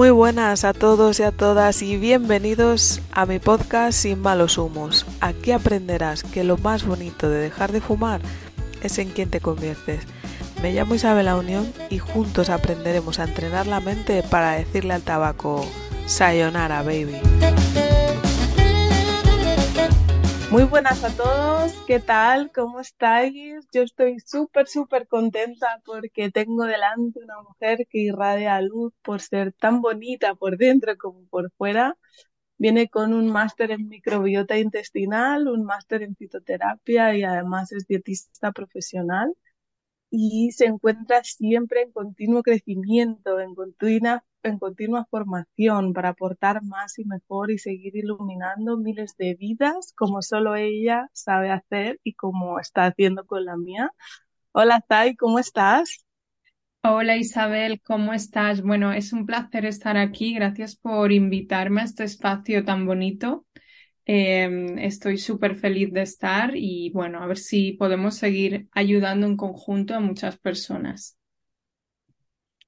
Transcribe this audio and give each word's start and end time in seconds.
Muy 0.00 0.08
buenas 0.08 0.64
a 0.64 0.72
todos 0.72 1.20
y 1.20 1.24
a 1.24 1.30
todas 1.30 1.82
y 1.82 1.98
bienvenidos 1.98 3.02
a 3.12 3.26
mi 3.26 3.38
podcast 3.38 3.98
Sin 3.98 4.22
malos 4.22 4.56
humos. 4.56 5.04
Aquí 5.20 5.52
aprenderás 5.52 6.22
que 6.22 6.42
lo 6.42 6.56
más 6.56 6.86
bonito 6.86 7.28
de 7.28 7.38
dejar 7.38 7.70
de 7.70 7.82
fumar 7.82 8.22
es 8.82 8.98
en 8.98 9.10
quien 9.10 9.28
te 9.28 9.40
conviertes. 9.40 10.04
Me 10.62 10.72
llamo 10.72 10.94
Isabel 10.94 11.26
La 11.26 11.36
Unión 11.36 11.70
y 11.90 11.98
juntos 11.98 12.48
aprenderemos 12.48 13.18
a 13.18 13.24
entrenar 13.24 13.66
la 13.66 13.80
mente 13.80 14.22
para 14.22 14.52
decirle 14.52 14.94
al 14.94 15.02
tabaco 15.02 15.66
Sayonara, 16.06 16.82
baby. 16.82 17.20
Muy 20.50 20.64
buenas 20.64 21.04
a 21.04 21.12
todos, 21.12 21.82
¿qué 21.86 22.00
tal? 22.00 22.50
¿Cómo 22.52 22.80
estáis? 22.80 23.66
Yo 23.72 23.82
estoy 23.82 24.18
súper, 24.20 24.66
súper 24.66 25.06
contenta 25.06 25.80
porque 25.84 26.30
tengo 26.30 26.64
delante 26.64 27.20
una 27.22 27.40
mujer 27.42 27.86
que 27.88 27.98
irradia 28.00 28.60
luz 28.60 28.92
por 29.02 29.20
ser 29.20 29.52
tan 29.52 29.80
bonita 29.80 30.34
por 30.34 30.56
dentro 30.58 30.96
como 30.98 31.24
por 31.28 31.52
fuera. 31.52 31.96
Viene 32.58 32.88
con 32.90 33.14
un 33.14 33.28
máster 33.32 33.70
en 33.72 33.88
microbiota 33.88 34.58
intestinal, 34.58 35.48
un 35.48 35.64
máster 35.64 36.02
en 36.02 36.16
fitoterapia 36.16 37.16
y 37.16 37.24
además 37.24 37.72
es 37.72 37.86
dietista 37.86 38.52
profesional 38.52 39.34
y 40.10 40.50
se 40.52 40.66
encuentra 40.66 41.22
siempre 41.24 41.82
en 41.82 41.92
continuo 41.92 42.42
crecimiento, 42.42 43.40
en 43.40 43.54
continua, 43.54 44.24
en 44.42 44.58
continua 44.58 45.06
formación 45.10 45.92
para 45.92 46.10
aportar 46.10 46.62
más 46.64 46.98
y 46.98 47.04
mejor 47.04 47.50
y 47.50 47.58
seguir 47.58 47.96
iluminando 47.96 48.76
miles 48.76 49.16
de 49.16 49.34
vidas 49.34 49.92
como 49.96 50.22
solo 50.22 50.56
ella 50.56 51.08
sabe 51.12 51.50
hacer 51.50 52.00
y 52.04 52.14
como 52.14 52.58
está 52.60 52.86
haciendo 52.86 53.24
con 53.26 53.44
la 53.44 53.56
mía. 53.56 53.92
Hola, 54.52 54.80
Tai, 54.86 55.16
¿cómo 55.16 55.38
estás? 55.38 56.04
Hola 56.82 57.16
Isabel, 57.16 57.80
¿cómo 57.82 58.12
estás? 58.14 58.62
Bueno, 58.62 58.92
es 58.92 59.12
un 59.12 59.26
placer 59.26 59.64
estar 59.66 59.96
aquí. 59.96 60.34
Gracias 60.34 60.76
por 60.76 61.12
invitarme 61.12 61.82
a 61.82 61.84
este 61.84 62.04
espacio 62.04 62.64
tan 62.64 62.86
bonito. 62.86 63.46
Em, 64.06 64.78
estoy 64.78 65.18
súper 65.18 65.56
feliz 65.56 65.92
de 65.92 66.02
estar 66.02 66.52
y 66.56 66.90
bueno, 66.92 67.22
a 67.22 67.26
ver 67.26 67.38
si 67.38 67.72
podemos 67.72 68.16
seguir 68.16 68.68
ayudando 68.72 69.26
en 69.26 69.36
conjunto 69.36 69.94
a 69.94 70.00
muchas 70.00 70.38
personas. 70.38 71.18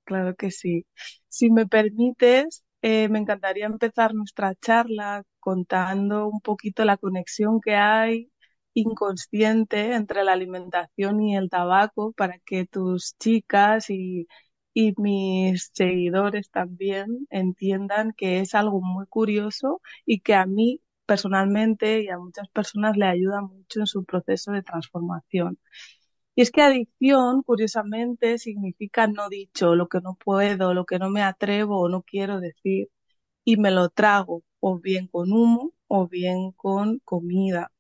Claro 0.04 0.34
que 0.36 0.50
sí. 0.50 0.86
Si 1.28 1.50
me 1.50 1.66
permites, 1.66 2.64
eh, 2.82 3.08
me 3.08 3.18
encantaría 3.20 3.66
empezar 3.66 4.14
nuestra 4.14 4.54
charla 4.56 5.22
contando 5.40 6.28
un 6.28 6.40
poquito 6.40 6.84
la 6.84 6.96
conexión 6.98 7.60
que 7.60 7.76
hay 7.76 8.30
inconsciente 8.74 9.94
entre 9.94 10.24
la 10.24 10.32
alimentación 10.32 11.22
y 11.22 11.36
el 11.36 11.50
tabaco 11.50 12.12
para 12.12 12.38
que 12.40 12.66
tus 12.66 13.16
chicas 13.18 13.90
y, 13.90 14.26
y 14.74 14.94
mis 14.98 15.70
seguidores 15.74 16.50
también 16.50 17.26
entiendan 17.30 18.12
que 18.16 18.40
es 18.40 18.54
algo 18.54 18.80
muy 18.82 19.06
curioso 19.06 19.80
y 20.06 20.20
que 20.20 20.34
a 20.34 20.46
mí 20.46 20.80
personalmente 21.06 22.02
y 22.02 22.08
a 22.08 22.18
muchas 22.18 22.48
personas 22.48 22.96
le 22.96 23.06
ayuda 23.06 23.40
mucho 23.42 23.80
en 23.80 23.86
su 23.86 24.04
proceso 24.04 24.52
de 24.52 24.62
transformación. 24.62 25.58
Y 26.34 26.42
es 26.42 26.50
que 26.50 26.62
adicción, 26.62 27.42
curiosamente, 27.42 28.38
significa 28.38 29.06
no 29.06 29.28
dicho, 29.28 29.74
lo 29.74 29.88
que 29.88 30.00
no 30.00 30.14
puedo, 30.16 30.74
lo 30.74 30.86
que 30.86 30.98
no 30.98 31.10
me 31.10 31.22
atrevo 31.22 31.80
o 31.80 31.88
no 31.88 32.02
quiero 32.02 32.40
decir, 32.40 32.88
y 33.44 33.56
me 33.58 33.70
lo 33.70 33.90
trago, 33.90 34.44
o 34.60 34.78
bien 34.80 35.08
con 35.08 35.32
humo 35.32 35.72
o 35.88 36.08
bien 36.08 36.52
con 36.52 37.00
comida. 37.00 37.72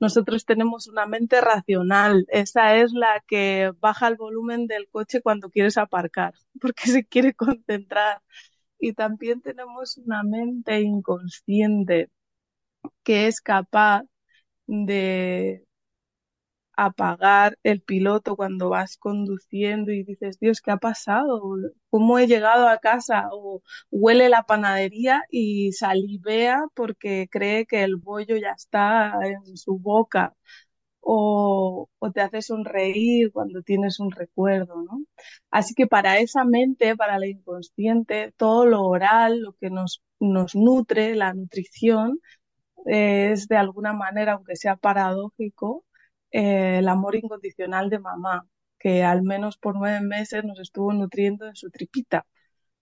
Nosotros 0.00 0.44
tenemos 0.46 0.88
una 0.88 1.06
mente 1.06 1.40
racional, 1.40 2.26
esa 2.28 2.76
es 2.76 2.92
la 2.92 3.22
que 3.26 3.72
baja 3.80 4.08
el 4.08 4.16
volumen 4.16 4.66
del 4.66 4.88
coche 4.90 5.22
cuando 5.22 5.50
quieres 5.50 5.78
aparcar, 5.78 6.34
porque 6.60 6.88
se 6.88 7.06
quiere 7.06 7.34
concentrar. 7.34 8.22
Y 8.78 8.92
también 8.94 9.40
tenemos 9.42 9.96
una 9.98 10.22
mente 10.24 10.80
inconsciente 10.82 12.10
que 13.04 13.26
es 13.28 13.40
capaz 13.40 14.02
de 14.66 15.64
apagar 16.76 17.56
el 17.62 17.80
piloto 17.82 18.34
cuando 18.36 18.68
vas 18.70 18.96
conduciendo 18.96 19.92
y 19.92 20.02
dices, 20.04 20.38
Dios, 20.40 20.60
¿qué 20.60 20.72
ha 20.72 20.76
pasado? 20.78 21.40
¿Cómo 21.90 22.18
he 22.18 22.26
llegado 22.26 22.68
a 22.68 22.78
casa? 22.78 23.28
O 23.32 23.62
huele 23.90 24.28
la 24.28 24.42
panadería 24.44 25.22
y 25.30 25.72
salivea 25.72 26.64
porque 26.74 27.28
cree 27.30 27.66
que 27.66 27.84
el 27.84 27.96
bollo 27.96 28.36
ya 28.36 28.50
está 28.56 29.14
en 29.24 29.56
su 29.56 29.78
boca. 29.78 30.34
O, 31.02 31.88
o 31.98 32.12
te 32.12 32.20
hace 32.22 32.42
sonreír 32.42 33.32
cuando 33.32 33.62
tienes 33.62 34.00
un 34.00 34.10
recuerdo, 34.12 34.82
¿no? 34.84 35.04
Así 35.50 35.74
que 35.74 35.86
para 35.86 36.18
esa 36.18 36.44
mente, 36.44 36.96
para 36.96 37.18
la 37.18 37.26
inconsciente, 37.28 38.32
todo 38.36 38.66
lo 38.66 38.82
oral, 38.84 39.40
lo 39.40 39.52
que 39.54 39.70
nos, 39.70 40.02
nos 40.20 40.54
nutre, 40.56 41.14
la 41.16 41.34
nutrición, 41.34 42.20
es 42.84 43.48
de 43.48 43.56
alguna 43.56 43.92
manera, 43.92 44.32
aunque 44.34 44.56
sea 44.56 44.76
paradójico, 44.76 45.84
eh, 46.30 46.78
el 46.78 46.88
amor 46.88 47.16
incondicional 47.16 47.90
de 47.90 47.98
mamá, 48.00 48.48
que 48.78 49.04
al 49.04 49.22
menos 49.22 49.56
por 49.58 49.76
nueve 49.76 50.00
meses 50.02 50.44
nos 50.44 50.60
estuvo 50.60 50.92
nutriendo 50.92 51.46
en 51.46 51.56
su 51.56 51.70
tripita. 51.70 52.26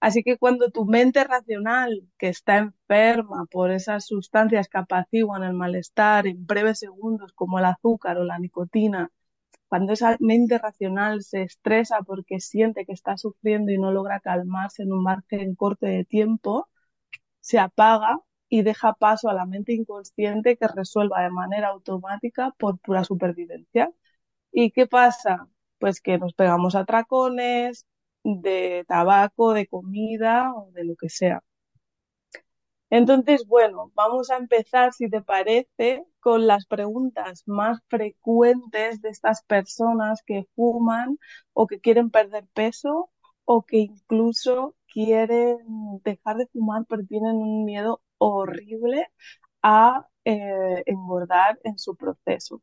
Así 0.00 0.22
que 0.24 0.38
cuando 0.38 0.70
tu 0.70 0.84
mente 0.86 1.24
racional, 1.24 2.08
que 2.18 2.28
está 2.28 2.58
enferma 2.58 3.46
por 3.50 3.70
esas 3.70 4.06
sustancias 4.06 4.68
que 4.68 4.78
apaciguan 4.78 5.44
el 5.44 5.54
malestar 5.54 6.26
en 6.26 6.44
breves 6.46 6.80
segundos, 6.80 7.32
como 7.34 7.58
el 7.58 7.66
azúcar 7.66 8.18
o 8.18 8.24
la 8.24 8.38
nicotina, 8.38 9.10
cuando 9.68 9.92
esa 9.94 10.16
mente 10.20 10.58
racional 10.58 11.22
se 11.22 11.42
estresa 11.42 12.02
porque 12.02 12.40
siente 12.40 12.84
que 12.86 12.92
está 12.92 13.16
sufriendo 13.16 13.72
y 13.72 13.78
no 13.78 13.92
logra 13.92 14.20
calmarse 14.20 14.82
en 14.82 14.92
un 14.92 15.02
margen 15.02 15.54
corto 15.54 15.86
de 15.86 16.04
tiempo, 16.04 16.68
se 17.40 17.58
apaga 17.58 18.18
y 18.52 18.62
deja 18.62 18.92
paso 18.92 19.30
a 19.30 19.34
la 19.34 19.46
mente 19.46 19.72
inconsciente 19.72 20.58
que 20.58 20.68
resuelva 20.68 21.22
de 21.22 21.30
manera 21.30 21.68
automática 21.68 22.54
por 22.58 22.78
pura 22.80 23.02
supervivencia. 23.02 23.90
¿Y 24.52 24.72
qué 24.72 24.86
pasa? 24.86 25.48
Pues 25.78 26.02
que 26.02 26.18
nos 26.18 26.34
pegamos 26.34 26.74
a 26.74 26.84
tracones 26.84 27.86
de 28.24 28.84
tabaco, 28.86 29.54
de 29.54 29.66
comida 29.66 30.52
o 30.54 30.70
de 30.72 30.84
lo 30.84 30.96
que 30.96 31.08
sea. 31.08 31.42
Entonces, 32.90 33.46
bueno, 33.46 33.90
vamos 33.94 34.30
a 34.30 34.36
empezar, 34.36 34.92
si 34.92 35.08
te 35.08 35.22
parece, 35.22 36.04
con 36.20 36.46
las 36.46 36.66
preguntas 36.66 37.44
más 37.46 37.78
frecuentes 37.88 39.00
de 39.00 39.08
estas 39.08 39.42
personas 39.44 40.22
que 40.26 40.44
fuman 40.54 41.18
o 41.54 41.66
que 41.66 41.80
quieren 41.80 42.10
perder 42.10 42.46
peso 42.52 43.10
o 43.46 43.62
que 43.62 43.78
incluso 43.78 44.76
quieren 44.92 45.58
dejar 46.04 46.36
de 46.36 46.46
fumar 46.48 46.84
pero 46.86 47.04
tienen 47.06 47.36
un 47.36 47.64
miedo 47.64 48.02
horrible 48.22 49.08
a 49.62 50.08
eh, 50.24 50.82
engordar 50.86 51.58
en 51.64 51.78
su 51.78 51.96
proceso. 51.96 52.62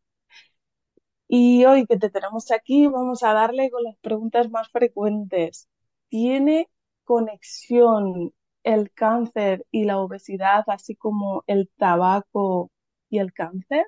Y 1.28 1.66
hoy 1.66 1.86
que 1.86 1.98
te 1.98 2.10
tenemos 2.10 2.52
aquí, 2.52 2.88
vamos 2.88 3.24
a 3.24 3.34
darle 3.34 3.70
con 3.72 3.84
las 3.84 3.96
preguntas 3.98 4.50
más 4.50 4.70
frecuentes. 4.72 5.68
¿Tiene 6.10 6.70
conexión 7.04 8.34
el 8.64 8.92
cáncer 8.94 9.66
y 9.72 9.86
la 9.86 10.00
obesidad, 10.00 10.64
así 10.68 10.96
como 10.96 11.44
el 11.48 11.70
tabaco 11.78 12.72
y 13.10 13.20
el 13.20 13.32
cáncer? 13.34 13.86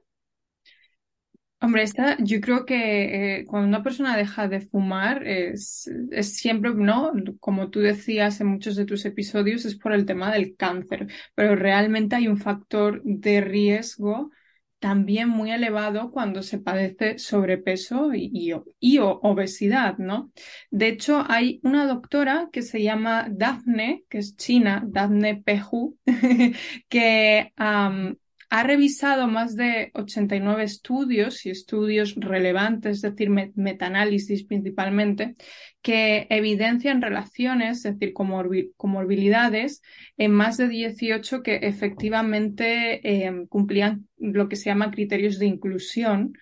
Hombre, 1.64 1.84
esta, 1.84 2.18
yo 2.20 2.42
creo 2.42 2.66
que 2.66 3.40
eh, 3.42 3.46
cuando 3.46 3.68
una 3.68 3.84
persona 3.84 4.18
deja 4.18 4.48
de 4.48 4.62
fumar 4.62 5.28
es, 5.28 5.88
es, 6.10 6.36
siempre, 6.36 6.74
¿no? 6.74 7.14
Como 7.40 7.70
tú 7.70 7.80
decías 7.82 8.42
en 8.42 8.48
muchos 8.48 8.76
de 8.76 8.86
tus 8.86 9.06
episodios, 9.06 9.66
es 9.66 9.76
por 9.78 9.94
el 9.94 10.06
tema 10.08 10.32
del 10.32 10.56
cáncer, 10.56 11.08
pero 11.36 11.56
realmente 11.56 12.16
hay 12.16 12.28
un 12.28 12.38
factor 12.40 13.02
de 13.04 13.42
riesgo 13.42 14.32
también 14.80 15.30
muy 15.30 15.52
elevado 15.52 16.10
cuando 16.10 16.42
se 16.42 16.58
padece 16.58 17.20
sobrepeso 17.20 18.16
y, 18.16 18.52
y, 18.80 18.98
obesidad, 19.00 20.00
¿no? 20.00 20.32
De 20.72 20.88
hecho, 20.88 21.24
hay 21.30 21.60
una 21.64 21.86
doctora 21.86 22.50
que 22.52 22.64
se 22.64 22.82
llama 22.82 23.28
Daphne, 23.30 24.04
que 24.10 24.18
es 24.18 24.36
china, 24.36 24.84
Daphne 24.88 25.44
Peju, 25.46 26.00
que 26.90 27.54
ha 28.52 28.64
revisado 28.64 29.30
más 29.30 29.56
de 29.56 29.92
89 29.94 30.64
estudios 30.64 31.46
y 31.46 31.52
estudios 31.52 32.16
relevantes, 32.18 32.98
es 32.98 33.02
decir, 33.02 33.30
metaanálisis 33.30 34.44
principalmente, 34.44 35.36
que 35.82 36.28
evidencian 36.30 37.02
relaciones, 37.02 37.86
es 37.86 37.98
decir, 37.98 38.14
comorbilidades 38.14 39.82
en 40.18 40.34
más 40.34 40.58
de 40.58 40.68
18 40.68 41.44
que 41.44 41.56
efectivamente 41.64 43.00
eh, 43.26 43.46
cumplían 43.48 44.10
lo 44.18 44.50
que 44.50 44.58
se 44.58 44.66
llama 44.66 44.92
criterios 44.92 45.40
de 45.40 45.46
inclusión 45.46 46.34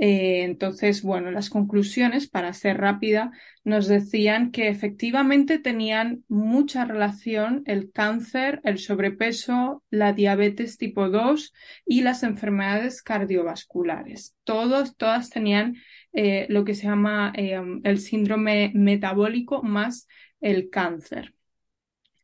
eh, 0.00 0.44
entonces, 0.44 1.02
bueno, 1.02 1.32
las 1.32 1.50
conclusiones, 1.50 2.28
para 2.28 2.52
ser 2.52 2.78
rápida, 2.78 3.32
nos 3.64 3.88
decían 3.88 4.52
que 4.52 4.68
efectivamente 4.68 5.58
tenían 5.58 6.24
mucha 6.28 6.84
relación 6.84 7.64
el 7.66 7.90
cáncer, 7.90 8.60
el 8.62 8.78
sobrepeso, 8.78 9.82
la 9.90 10.12
diabetes 10.12 10.78
tipo 10.78 11.10
2 11.10 11.52
y 11.84 12.02
las 12.02 12.22
enfermedades 12.22 13.02
cardiovasculares. 13.02 14.36
Todos, 14.44 14.96
todas 14.96 15.30
tenían 15.30 15.74
eh, 16.12 16.46
lo 16.48 16.64
que 16.64 16.76
se 16.76 16.84
llama 16.86 17.32
eh, 17.34 17.60
el 17.82 17.98
síndrome 17.98 18.70
metabólico 18.74 19.64
más 19.64 20.06
el 20.40 20.70
cáncer. 20.70 21.34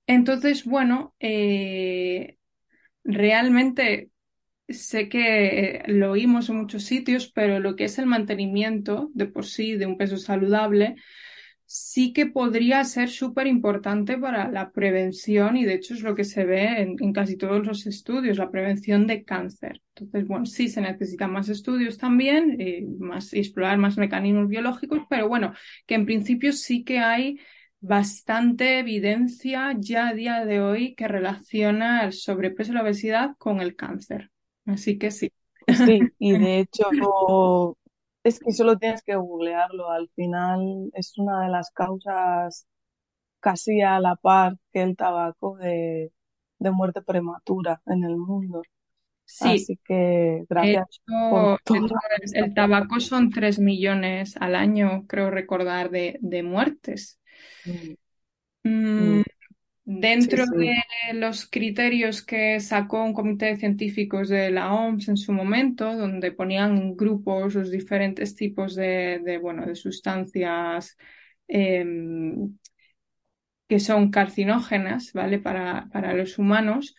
Entonces, 0.06 0.64
bueno, 0.64 1.14
realmente 3.02 4.10
sé 4.68 5.08
que 5.08 5.82
lo 5.86 6.12
oímos 6.12 6.48
en 6.48 6.56
muchos 6.56 6.84
sitios, 6.84 7.30
pero 7.30 7.60
lo 7.60 7.76
que 7.76 7.84
es 7.84 7.98
el 7.98 8.06
mantenimiento 8.06 9.10
de 9.14 9.26
por 9.26 9.46
sí 9.46 9.76
de 9.76 9.86
un 9.86 9.98
peso 9.98 10.16
saludable 10.16 10.96
sí 11.66 12.12
que 12.12 12.26
podría 12.26 12.84
ser 12.84 13.08
súper 13.08 13.46
importante 13.46 14.18
para 14.18 14.50
la 14.50 14.70
prevención 14.70 15.56
y 15.56 15.64
de 15.64 15.74
hecho 15.74 15.94
es 15.94 16.02
lo 16.02 16.14
que 16.14 16.24
se 16.24 16.44
ve 16.44 16.82
en, 16.82 17.12
casi 17.12 17.36
todos 17.36 17.66
los 17.66 17.86
estudios, 17.86 18.38
la 18.38 18.50
prevención 18.50 19.06
de 19.06 19.24
cáncer. 19.24 19.82
Entonces, 19.96 20.28
bueno, 20.28 20.46
sí 20.46 20.68
se 20.68 20.80
necesitan 20.80 21.32
más 21.32 21.48
estudios 21.48 21.98
también, 21.98 22.60
eh, 22.60 22.84
más, 22.98 23.32
explorar 23.32 23.78
más 23.78 23.96
mecanismos 23.96 24.48
biológicos, 24.48 25.00
pero 25.08 25.28
bueno, 25.28 25.52
que 25.86 25.94
en 25.94 26.06
principio 26.06 26.52
sí 26.52 26.84
que 26.84 26.98
hay 26.98 27.38
bastante 27.80 28.78
evidencia 28.78 29.74
ya 29.78 30.08
a 30.08 30.14
día 30.14 30.44
de 30.44 30.60
hoy 30.60 30.94
que 30.94 31.08
relaciona 31.08 32.04
el 32.04 32.12
sobrepeso 32.12 32.72
y 32.72 32.74
la 32.74 32.82
obesidad 32.82 33.30
con 33.38 33.60
el 33.60 33.76
cáncer. 33.76 34.30
Así 34.66 34.98
que 34.98 35.10
sí. 35.10 35.32
Sí, 35.66 36.00
y 36.18 36.32
de 36.38 36.60
hecho 36.60 37.76
es 38.22 38.40
que 38.40 38.52
solo 38.52 38.78
tienes 38.78 39.02
que 39.02 39.14
googlearlo. 39.16 39.90
Al 39.90 40.08
final 40.14 40.90
es 40.94 41.16
una 41.18 41.42
de 41.42 41.50
las 41.50 41.70
causas 41.70 42.66
casi 43.40 43.82
a 43.82 44.00
la 44.00 44.16
par 44.16 44.56
que 44.72 44.82
el 44.82 44.96
tabaco 44.96 45.56
de, 45.58 46.10
muerte 46.58 47.02
prematura 47.02 47.82
en 47.86 48.04
el 48.04 48.16
mundo. 48.16 48.62
Sí, 49.26 49.48
Así 49.54 49.78
que 49.84 50.44
gracias 50.48 51.00
por 51.06 51.60
todo. 51.62 51.86
el, 52.32 52.54
tabaco 52.54 53.00
son 53.00 53.30
3 53.30 53.58
millones 53.58 54.36
al 54.38 54.54
año, 54.54 55.06
creo 55.06 55.30
recordar, 55.30 55.90
de, 55.90 56.18
de 56.20 56.42
muertes. 56.42 57.20
Mm, 57.66 58.68
mm, 58.68 59.18
mm. 59.18 59.22
Dentro 59.86 60.44
Sí, 60.46 60.50
sí. 60.50 60.56
de 60.56 61.14
los 61.14 61.46
criterios 61.50 62.22
que 62.24 62.58
sacó 62.60 63.02
un 63.04 63.12
comité 63.12 63.46
de 63.46 63.56
científicos 63.56 64.28
de 64.30 64.50
la 64.50 64.72
OMS 64.72 65.10
en 65.10 65.16
su 65.18 65.32
momento, 65.32 65.94
donde 65.96 66.32
ponían 66.32 66.78
en 66.78 66.96
grupos 66.96 67.54
los 67.54 67.70
diferentes 67.70 68.34
tipos 68.34 68.74
de, 68.74 69.38
bueno, 69.42 69.66
de 69.66 69.74
sustancias 69.74 70.96
em, 71.48 72.56
que 73.68 73.80
son 73.80 74.10
carcinógenas, 74.10 75.12
¿vale? 75.12 75.38
Para, 75.38 75.88
para 75.92 76.12
los 76.14 76.38
humanos, 76.38 76.94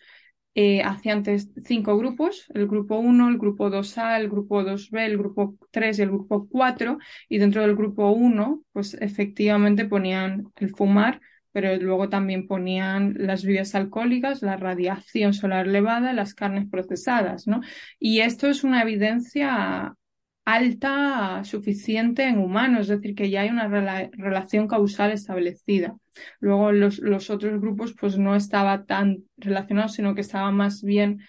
eh, 0.54 0.82
hacían 0.82 1.22
cinco 1.64 1.96
grupos, 1.98 2.46
el 2.54 2.66
grupo 2.66 2.98
1, 2.98 3.28
el 3.28 3.38
grupo 3.38 3.70
2A, 3.70 4.18
el 4.18 4.28
grupo 4.30 4.64
2B, 4.64 5.04
el 5.06 5.18
grupo 5.18 5.56
3 5.70 5.98
y 5.98 6.02
el 6.02 6.08
grupo 6.10 6.48
4, 6.48 6.98
y 7.28 7.38
dentro 7.38 7.62
del 7.62 7.76
grupo 7.76 8.10
1, 8.10 8.62
pues 8.72 8.94
efectivamente 8.94 9.84
ponían 9.84 10.52
el 10.56 10.70
fumar 10.74 11.20
pero 11.56 11.74
luego 11.76 12.10
también 12.10 12.46
ponían 12.46 13.14
las 13.16 13.42
bebidas 13.42 13.74
alcohólicas, 13.74 14.42
la 14.42 14.58
radiación 14.58 15.32
solar 15.32 15.66
elevada, 15.66 16.12
las 16.12 16.34
carnes 16.34 16.68
procesadas, 16.70 17.46
¿no? 17.46 17.62
Y 17.98 18.20
esto 18.20 18.46
es 18.48 18.62
una 18.62 18.82
evidencia 18.82 19.94
alta, 20.44 21.44
suficiente 21.44 22.24
en 22.24 22.36
humanos, 22.36 22.82
es 22.82 23.00
decir, 23.00 23.14
que 23.14 23.30
ya 23.30 23.40
hay 23.40 23.48
una 23.48 23.68
relación 23.68 24.68
causal 24.68 25.12
establecida. 25.12 25.96
Luego 26.40 26.72
los, 26.72 26.98
los, 26.98 27.30
otros 27.30 27.58
grupos 27.58 27.94
pues 27.98 28.18
no 28.18 28.36
estaba 28.36 28.84
tan 28.84 29.24
relacionados, 29.38 29.94
sino 29.94 30.14
que 30.14 30.20
estaba 30.20 30.50
más 30.50 30.82
bien 30.82 31.22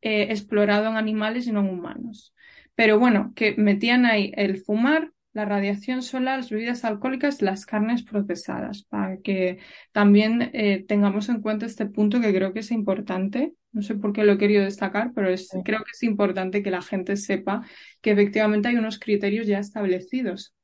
eh, 0.00 0.28
explorado 0.30 0.90
en 0.90 0.96
animales 0.96 1.48
y 1.48 1.52
no 1.52 1.58
en 1.58 1.70
humanos. 1.70 2.32
Pero 2.76 3.00
bueno, 3.00 3.32
que 3.34 3.56
metían 3.56 4.06
ahí 4.06 4.32
el 4.36 4.58
fumar, 4.58 5.10
la 5.32 5.44
radiación 5.44 6.02
solar, 6.02 6.38
las 6.38 6.50
bebidas 6.50 6.84
alcohólicas, 6.84 7.42
las 7.42 7.66
carnes 7.66 8.02
procesadas, 8.02 8.84
para 8.84 9.18
que 9.18 9.58
también 9.92 10.50
eh, 10.54 10.84
tengamos 10.86 11.28
en 11.28 11.40
cuenta 11.40 11.66
este 11.66 11.86
punto 11.86 12.20
que 12.20 12.34
creo 12.34 12.52
que 12.52 12.60
es 12.60 12.70
importante. 12.70 13.54
No 13.72 13.82
sé 13.82 13.94
por 13.94 14.12
qué 14.12 14.24
lo 14.24 14.32
he 14.32 14.38
querido 14.38 14.64
destacar, 14.64 15.12
pero 15.14 15.30
es, 15.30 15.48
creo 15.64 15.78
que 15.84 15.92
es 15.92 16.02
importante 16.02 16.62
que 16.62 16.70
la 16.70 16.82
gente 16.82 17.16
sepa 17.16 17.62
que 18.02 18.10
efectivamente 18.12 18.68
hay 18.68 18.76
unos 18.76 18.98
criterios 18.98 19.46
ya 19.46 19.58
establecidos. 19.58 20.54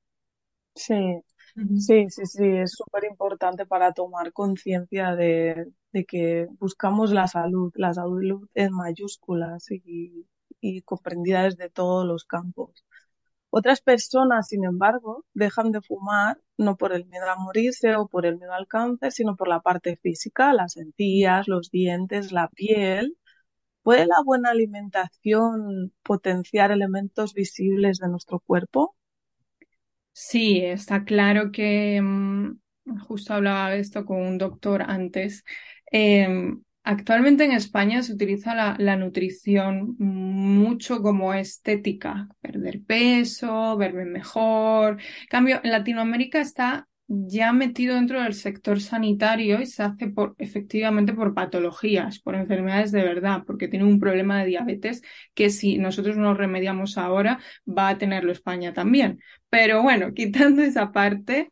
Sí, 0.74 0.94
sí, 1.76 2.06
sí, 2.10 2.26
sí, 2.26 2.46
es 2.46 2.72
súper 2.72 3.04
importante 3.04 3.66
para 3.66 3.92
tomar 3.92 4.32
conciencia 4.32 5.16
de, 5.16 5.66
de, 5.92 6.04
que 6.04 6.46
buscamos 6.58 7.10
la 7.12 7.26
salud, 7.26 7.72
la 7.74 7.92
salud 7.94 8.48
en 8.54 8.72
mayúsculas 8.72 9.70
y, 9.70 10.26
y 10.60 10.82
comprendida 10.82 11.44
desde 11.44 11.70
todos 11.70 12.06
los 12.06 12.24
campos. 12.24 12.84
Otras 13.50 13.80
personas, 13.82 14.48
sin 14.48 14.64
embargo, 14.64 15.24
dejan 15.34 15.72
de 15.72 15.82
fumar 15.82 16.40
no 16.56 16.76
por 16.76 16.92
el 16.94 17.06
miedo 17.06 17.28
a 17.30 17.36
morirse 17.36 17.94
o 17.96 18.08
por 18.08 18.26
el 18.26 18.38
miedo 18.38 18.52
al 18.54 18.66
cáncer, 18.68 19.12
sino 19.12 19.36
por 19.36 19.48
la 19.48 19.60
parte 19.60 19.96
física, 19.96 20.52
las 20.54 20.76
encías, 20.78 21.48
los 21.48 21.70
dientes, 21.70 22.32
la 22.32 22.48
piel. 22.48 23.18
¿Puede 23.82 24.06
la 24.06 24.22
buena 24.24 24.50
alimentación 24.50 25.92
potenciar 26.04 26.72
elementos 26.72 27.34
visibles 27.34 27.98
de 27.98 28.08
nuestro 28.08 28.40
cuerpo? 28.40 28.96
Sí, 30.12 30.60
está 30.60 31.04
claro 31.04 31.52
que 31.52 32.00
mm, 32.02 32.58
justo 33.06 33.34
hablaba 33.34 33.70
de 33.70 33.80
esto 33.80 34.04
con 34.04 34.18
un 34.20 34.38
doctor 34.38 34.82
antes. 34.82 35.44
Em, 35.90 36.62
Actualmente 36.84 37.44
en 37.44 37.52
España 37.52 38.02
se 38.02 38.14
utiliza 38.14 38.54
la, 38.54 38.96
nutrición 38.96 39.94
mucho 39.98 41.02
como 41.02 41.34
estética, 41.34 42.28
perder 42.40 42.82
peso, 42.82 43.76
verme 43.76 44.06
mejor. 44.06 44.98
En 45.22 45.26
cambio, 45.28 45.60
Latinoamérica 45.64 46.40
está 46.40 46.88
ya 47.08 47.52
metido 47.52 47.94
dentro 47.94 48.22
del 48.22 48.34
sector 48.34 48.80
sanitario 48.80 49.60
y 49.60 49.66
se 49.66 49.82
hace 49.82 50.08
por, 50.08 50.34
efectivamente 50.38 51.14
por 51.14 51.34
patologías, 51.34 52.20
por 52.20 52.34
enfermedades 52.34 52.92
de 52.92 53.02
verdad, 53.02 53.44
porque 53.46 53.68
tiene 53.68 53.86
un 53.86 53.98
problema 53.98 54.40
de 54.40 54.46
diabetes 54.46 55.02
que 55.34 55.48
si 55.50 55.78
nosotros 55.78 56.16
no 56.18 56.34
remediamos 56.34 56.98
ahora, 56.98 57.38
va 57.66 57.88
a 57.88 57.98
tenerlo 57.98 58.30
España 58.32 58.74
también. 58.74 59.20
Pero 59.48 59.82
bueno, 59.82 60.12
quitando 60.14 60.62
esa 60.62 60.92
parte, 60.92 61.50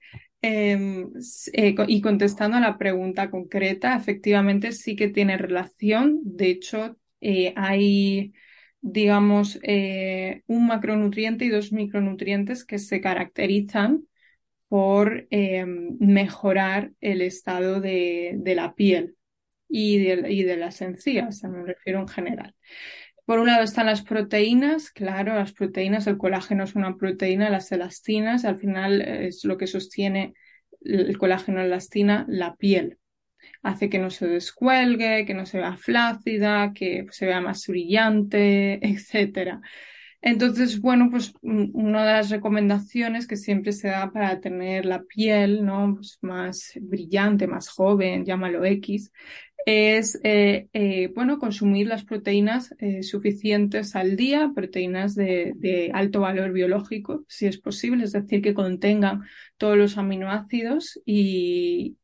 Em, 0.49 1.11
eh, 1.55 1.75
y 1.89 2.01
contestando 2.01 2.57
a 2.57 2.61
la 2.61 2.79
pregunta 2.79 3.31
concreta, 3.31 3.97
efectivamente 3.97 4.71
sí 4.71 4.95
que 4.95 5.09
tiene 5.09 5.37
relación. 5.37 6.21
De 6.23 6.51
hecho, 6.51 6.97
eh, 7.21 7.53
hay, 7.57 8.33
digamos, 8.81 9.59
eh, 9.65 10.43
un 10.47 10.69
macronutriente 10.69 11.45
y 11.47 11.49
dos 11.49 11.73
micronutrientes 11.73 12.65
que 12.65 12.79
se 12.79 13.01
caracterizan 13.01 14.07
por 14.69 15.27
em, 15.31 15.97
mejorar 15.99 16.93
el 17.01 17.23
estado 17.23 17.81
de, 17.81 18.41
la 18.45 18.75
piel 18.77 19.17
y 19.69 19.99
de, 19.99 20.33
y 20.33 20.45
de 20.45 20.57
las 20.57 20.81
encías, 20.81 21.43
me 21.45 21.65
refiero 21.65 22.01
en 22.01 22.09
general. 22.09 22.55
Por 23.27 23.41
un 23.41 23.49
lado 23.49 23.65
están 23.65 23.87
las 23.87 24.03
proteínas, 24.03 24.91
claro, 24.91 25.35
las 25.35 25.53
proteínas, 25.53 26.07
el 26.07 26.17
colágeno 26.17 26.63
es 26.63 26.77
una 26.77 26.97
proteína, 26.97 27.51
las 27.51 27.71
elastinas, 27.73 28.45
al 28.45 28.57
final 28.57 29.03
es 29.03 29.45
lo 29.45 29.57
que 29.57 29.67
sostiene 29.67 30.35
el 30.81 31.19
colágeno, 31.19 31.59
la 31.59 31.65
elastina, 31.65 32.25
la 32.29 32.55
piel. 32.55 32.99
Hace 33.63 33.91
que 33.91 33.99
no 33.99 34.11
se 34.11 34.29
descuelgue, 34.29 35.25
que 35.27 35.35
no 35.35 35.45
se 35.45 35.59
vea 35.59 35.77
flácida, 35.77 36.73
que 36.73 37.07
se 37.11 37.27
vea 37.27 37.41
más 37.41 37.67
brillante, 37.67 38.75
etc. 38.87 39.61
Entonces, 40.23 40.81
bueno, 40.81 41.09
pues 41.11 41.33
una 41.43 42.05
de 42.05 42.13
las 42.13 42.31
recomendaciones 42.31 43.27
que 43.27 43.37
siempre 43.37 43.73
se 43.73 43.89
da 43.89 44.11
para 44.11 44.41
tener 44.41 44.87
la 44.87 45.03
piel 45.03 45.65
¿no? 45.65 45.95
Pues 45.95 46.19
más 46.23 46.73
brillante, 46.81 47.47
más 47.47 47.69
joven, 47.69 48.25
llámalo 48.25 48.65
X, 48.65 49.13
es 49.67 50.21
eh, 50.23 50.69
eh, 50.73 51.13
bueno, 51.13 51.41
consumir 51.41 51.89
las 51.89 52.05
proteínas 52.05 52.73
eh, 52.79 53.03
suficientes 53.03 53.97
al 53.97 54.17
día, 54.17 54.53
proteínas 54.55 55.17
de, 55.17 55.91
alto 55.93 56.21
valor 56.21 56.53
biológico, 56.53 57.25
si 57.29 57.47
es 57.47 57.59
posible, 57.59 58.05
es 58.05 58.13
decir, 58.13 58.43
que 58.43 58.55
contengan 58.55 59.25
todos 59.57 59.77
los 59.77 59.99
aminoácidos 59.99 61.01
y, 61.05 61.97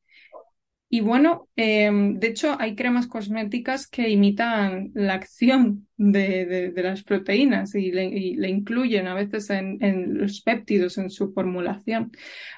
y 0.94 1.00
bueno, 1.00 1.48
em, 1.56 2.18
de 2.18 2.26
hecho 2.26 2.54
hay 2.60 2.74
cremas 2.74 3.06
cosméticas 3.06 3.86
que 3.86 4.10
imitan 4.10 4.90
la 4.92 5.14
acción 5.14 5.88
de, 5.96 6.70
las 6.76 7.02
proteínas 7.02 7.74
y 7.74 7.90
le, 7.90 8.50
incluyen 8.50 9.06
a 9.06 9.14
veces 9.14 9.48
en, 9.48 9.82
en, 9.82 10.18
los 10.18 10.42
péptidos 10.42 10.98
en 10.98 11.08
su 11.08 11.32
formulación. 11.32 12.12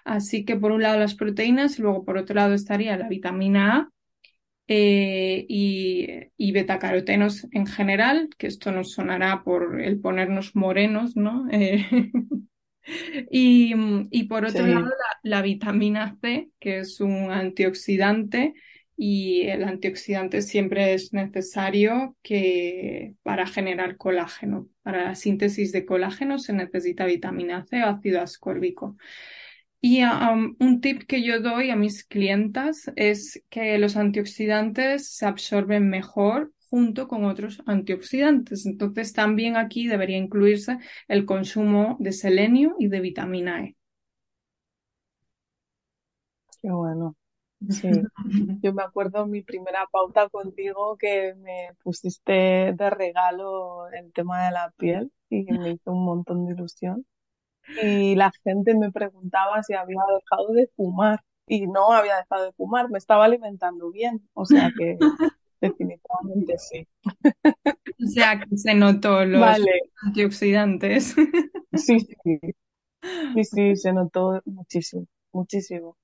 Así 0.05 0.45
que 0.45 0.57
por 0.57 0.73
un 0.73 0.83
lado 0.83 0.99
las 0.99 1.15
proteínas 1.15 1.79
y 1.79 1.83
luego 1.83 2.05
por 2.05 2.19
otro 2.19 2.35
lado 2.35 2.55
estaría 2.55 2.97
la 2.97 3.09
vitamina 3.09 3.77
A 3.77 3.91
eh, 4.67 5.47
y, 5.49 6.09
y 6.37 6.51
betacarotenos 6.51 7.47
en 7.53 7.67
general, 7.67 8.31
que 8.37 8.49
esto 8.49 8.73
nos 8.73 8.95
sonará 8.95 9.45
por 9.45 9.81
el 9.81 10.01
ponernos 10.01 10.57
morenos, 10.57 11.15
¿no? 11.15 11.47
Eh, 11.53 11.87
y, 13.31 13.75
y, 14.11 14.25
por 14.25 14.45
otro 14.45 14.67
lado, 14.67 14.91
la, 15.23 15.43
vitamina 15.43 16.17
C, 16.21 16.51
que 16.59 16.81
es 16.81 17.01
un 17.01 17.31
antioxidante, 17.31 18.55
y 18.97 19.43
el 19.43 19.65
antioxidante 19.65 20.41
siempre 20.41 20.95
es 20.95 21.13
necesario 21.13 22.17
que 22.23 23.15
para 23.23 23.47
generar 23.47 23.97
colágeno. 23.97 24.69
Para 24.83 25.05
la 25.05 25.15
síntesis 25.15 25.73
de 25.73 25.85
colágeno 25.85 26.39
se 26.39 26.53
necesita 26.53 27.05
vitamina 27.05 27.65
C 27.67 27.83
o 27.83 27.87
ácido 27.87 28.21
ascórbico. 28.21 28.97
Y 29.81 30.03
um, 30.03 30.57
un 30.61 30.81
tip 30.81 31.03
que 31.03 31.23
yo 31.23 31.41
doy 31.41 31.71
a 31.71 31.77
mis 31.77 32.05
clientas 32.05 32.91
es 32.97 33.43
que 33.51 33.77
los 33.79 33.97
antioxidantes 33.97 35.11
se 35.11 35.27
absorben 35.27 35.91
mejor 35.91 36.53
junto 36.75 37.07
con 37.07 37.25
otros 37.25 37.63
antioxidantes. 37.67 38.67
Entonces 38.67 39.13
también 39.13 39.57
aquí 39.57 39.87
debería 39.87 40.19
incluirse 40.19 40.79
el 41.07 41.25
consumo 41.25 41.97
de 42.01 42.11
selenio 42.11 42.75
y 42.81 42.89
de 42.89 42.99
vitamina 42.99 43.63
E. 43.63 43.77
Qué 46.61 46.73
bueno. 46.73 47.15
Sí, 47.69 47.89
yo 48.61 48.75
me 48.75 48.83
acuerdo 48.83 49.25
mi 49.25 49.43
primera 49.43 49.87
pauta 49.93 50.29
contigo 50.29 50.97
que 50.97 51.37
me 51.37 51.69
pusiste 51.85 52.33
de 52.33 52.91
regalo 52.91 53.89
el 53.93 54.13
tema 54.13 54.47
de 54.47 54.51
la 54.51 54.73
piel 54.77 55.13
y 55.31 55.45
me 55.45 55.71
hizo 55.71 55.93
un 55.93 56.05
montón 56.05 56.45
de 56.45 56.55
ilusión. 56.55 57.07
Y 57.85 58.17
la 58.17 58.33
gente 58.43 58.75
me 58.75 58.91
preguntaba 58.91 59.63
si 59.63 59.75
había 59.75 60.01
dejado 60.13 60.53
de 60.55 60.69
fumar 60.75 61.21
y 61.47 61.69
no 61.69 61.93
había 61.93 62.17
dejado 62.17 62.47
de 62.47 62.53
fumar, 62.53 62.91
me 62.91 62.99
estaba 62.99 63.27
alimentando 63.27 63.93
bien, 63.93 64.29
o 64.33 64.45
sea 64.45 64.73
que 64.77 64.99
definitivamente 65.61 66.59
sí. 66.59 66.87
O 68.03 68.07
sea 68.07 68.41
que 68.41 68.57
se 68.57 68.75
notó 68.75 69.25
los 69.25 69.59
Vale, 69.59 69.91
antioxidantes. 70.03 71.15
sí, 71.75 71.99
sí, 72.25 72.41
sí, 73.35 73.45
sí, 73.45 73.77
se 73.77 73.93
notó 73.93 74.41
muchísimo, 74.47 75.07
muchísimo. 75.33 75.97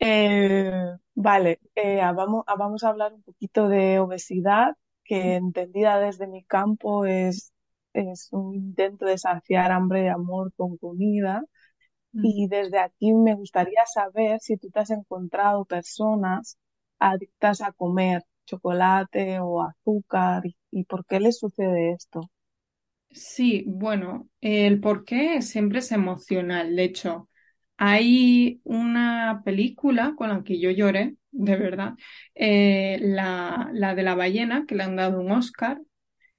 Eh, 0.00 0.72
vale, 1.14 1.60
eh, 1.76 2.00
ah, 2.02 2.12
vamos, 2.12 2.44
ah, 2.48 2.56
vamos 2.58 2.84
a 2.84 2.90
hablar 2.90 3.14
un 3.14 3.22
poquito 3.22 3.68
de 3.68 3.98
obesidad, 4.00 4.76
que 5.04 5.36
entendida 5.36 6.00
desde 6.00 6.26
mi 6.28 6.44
campo 6.44 7.06
es, 7.06 7.52
es 7.94 8.28
un 8.32 8.54
intento 8.56 9.06
de 9.06 9.18
saciar 9.18 9.72
hambre 9.72 10.02
de 10.02 10.10
amor 10.10 10.52
con 10.56 10.76
comida. 10.78 11.44
Y 12.22 12.48
desde 12.48 12.78
aquí 12.78 13.12
me 13.14 13.34
gustaría 13.34 13.84
saber 13.86 14.40
si 14.40 14.56
tú 14.56 14.70
te 14.70 14.80
has 14.80 14.90
encontrado 14.90 15.64
personas 15.64 16.58
adictas 16.98 17.60
a 17.62 17.72
comer 17.72 18.24
chocolate 18.48 19.40
o 19.40 19.62
azúcar 19.62 20.46
y, 20.46 20.56
y 20.72 20.84
por 20.84 21.04
qué 21.06 21.20
les 21.20 21.38
sucede 21.38 21.92
esto. 21.92 22.22
Sí, 23.10 23.64
bueno, 23.66 24.28
el 24.40 24.80
porqué 24.80 25.40
siempre 25.42 25.78
es 25.80 25.92
emocional. 25.92 26.76
De 26.76 26.84
hecho, 26.84 27.28
hay 27.76 28.60
una 28.64 29.42
película 29.44 30.14
con 30.16 30.28
la 30.28 30.42
que 30.44 30.60
yo 30.60 30.70
lloré, 30.70 31.16
de 31.30 31.56
verdad, 31.56 31.94
eh, 32.34 32.98
la, 33.00 33.70
la 33.72 33.94
de 33.94 34.02
la 34.02 34.14
ballena, 34.14 34.66
que 34.66 34.74
le 34.74 34.82
han 34.84 34.96
dado 34.96 35.20
un 35.20 35.32
Oscar, 35.32 35.80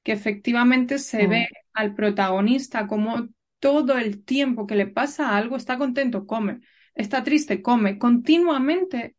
que 0.04 0.14
efectivamente 0.14 1.00
se 1.00 1.28
ve 1.28 1.48
al 1.74 1.96
protagonista 1.96 2.88
como 2.88 3.30
todo 3.60 3.98
el 3.98 4.24
tiempo 4.26 4.68
que 4.68 4.76
le 4.76 4.88
pasa 4.88 5.38
algo, 5.38 5.58
está 5.58 5.78
contento, 5.78 6.26
come, 6.28 6.62
está 6.96 7.24
triste, 7.24 7.62
come, 7.62 8.00
continuamente 8.00 9.16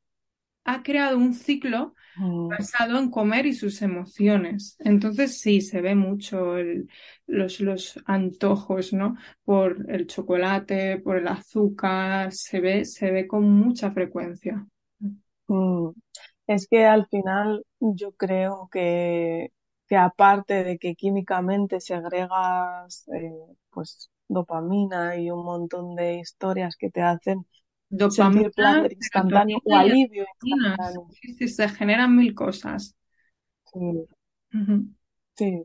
ha 0.64 0.82
creado 0.82 1.18
un 1.18 1.34
ciclo 1.34 1.94
basado 2.48 2.98
en 2.98 3.10
comer 3.10 3.46
y 3.46 3.52
sus 3.54 3.82
emociones. 3.82 4.76
Entonces 4.80 5.40
sí, 5.40 5.60
se 5.60 5.80
ve 5.80 5.94
mucho 5.94 6.56
el- 6.58 6.88
los, 7.26 7.60
los 7.60 7.98
antojos, 8.06 8.92
¿no? 8.92 9.16
Por 9.44 9.86
el 9.90 10.06
chocolate, 10.06 10.98
por 11.00 11.16
el 11.18 11.28
azúcar, 11.28 12.32
se 12.32 12.60
ve, 12.60 12.84
se 12.84 13.10
ve 13.10 13.26
con 13.28 13.44
mucha 13.50 13.90
frecuencia. 13.92 14.66
mm. 15.48 15.90
Es 16.46 16.66
que 16.68 16.86
al 16.86 17.06
final 17.08 17.64
yo 17.80 18.12
creo 18.14 18.68
que, 18.72 19.52
que 19.88 19.96
aparte 19.96 20.64
de 20.64 20.78
que 20.78 20.94
químicamente 20.96 21.80
segregas 21.80 23.08
eh, 23.14 23.32
pues 23.70 24.10
dopamina 24.28 25.16
y 25.16 25.30
un 25.30 25.44
montón 25.44 25.94
de 25.96 26.16
historias 26.18 26.76
que 26.76 26.90
te 26.90 27.02
hacen 27.02 27.46
Dopamina, 27.90 28.50
placer 28.50 28.92
instantáneo 28.92 29.58
o 29.64 29.76
alivio 29.76 30.24
instantáneo. 30.42 31.06
Sí, 31.20 31.34
sí, 31.38 31.48
se 31.48 31.68
generan 31.68 32.16
mil 32.16 32.34
cosas. 32.34 32.94
Sí, 33.72 34.06
sí. 35.36 35.64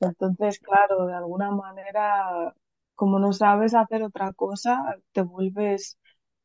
Entonces, 0.00 0.60
claro, 0.60 1.06
de 1.06 1.14
alguna 1.14 1.50
manera, 1.52 2.54
como 2.96 3.18
no 3.20 3.32
sabes 3.32 3.74
hacer 3.74 4.02
otra 4.04 4.32
cosa, 4.34 4.96
te 5.12 5.22
vuelves 5.22 5.98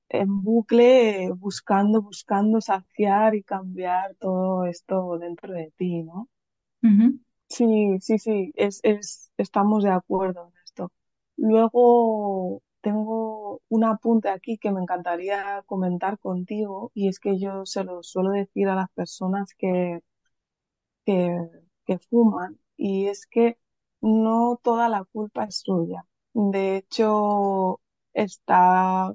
en 0.09 0.43
bucle 0.43 1.31
buscando, 1.37 2.01
buscando 2.03 2.61
saciar 2.61 3.35
y 3.35 3.43
cambiar 3.43 4.15
todo 4.17 4.65
esto 4.65 5.17
dentro 5.19 5.53
de 5.53 5.71
ti, 5.77 6.03
¿no? 6.03 6.29
Sí, 7.47 7.97
sí, 8.01 8.17
sí, 8.19 8.51
es, 8.55 8.79
es, 8.83 9.31
estamos 9.37 9.83
de 9.83 9.91
acuerdo 9.91 10.47
en 10.53 10.53
esto. 10.65 10.91
Luego 11.37 12.61
tengo 12.85 13.61
un 13.69 13.83
apunte 13.83 14.29
aquí 14.29 14.57
que 14.59 14.71
me 14.71 14.81
encantaría 14.81 15.63
comentar 15.65 16.19
contigo 16.19 16.91
y 16.93 17.07
es 17.09 17.19
que 17.19 17.39
yo 17.39 17.65
se 17.65 17.83
lo 17.83 18.03
suelo 18.03 18.29
decir 18.31 18.67
a 18.69 18.75
las 18.75 18.89
personas 18.91 19.53
que, 19.57 20.01
que, 21.05 21.99
fuman 22.09 22.59
y 22.77 23.07
es 23.07 23.25
que 23.27 23.57
no 24.01 24.59
toda 24.63 24.89
la 24.89 25.03
culpa 25.05 25.45
es 25.45 25.61
suya. 25.61 26.05
De 26.33 26.77
hecho, 26.77 27.81
está 28.13 29.13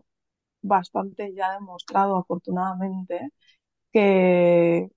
bastante 0.62 1.35
ya 1.35 1.53
demostrado, 1.55 2.19
afortunadamente, 2.19 3.31
que 3.93 4.91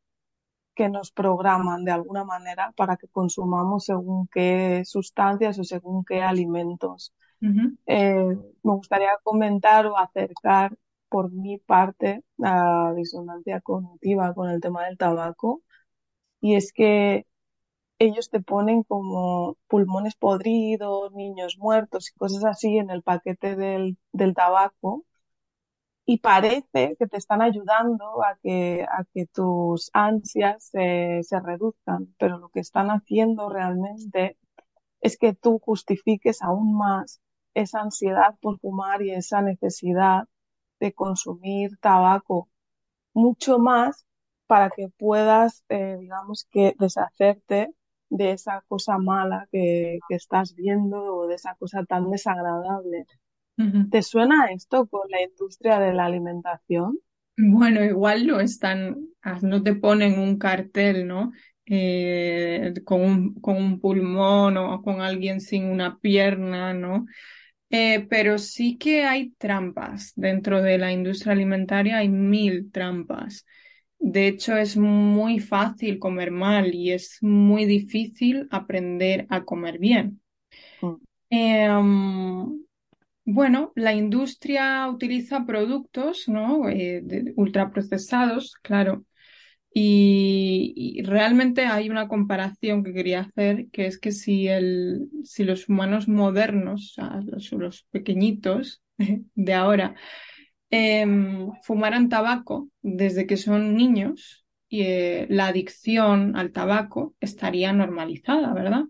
que 0.75 0.89
nos 0.89 1.11
programan 1.11 1.85
de 1.85 1.91
alguna 1.91 2.23
manera 2.25 2.73
para 2.75 2.97
que 2.97 3.07
consumamos 3.07 3.85
según 3.85 4.27
qué 4.27 4.83
sustancias 4.85 5.59
o 5.59 5.63
según 5.63 6.03
qué 6.05 6.21
alimentos. 6.23 7.13
Eh, 7.85 8.37
me 8.63 8.73
gustaría 8.73 9.17
comentar 9.23 9.85
o 9.87 9.97
acercar 9.97 10.77
por 11.09 11.31
mi 11.31 11.57
parte 11.57 12.23
la 12.37 12.93
disonancia 12.95 13.61
cognitiva 13.61 14.33
con 14.33 14.49
el 14.49 14.61
tema 14.61 14.85
del 14.85 14.97
tabaco. 14.97 15.61
Y 16.41 16.55
es 16.55 16.73
que 16.73 17.25
ellos 17.99 18.29
te 18.29 18.41
ponen 18.41 18.83
como 18.83 19.57
pulmones 19.67 20.15
podridos, 20.15 21.13
niños 21.13 21.57
muertos 21.59 22.09
y 22.11 22.19
cosas 22.19 22.45
así 22.45 22.77
en 22.77 22.89
el 22.89 23.03
paquete 23.03 23.55
del, 23.55 23.97
del 24.13 24.33
tabaco. 24.35 25.05
Y 26.05 26.19
parece 26.19 26.95
que 26.99 27.07
te 27.07 27.17
están 27.17 27.41
ayudando 27.41 28.23
a 28.23 28.37
que, 28.41 28.83
a 28.83 29.05
que 29.13 29.25
tus 29.27 29.89
ansias 29.93 30.65
se 30.71 31.39
reduzcan, 31.41 32.13
pero 32.19 32.37
lo 32.39 32.49
que 32.49 32.59
están 32.59 32.87
haciendo 32.89 33.49
realmente 33.49 34.37
es 35.01 35.17
que 35.17 35.33
tú 35.33 35.59
justifiques 35.59 36.41
aún 36.41 36.77
más 36.77 37.21
esa 37.53 37.81
ansiedad 37.81 38.35
por 38.41 38.59
fumar 38.59 39.01
y 39.01 39.11
esa 39.11 39.41
necesidad 39.41 40.23
de 40.79 40.93
consumir 40.93 41.77
tabaco 41.79 42.49
mucho 43.13 43.59
más 43.59 44.05
para 44.47 44.69
que 44.69 44.89
puedas, 44.97 45.63
eh, 45.69 45.97
digamos 45.99 46.47
que, 46.51 46.75
deshacerte 46.79 47.73
de 48.09 48.31
esa 48.31 48.63
cosa 48.67 48.97
mala 48.97 49.47
que, 49.51 49.99
que 50.07 50.15
estás 50.15 50.55
viendo 50.55 51.01
o 51.03 51.27
de 51.27 51.35
esa 51.35 51.55
cosa 51.55 51.83
tan 51.85 52.11
desagradable. 52.11 53.05
¿Te 53.91 54.01
suena 54.01 54.47
esto 54.51 54.87
con 54.87 55.09
la 55.09 55.21
industria 55.21 55.79
de 55.79 55.93
la 55.93 56.05
alimentación? 56.05 56.97
Bueno, 57.37 57.83
igual 57.83 58.25
no 58.27 58.39
están, 58.39 58.97
ah, 59.21 59.39
no 59.41 59.61
te 59.61 59.75
ponen 59.75 60.19
un 60.19 60.37
cartel, 60.37 61.07
¿no? 61.07 61.31
Eh, 61.65 62.73
con 62.83 63.01
un, 63.01 63.33
con 63.35 63.57
un 63.57 63.79
pulmón 63.79 64.57
o 64.57 64.81
con 64.81 65.01
alguien 65.01 65.39
sin 65.39 65.65
una 65.65 65.99
pierna, 65.99 66.73
¿no? 66.73 67.05
Eh, 67.75 68.05
pero 68.09 68.37
sí 68.37 68.77
que 68.77 69.03
hay 69.03 69.31
trampas 69.31 70.13
dentro 70.15 70.61
de 70.61 70.77
la 70.77 70.91
industria 70.91 71.33
alimentaria, 71.33 71.97
hay 71.97 72.09
mil 72.09 72.71
trampas. 72.71 73.45
De 73.99 74.27
hecho, 74.27 74.55
es 74.57 74.77
muy 74.77 75.39
fácil 75.39 75.97
comer 75.99 76.29
mal 76.31 76.75
y 76.75 76.91
es 76.91 77.17
muy 77.21 77.65
difícil 77.65 78.47
aprender 78.51 79.25
a 79.29 79.43
comer 79.45 79.79
bien. 79.79 80.21
Mm, 80.83 80.99
Em, 81.29 82.63
bueno, 83.25 83.71
la 83.75 83.93
industria 83.93 84.89
utiliza 84.89 85.45
productos, 85.45 86.27
¿no? 86.29 86.69
eh, 86.69 87.01
de- 87.03 87.33
ultraprocesados, 87.37 88.55
claro. 88.63 89.05
Y, 89.73 91.01
realmente 91.05 91.65
hay 91.65 91.89
una 91.89 92.07
comparación 92.07 92.83
que 92.83 92.93
quería 92.93 93.21
hacer, 93.21 93.67
que 93.71 93.87
es 93.87 93.97
que 93.97 94.11
si, 94.11 94.47
el, 94.47 95.09
si 95.23 95.43
los 95.43 95.67
humanos 95.67 96.07
modernos, 96.07 96.95
los, 97.25 97.51
los 97.53 97.83
pequeñitos 97.91 98.83
de 99.35 99.53
ahora, 99.53 99.95
em, 100.69 101.51
fumaran 101.63 102.09
tabaco 102.09 102.69
desde 102.81 103.25
que 103.27 103.37
son 103.37 103.75
niños, 103.75 104.45
y, 104.69 104.83
eh, 104.83 105.27
la 105.29 105.47
adicción 105.47 106.35
al 106.35 106.51
tabaco 106.51 107.15
estaría 107.19 107.73
normalizada, 107.73 108.53
¿verdad? 108.53 108.85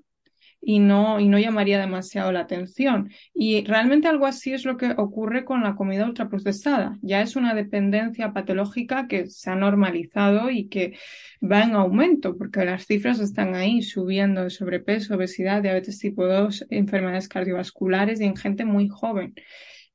Y 0.65 0.79
no, 0.79 1.19
y 1.19 1.27
no 1.27 1.37
llamaría 1.39 1.79
demasiado 1.79 2.31
la 2.31 2.41
atención. 2.41 3.11
Y 3.33 3.65
realmente 3.65 4.07
algo 4.07 4.25
así 4.25 4.53
es 4.53 4.65
lo 4.65 4.77
que 4.77 4.91
ocurre 4.97 5.43
con 5.43 5.61
la 5.63 5.75
comida 5.75 6.05
ultraprocesada. 6.05 6.97
Ya 7.01 7.21
es 7.21 7.35
una 7.35 7.53
dependencia 7.53 8.31
patológica 8.33 9.07
que 9.07 9.27
se 9.27 9.49
ha 9.49 9.55
normalizado 9.55 10.49
y 10.49 10.69
que 10.69 10.97
va 11.41 11.63
en 11.63 11.75
aumento, 11.75 12.37
porque 12.37 12.63
las 12.63 12.85
cifras 12.85 13.19
están 13.19 13.55
ahí 13.55 13.81
subiendo 13.81 14.43
de 14.43 14.49
sobrepeso, 14.49 15.15
obesidad, 15.15 15.61
diabetes 15.61 15.99
tipo 15.99 16.25
2, 16.25 16.65
enfermedades 16.69 17.27
cardiovasculares 17.27 18.21
y 18.21 18.25
en 18.25 18.37
gente 18.37 18.63
muy 18.65 18.87
joven. 18.87 19.33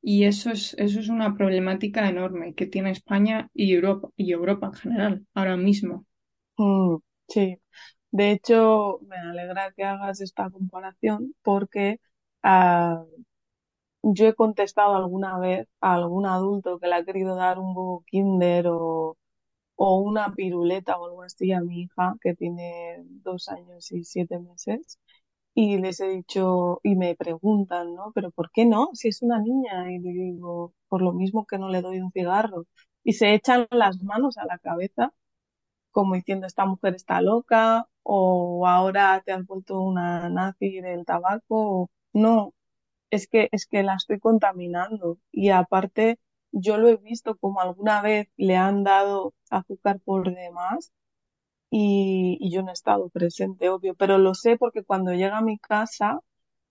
Y 0.02 0.24
eso 0.24 0.50
es, 0.50 0.74
eso 0.78 1.00
es 1.00 1.08
una 1.08 1.34
problemática 1.34 2.08
enorme 2.08 2.54
que 2.54 2.66
tiene 2.66 2.90
España 2.90 3.50
y 3.54 3.72
Europa, 3.74 4.10
y 4.16 4.32
Europa 4.32 4.66
en 4.68 4.72
general, 4.74 5.26
ahora 5.34 5.56
mismo. 5.56 6.06
Mm, 6.56 6.96
sí, 7.28 7.58
de 8.10 8.32
hecho, 8.32 9.00
me 9.08 9.16
alegra 9.18 9.72
que 9.72 9.84
hagas 9.84 10.20
esta 10.20 10.50
comparación 10.50 11.34
porque 11.42 12.00
ah, 12.42 13.04
yo 14.02 14.26
he 14.28 14.34
contestado 14.34 14.96
alguna 14.96 15.38
vez 15.38 15.68
a 15.80 15.94
algún 15.94 16.26
adulto 16.26 16.78
que 16.78 16.86
le 16.88 16.94
ha 16.96 17.04
querido 17.04 17.36
dar 17.36 17.58
un 17.58 17.76
huevo 17.76 18.04
Kinder 18.06 18.68
o, 18.68 19.16
o 19.76 19.98
una 20.00 20.34
piruleta 20.34 20.98
o 20.98 21.06
algo 21.06 21.22
así 21.24 21.52
a 21.52 21.60
mi 21.62 21.82
hija 21.82 22.16
que 22.22 22.34
tiene 22.34 22.98
dos 23.24 23.48
años 23.48 23.92
y 23.92 24.04
siete 24.04 24.38
meses 24.40 24.98
y 25.54 25.78
les 25.78 26.00
he 26.00 26.08
dicho 26.08 26.80
y 26.84 26.96
me 26.96 27.16
preguntan, 27.16 27.94
¿no? 27.94 28.12
Pero 28.14 28.30
¿por 28.32 28.50
qué 28.52 28.66
no? 28.66 28.90
Si 28.94 29.08
es 29.08 29.22
una 29.22 29.40
niña 29.40 29.92
y 29.92 29.98
le 30.00 30.10
digo, 30.12 30.74
por 30.88 31.02
lo 31.02 31.12
mismo 31.14 31.46
que 31.46 31.58
no 31.58 31.68
le 31.70 31.82
doy 31.82 32.00
un 32.00 32.12
cigarro 32.12 32.66
y 33.04 33.14
se 33.14 33.34
echan 33.34 33.66
las 33.70 34.02
manos 34.02 34.38
a 34.38 34.46
la 34.46 34.58
cabeza 34.58 35.12
como 35.90 36.14
diciendo 36.14 36.46
esta 36.46 36.66
mujer 36.66 36.94
está 36.94 37.20
loca 37.20 37.88
o 38.16 38.66
ahora 38.66 39.22
te 39.24 39.32
has 39.32 39.44
vuelto 39.46 39.80
una 39.82 40.28
nazi 40.30 40.80
del 40.80 41.04
tabaco. 41.04 41.90
No, 42.12 42.54
es 43.10 43.28
que, 43.28 43.48
es 43.52 43.66
que 43.66 43.82
la 43.84 43.96
estoy 43.96 44.20
contaminando. 44.20 45.18
Y 45.32 45.50
aparte, 45.50 46.18
yo 46.52 46.78
lo 46.78 46.88
he 46.88 46.96
visto 46.98 47.36
como 47.38 47.60
alguna 47.62 48.02
vez 48.02 48.28
le 48.36 48.56
han 48.56 48.84
dado 48.84 49.34
azúcar 49.50 50.00
por 50.04 50.34
demás 50.34 50.92
y, 51.70 52.38
y 52.40 52.50
yo 52.52 52.62
no 52.62 52.70
he 52.70 52.72
estado 52.72 53.08
presente, 53.10 53.68
obvio, 53.70 53.94
pero 53.94 54.18
lo 54.18 54.34
sé 54.34 54.56
porque 54.56 54.84
cuando 54.84 55.12
llega 55.12 55.38
a 55.38 55.42
mi 55.42 55.58
casa 55.58 56.20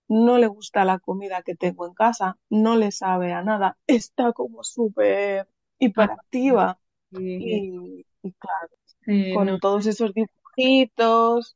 no 0.08 0.38
le 0.38 0.48
gusta 0.48 0.84
la 0.86 0.98
comida 1.00 1.42
que 1.42 1.56
tengo 1.56 1.86
en 1.86 1.94
casa, 1.94 2.38
no 2.50 2.76
le 2.76 2.92
sabe 2.92 3.32
a 3.32 3.42
nada, 3.42 3.78
está 3.86 4.32
como 4.34 4.64
súper 4.64 5.48
Ah, 5.96 6.16
hiperactiva 6.18 6.80
sí, 7.10 7.46
y, 7.46 8.06
y 8.22 8.32
claro 8.34 8.70
sí, 9.04 9.38
no. 9.40 9.48
con 9.48 9.60
todos 9.60 9.86
esos 9.86 10.12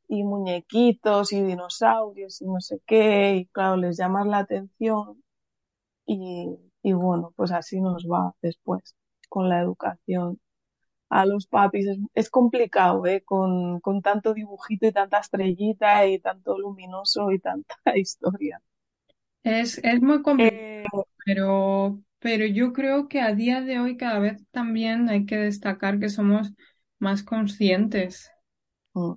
y 0.07 0.23
muñequitos 0.23 1.33
y 1.33 1.41
dinosaurios 1.43 2.41
y 2.41 2.45
no 2.45 2.59
sé 2.61 2.81
qué, 2.85 3.35
y 3.37 3.45
claro, 3.47 3.77
les 3.77 3.97
llamas 3.97 4.27
la 4.27 4.39
atención 4.39 5.23
y, 6.05 6.57
y 6.83 6.93
bueno, 6.93 7.33
pues 7.35 7.51
así 7.51 7.81
nos 7.81 8.05
va 8.05 8.35
después 8.41 8.95
con 9.29 9.49
la 9.49 9.61
educación. 9.61 10.39
A 11.09 11.25
los 11.25 11.47
papis 11.47 11.87
es, 11.87 11.99
es 12.15 12.29
complicado, 12.31 13.05
¿eh? 13.07 13.23
Con, 13.25 13.79
con 13.81 14.01
tanto 14.01 14.33
dibujito 14.33 14.87
y 14.87 14.93
tanta 14.93 15.19
estrellita 15.19 16.07
y 16.07 16.19
tanto 16.19 16.57
luminoso 16.59 17.31
y 17.31 17.39
tanta 17.39 17.75
historia. 17.95 18.61
Es, 19.43 19.77
es 19.79 20.01
muy 20.01 20.21
complicado, 20.21 20.61
Eh, 20.61 20.85
pero, 21.25 22.03
pero 22.19 22.47
yo 22.47 22.73
creo 22.73 23.09
que 23.09 23.21
a 23.21 23.35
día 23.35 23.61
de 23.61 23.79
hoy 23.79 23.97
cada 23.97 24.19
vez 24.19 24.43
también 24.51 25.09
hay 25.09 25.25
que 25.27 25.37
destacar 25.37 25.99
que 25.99 26.09
somos 26.09 26.53
más 26.99 27.23
conscientes. 27.23 28.31
Mm, 28.93 29.13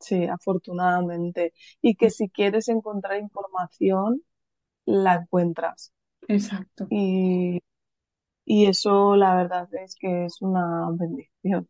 sí, 0.00 0.26
afortunadamente. 0.26 1.54
Y 1.82 1.96
que 1.96 2.10
si 2.10 2.28
quieres 2.30 2.68
encontrar 2.68 3.18
información, 3.20 4.22
la 4.86 5.16
encuentras. 5.16 5.92
Exacto. 6.28 6.90
Y 6.90 7.60
Y 8.46 8.66
eso 8.66 9.16
la 9.16 9.36
verdad 9.36 9.68
es 9.74 9.96
que 9.96 10.26
es 10.26 10.42
una 10.42 10.90
bendición. 10.92 11.68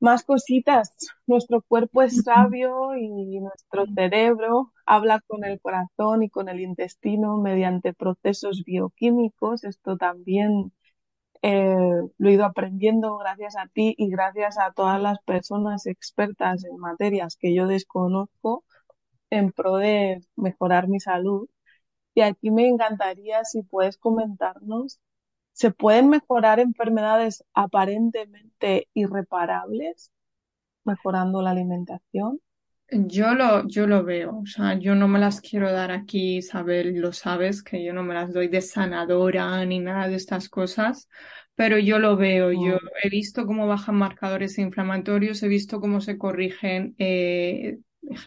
Más 0.00 0.22
cositas. 0.24 0.94
Nuestro 1.26 1.62
cuerpo 1.62 2.02
es 2.02 2.22
sabio 2.24 2.94
y 2.96 3.40
nuestro 3.40 3.86
cerebro 3.94 4.72
habla 4.84 5.20
con 5.26 5.44
el 5.44 5.60
corazón 5.62 6.22
y 6.22 6.28
con 6.28 6.48
el 6.50 6.60
intestino 6.60 7.38
mediante 7.38 7.94
procesos 7.94 8.64
bioquímicos. 8.66 9.64
Esto 9.64 9.96
también 9.96 10.72
eh, 11.42 11.76
lo 12.18 12.28
he 12.28 12.32
ido 12.32 12.44
aprendiendo 12.44 13.18
gracias 13.18 13.56
a 13.56 13.66
ti 13.68 13.94
y 13.98 14.10
gracias 14.10 14.58
a 14.58 14.72
todas 14.72 15.00
las 15.00 15.20
personas 15.22 15.86
expertas 15.86 16.64
en 16.64 16.76
materias 16.78 17.36
que 17.36 17.54
yo 17.54 17.66
desconozco 17.66 18.64
en 19.30 19.52
pro 19.52 19.76
de 19.76 20.22
mejorar 20.36 20.88
mi 20.88 21.00
salud. 21.00 21.48
Y 22.14 22.22
aquí 22.22 22.50
me 22.50 22.68
encantaría 22.68 23.44
si 23.44 23.62
puedes 23.62 23.98
comentarnos 23.98 25.00
¿Se 25.52 25.70
pueden 25.70 26.08
mejorar 26.08 26.60
enfermedades 26.60 27.44
aparentemente 27.54 28.88
irreparables 28.94 30.10
mejorando 30.84 31.42
la 31.42 31.50
alimentación? 31.50 32.40
Yo 32.94 33.34
lo, 33.34 33.66
yo 33.68 33.86
lo 33.86 34.04
veo, 34.04 34.40
o 34.40 34.46
sea, 34.46 34.78
yo 34.78 34.94
no 34.94 35.08
me 35.08 35.18
las 35.18 35.40
quiero 35.40 35.72
dar 35.72 35.90
aquí, 35.90 36.36
Isabel, 36.38 37.00
lo 37.00 37.12
sabes, 37.14 37.62
que 37.62 37.82
yo 37.82 37.94
no 37.94 38.02
me 38.02 38.12
las 38.12 38.34
doy 38.34 38.48
de 38.48 38.60
sanadora 38.60 39.64
ni 39.64 39.78
nada 39.80 40.08
de 40.08 40.16
estas 40.16 40.50
cosas, 40.50 41.08
pero 41.54 41.78
yo 41.78 41.98
lo 41.98 42.18
veo, 42.18 42.52
yo 42.52 42.76
Mm, 42.76 42.78
he 43.02 43.08
visto 43.08 43.46
cómo 43.46 43.66
bajan 43.66 43.94
marcadores 43.94 44.58
inflamatorios, 44.58 45.42
he 45.42 45.48
visto 45.48 45.80
cómo 45.80 46.02
se 46.02 46.18
corrigen 46.18 46.94
eh, 46.98 47.78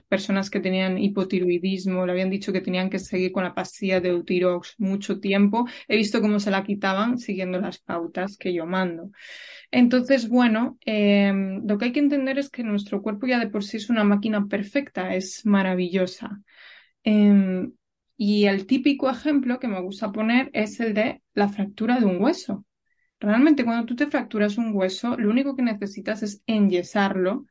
personas 0.07 0.49
que 0.49 0.59
tenían 0.59 0.97
hipotiroidismo, 0.97 2.05
le 2.05 2.11
habían 2.11 2.29
dicho 2.29 2.53
que 2.53 2.61
tenían 2.61 2.89
que 2.89 2.99
seguir 2.99 3.31
con 3.31 3.43
la 3.43 3.53
pastilla 3.53 3.99
de 3.99 4.09
Eutirox 4.09 4.75
mucho 4.77 5.19
tiempo, 5.19 5.67
he 5.87 5.97
visto 5.97 6.21
cómo 6.21 6.39
se 6.39 6.51
la 6.51 6.63
quitaban 6.63 7.17
siguiendo 7.17 7.59
las 7.59 7.79
pautas 7.79 8.37
que 8.37 8.53
yo 8.53 8.65
mando. 8.65 9.11
Entonces, 9.71 10.29
bueno, 10.29 10.77
em, 10.85 11.65
lo 11.67 11.77
que 11.77 11.85
hay 11.85 11.91
que 11.91 11.99
entender 11.99 12.39
es 12.39 12.49
que 12.49 12.63
nuestro 12.63 13.01
cuerpo 13.01 13.27
ya 13.27 13.39
de 13.39 13.47
por 13.47 13.63
sí 13.63 13.77
es 13.77 13.89
una 13.89 14.03
máquina 14.03 14.47
perfecta, 14.47 15.15
es 15.15 15.45
maravillosa. 15.45 16.41
Em, 17.03 17.73
y 18.17 18.45
el 18.45 18.65
típico 18.65 19.09
ejemplo 19.09 19.59
que 19.59 19.67
me 19.67 19.81
gusta 19.81 20.11
poner 20.11 20.49
es 20.53 20.79
el 20.79 20.93
de 20.93 21.21
la 21.33 21.49
fractura 21.49 21.99
de 21.99 22.05
un 22.05 22.21
hueso. 22.21 22.65
Realmente 23.19 23.65
cuando 23.65 23.85
tú 23.85 23.95
te 23.95 24.07
fracturas 24.07 24.57
un 24.57 24.71
hueso, 24.75 25.17
lo 25.17 25.29
único 25.29 25.55
que 25.55 25.63
necesitas 25.63 26.23
es 26.23 26.41
enyesarlo 26.47 27.45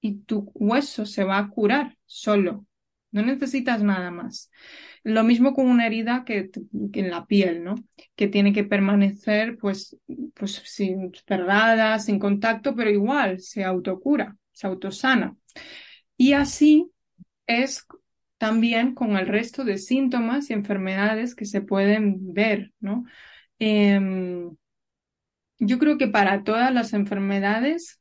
y 0.00 0.20
tu 0.20 0.50
hueso 0.54 1.06
se 1.06 1.24
va 1.24 1.38
a 1.38 1.48
curar 1.48 1.96
solo. 2.06 2.66
No 3.12 3.22
necesitas 3.22 3.82
nada 3.82 4.10
más. 4.10 4.50
Lo 5.02 5.24
mismo 5.24 5.54
con 5.54 5.68
una 5.68 5.86
herida 5.86 6.24
que, 6.24 6.50
en 6.92 7.10
la 7.10 7.26
piel, 7.26 7.64
¿no? 7.64 7.76
Que 8.14 8.28
tiene 8.28 8.52
que 8.52 8.64
permanecer 8.64 9.56
pues, 9.58 9.96
pues 10.34 10.62
sin 10.64 11.12
cerrada, 11.26 11.98
sin 11.98 12.18
contacto, 12.18 12.74
pero 12.74 12.90
igual 12.90 13.40
se 13.40 13.64
autocura, 13.64 14.36
se 14.52 14.66
autosana. 14.66 15.36
Y 16.16 16.32
así 16.32 16.90
es 17.46 17.86
también 18.38 18.94
con 18.94 19.16
el 19.16 19.26
resto 19.26 19.64
de 19.64 19.78
síntomas 19.78 20.50
y 20.50 20.52
enfermedades 20.52 21.34
que 21.34 21.46
se 21.46 21.60
pueden 21.60 22.34
ver, 22.34 22.72
¿no? 22.80 23.04
Em, 23.58 24.54
yo 25.58 25.78
creo 25.78 25.96
que 25.98 26.08
para 26.08 26.44
todas 26.44 26.72
las 26.72 26.92
enfermedades 26.92 28.00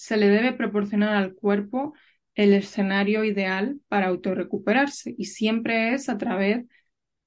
se 0.00 0.16
le 0.16 0.28
debe 0.28 0.54
proporcionar 0.54 1.14
al 1.14 1.34
cuerpo 1.34 1.92
el 2.34 2.54
escenario 2.54 3.22
ideal 3.22 3.80
para 3.88 4.06
autorrecuperarse 4.08 5.14
y 5.18 5.26
siempre 5.26 5.92
es 5.92 6.08
a 6.08 6.16
través 6.16 6.64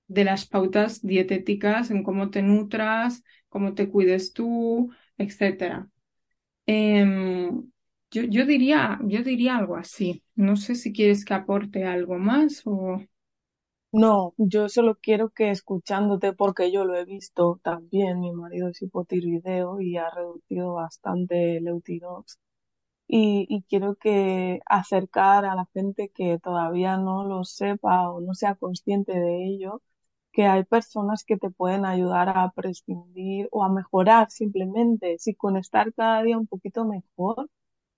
de 0.07 0.23
las 0.23 0.47
pautas 0.47 1.01
dietéticas 1.03 1.91
en 1.91 2.03
cómo 2.03 2.31
te 2.31 2.41
nutras, 2.41 3.23
cómo 3.49 3.75
te 3.75 3.89
cuides 3.89 4.33
tú, 4.33 4.91
etcétera. 5.17 5.88
Em, 6.65 7.71
yo, 8.12 8.23
yo 8.23 8.45
diría, 8.47 8.99
yo 9.03 9.23
diría 9.23 9.57
algo 9.57 9.75
así. 9.77 10.23
No 10.36 10.55
sé 10.55 10.75
si 10.75 10.93
quieres 10.93 11.25
que 11.25 11.36
aporte 11.36 11.86
algo 11.86 12.17
más 12.17 12.63
o... 12.65 13.01
No, 13.93 14.33
yo 14.38 14.69
solo 14.69 14.97
quiero 15.01 15.29
que 15.29 15.51
escuchándote, 15.51 16.33
porque 16.33 16.71
yo 16.71 16.83
lo 16.86 16.95
he 16.95 17.05
visto 17.05 17.59
también, 17.63 18.19
mi 18.19 18.31
marido 18.33 18.69
es 18.69 18.81
hipotiroideo 18.81 19.79
y 19.81 19.97
ha 19.97 20.09
reducido 20.09 20.73
bastante 20.73 21.57
el 21.57 21.67
Eutirox. 21.67 22.39
Y, 23.15 23.45
y 23.49 23.62
quiero 23.63 23.95
que 23.95 24.60
acercar 24.67 25.45
a 25.45 25.56
la 25.56 25.67
gente 25.73 26.10
que 26.10 26.39
todavía 26.39 26.97
no 26.97 27.26
lo 27.26 27.43
sepa 27.45 28.10
o 28.12 28.21
no 28.21 28.34
sea 28.34 28.56
consciente 28.56 29.13
de 29.13 29.45
ello, 29.47 29.82
que 30.32 30.47
hay 30.47 30.63
personas 30.65 31.23
que 31.23 31.38
te 31.38 31.52
pueden 31.52 31.86
ayudar 31.86 32.30
a 32.38 32.52
prescindir 32.52 33.47
o 33.52 33.63
a 33.63 33.69
mejorar 33.69 34.32
simplemente. 34.32 35.17
Si 35.19 35.36
con 35.36 35.58
estar 35.58 35.93
cada 35.93 36.23
día 36.23 36.38
un 36.39 36.47
poquito 36.47 36.86
mejor, 36.86 37.49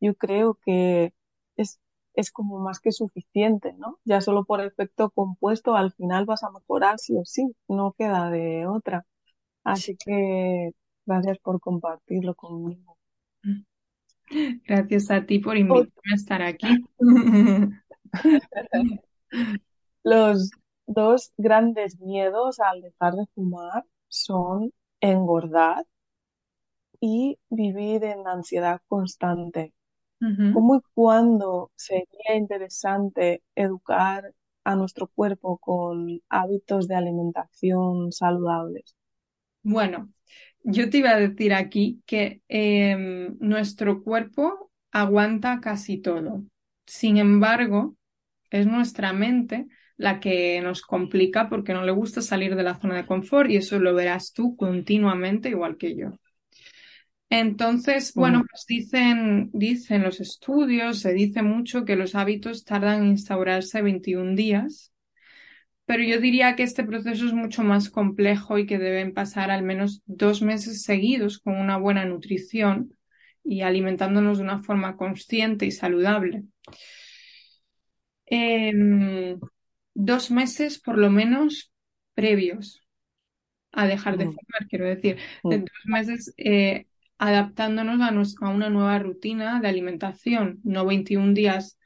yo 0.02 0.16
creo 0.16 0.56
que 0.66 1.14
es, 1.56 1.80
es 2.14 2.32
como 2.32 2.60
más 2.60 2.80
que 2.82 2.92
suficiente, 2.92 3.74
¿no? 3.74 4.00
Ya 4.06 4.20
solo 4.22 4.44
por 4.46 4.62
efecto 4.62 5.12
compuesto 5.12 5.76
al 5.76 5.94
final 5.94 6.26
vas 6.26 6.44
a 6.44 6.52
mejorar 6.52 7.00
sí 7.00 7.16
o 7.18 7.24
sí, 7.26 7.56
no 7.70 7.94
queda 7.98 8.30
de 8.32 8.68
otra. 8.68 9.06
Así 9.64 9.98
que 9.98 10.72
gracias 11.06 11.40
por 11.40 11.60
compartirlo 11.62 12.36
conmigo. 12.36 12.98
Gracias 14.66 15.12
a 15.12 15.26
ti 15.26 15.40
por 15.40 15.58
invitarme 15.58 16.12
a 16.12 16.16
estar 16.16 16.42
aquí. 16.42 16.68
Los 20.04 20.52
dos 20.88 21.34
grandes 21.38 22.00
miedos 22.00 22.60
al 22.60 22.82
dejar 22.82 23.14
de 23.14 23.26
fumar 23.34 23.86
son 24.08 24.72
engordar 25.02 25.86
y 27.00 27.38
vivir 27.50 28.04
en 28.04 28.28
ansiedad 28.28 28.82
constante. 28.88 29.74
¿Cómo 30.54 30.78
y 30.78 30.82
cuándo 30.96 31.72
sería 31.76 32.36
interesante 32.36 33.44
educar 33.54 34.34
a 34.64 34.76
nuestro 34.76 35.08
cuerpo 35.08 35.60
con 35.60 36.20
hábitos 36.30 36.88
de 36.88 36.96
alimentación 36.96 38.12
saludables? 38.12 38.96
Bueno, 39.62 40.10
yo 40.66 40.90
te 40.90 40.98
iba 41.00 41.12
a 41.12 41.20
decir 41.20 41.54
aquí 41.54 42.02
que 42.06 42.42
em, 42.48 43.38
nuestro 43.40 44.04
cuerpo 44.04 44.72
aguanta 44.92 45.60
casi 45.62 45.98
todo. 46.00 46.44
Sin 46.86 47.18
embargo, 47.18 47.96
es 48.50 48.68
nuestra 48.68 49.14
mente 49.14 49.68
la 49.98 50.20
que 50.20 50.62
nos 50.62 50.82
complica 50.82 51.50
porque 51.50 51.74
no 51.74 51.84
le 51.86 51.92
gusta 51.92 52.22
salir 52.22 52.56
de 52.56 52.64
la 52.64 52.80
zona 52.80 52.96
de 52.98 53.06
confort 53.06 53.50
y 53.52 53.58
eso 53.58 53.80
lo 53.80 53.94
verás 53.96 54.34
tú 54.34 54.56
continuamente 54.58 55.50
igual 55.50 55.78
que 55.78 55.96
yo. 55.96 56.14
Entonces, 57.30 58.14
bueno, 58.14 58.44
Mm, 58.44 58.48
pues 58.50 58.66
dicen, 58.68 59.50
dicen 59.54 60.04
los 60.04 60.22
estudios, 60.22 61.00
se 61.00 61.14
dice 61.14 61.42
mucho 61.42 61.84
que 61.86 61.96
los 61.96 62.16
hábitos 62.16 62.64
tardan 62.66 63.04
en 63.04 63.10
instaurarse 63.10 63.82
21 63.82 64.36
días, 64.36 64.94
pero 65.86 66.04
yo 66.04 66.20
diría 66.20 66.56
que 66.56 66.64
este 66.64 66.84
proceso 66.84 67.26
es 67.26 67.34
mucho 67.34 67.64
más 67.64 67.90
complejo 67.90 68.58
y 68.58 68.66
que 68.66 68.80
deben 68.80 69.14
pasar 69.14 69.52
al 69.52 69.64
menos 69.64 70.02
dos 70.06 70.42
meses 70.42 70.84
seguidos 70.84 71.40
con 71.40 71.56
una 71.58 71.78
buena 71.78 72.06
nutrición 72.06 72.96
y 73.44 73.62
alimentándonos 73.62 74.40
de 74.40 74.44
una 74.44 74.64
forma 74.64 74.98
consciente 74.98 75.66
y 75.68 75.72
saludable. 75.72 76.44
Em, 78.26 79.40
dos 79.94 80.32
meses 80.32 80.80
por 80.80 80.98
lo 80.98 81.12
menos 81.12 81.72
previos 82.16 82.82
a 83.72 83.86
dejar 83.86 84.18
de 84.18 84.26
mm, 84.26 84.30
fumar, 84.30 84.68
quiero 84.68 84.86
decir, 84.86 85.18
de 85.44 85.58
mm. 85.60 85.62
dos 85.62 85.86
meses 85.86 86.34
eh, 86.38 86.88
adaptándonos 87.18 88.36
a, 88.42 88.50
una 88.50 88.70
nueva 88.70 88.98
rutina 89.00 89.60
de 89.62 89.68
alimentación, 89.68 90.60
no 90.64 90.86
21 90.86 91.34
días 91.34 91.78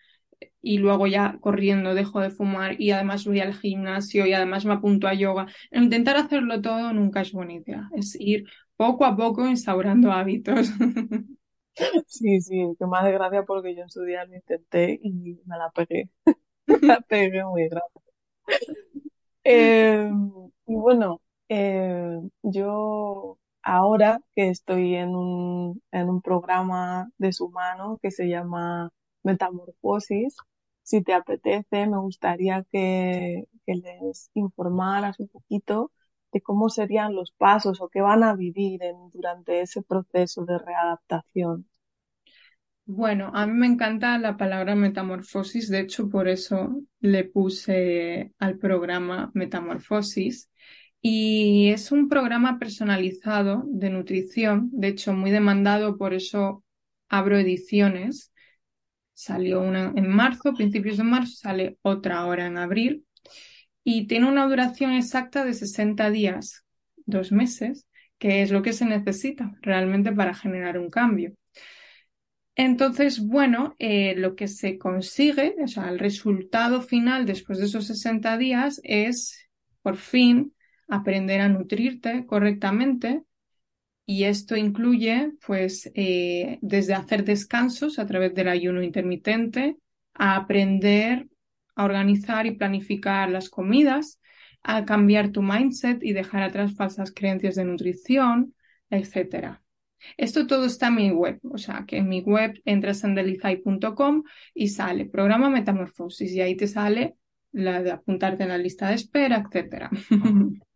y 0.62 0.78
luego 0.80 1.08
ya 1.08 1.38
corriendo 1.42 1.94
dejo 1.96 2.20
de 2.22 2.30
fumar 2.32 2.80
y 2.82 2.92
además 2.92 3.26
voy 3.26 3.40
al 3.40 3.54
gimnasio 3.54 4.26
y 4.26 4.34
además 4.34 4.66
me 4.66 4.74
apunto 4.74 5.08
a 5.08 5.14
yoga. 5.14 5.48
Intentar 5.72 6.18
hacerlo 6.18 6.62
todo 6.62 6.94
nunca 6.94 7.22
es 7.22 7.32
buena 7.32 7.54
idea, 7.54 7.90
es 7.96 8.16
ir 8.20 8.46
poco 8.78 9.06
a 9.06 9.16
poco 9.16 9.48
instaurando 9.48 10.12
hábitos. 10.12 10.70
Sí, 12.08 12.42
sí, 12.42 12.76
que 12.78 12.86
más 12.88 13.06
de 13.06 13.12
gracia 13.14 13.44
porque 13.44 13.76
yo 13.76 13.84
en 13.84 13.90
su 13.90 14.04
día 14.04 14.26
lo 14.26 14.36
intenté 14.36 15.00
y 15.02 15.40
me 15.46 15.58
la 15.58 15.70
pegué. 15.72 16.10
La 16.84 17.02
pegué 17.02 17.44
muy 17.46 17.68
grande. 17.70 18.02
Eh, 19.44 20.10
y 20.68 20.76
bueno, 20.76 21.22
eh, 21.50 22.20
yo 22.44 23.38
ahora 23.64 24.22
que 24.36 24.50
estoy 24.50 24.96
en 24.96 25.16
un, 25.16 25.82
en 25.92 26.10
un 26.10 26.22
programa 26.22 27.10
de 27.18 27.34
su 27.34 27.50
mano 27.50 28.00
que 28.02 28.12
se 28.12 28.28
llama 28.30 28.92
Metamorfosis, 29.24 30.36
si 30.90 31.02
te 31.04 31.14
apetece, 31.14 31.88
me 31.88 31.98
gustaría 32.00 32.66
que, 32.72 33.46
les 33.68 34.32
informaras 34.34 35.20
un 35.20 35.28
poquito 35.30 35.92
de 36.34 36.42
cómo 36.42 36.70
serían 36.70 37.16
los 37.16 37.32
pasos 37.32 37.82
o 37.82 37.90
qué 37.90 38.02
van 38.02 38.24
a 38.24 38.36
vivir 38.36 38.82
en- 38.84 39.10
durante 39.12 39.62
ese 39.62 39.82
proceso 39.84 40.46
de 40.46 40.58
readaptación. 40.60 41.68
Bueno, 42.86 43.32
a 43.36 43.46
mí 43.46 43.54
me 43.54 43.68
encanta 43.68 44.18
la 44.18 44.36
palabra 44.36 44.76
metamorfosis, 44.76 45.70
de 45.70 45.82
hecho 45.82 46.10
por 46.10 46.28
eso 46.28 46.82
le 47.00 47.24
puse 47.24 48.34
al 48.40 48.58
programa 48.58 49.30
Metamorfosis. 49.36 50.50
Y 51.02 51.70
es 51.70 51.92
un 51.92 52.10
programa 52.10 52.58
personalizado 52.60 53.64
de 53.68 53.92
nutrición, 53.92 54.70
de 54.74 54.88
hecho 54.90 55.14
muy 55.14 55.30
demandado, 55.32 55.98
por 55.98 56.14
eso 56.16 56.64
abro 57.10 57.38
ediciones. 57.38 58.34
Salió 59.22 59.60
una 59.60 59.92
en 59.98 60.08
marzo, 60.08 60.54
principios 60.54 60.96
de 60.96 61.04
marzo, 61.04 61.36
sale 61.36 61.78
otra 61.82 62.20
ahora 62.20 62.48
en 62.48 62.58
abril 62.58 63.06
y 63.84 64.08
tiene 64.08 64.30
una 64.30 64.48
duración 64.48 64.94
exacta 64.94 65.44
de 65.44 65.54
60 65.54 66.10
días, 66.10 66.64
dos 67.06 67.34
meses, 67.34 67.86
que 68.18 68.42
es 68.44 68.50
lo 68.50 68.62
que 68.62 68.72
se 68.72 68.86
necesita 68.86 69.52
realmente 69.62 70.14
para 70.14 70.34
generar 70.34 70.80
un 70.80 70.90
cambio. 70.90 71.34
Entonces, 72.56 73.20
bueno, 73.20 73.76
eh, 73.78 74.16
lo 74.16 74.38
que 74.38 74.48
se 74.48 74.78
consigue, 74.78 75.54
o 75.62 75.68
sea, 75.68 75.90
el 75.90 76.00
resultado 76.00 76.82
final 76.82 77.26
después 77.26 77.60
de 77.60 77.66
esos 77.66 77.88
60 77.88 78.38
días 78.38 78.80
es, 78.86 79.50
por 79.82 79.98
fin, 79.98 80.54
aprender 80.88 81.42
a 81.42 81.50
nutrirte 81.50 82.26
correctamente. 82.26 83.24
Y 84.10 84.24
esto 84.24 84.56
incluye, 84.56 85.34
pues, 85.46 85.92
eh, 85.94 86.58
desde 86.64 86.96
hacer 86.96 87.24
descansos 87.24 88.00
a 88.00 88.08
través 88.08 88.34
del 88.34 88.48
ayuno 88.48 88.82
intermitente, 88.82 89.78
a 90.16 90.36
aprender 90.36 91.28
a 91.76 91.86
organizar 91.86 92.48
y 92.48 92.56
planificar 92.56 93.30
las 93.30 93.52
comidas, 93.52 94.20
a 94.64 94.84
cambiar 94.84 95.30
tu 95.30 95.44
mindset 95.44 96.04
y 96.04 96.14
dejar 96.14 96.42
atrás 96.42 96.74
falsas 96.74 97.14
creencias 97.14 97.54
de 97.54 97.66
nutrición, 97.66 98.56
etcétera. 98.90 99.62
Esto 100.18 100.48
todo 100.48 100.66
está 100.66 100.88
en 100.88 100.96
mi 100.96 101.12
web, 101.12 101.40
o 101.44 101.60
sea 101.60 101.86
que 101.88 101.98
en 101.98 102.10
mi 102.10 102.22
web 102.22 102.60
entras 102.66 103.04
en 103.04 103.14
delizai.com 103.14 104.24
y 104.56 104.70
sale 104.70 105.06
programa 105.06 105.52
Metamorfosis 105.52 106.32
y 106.32 106.42
ahí 106.42 106.58
te 106.58 106.66
sale 106.66 107.16
la 107.52 107.84
de 107.84 107.92
apuntarte 107.92 108.42
en 108.42 108.50
la 108.50 108.58
lista 108.58 108.90
de 108.90 108.96
espera, 108.96 109.46
etcétera. 109.46 109.92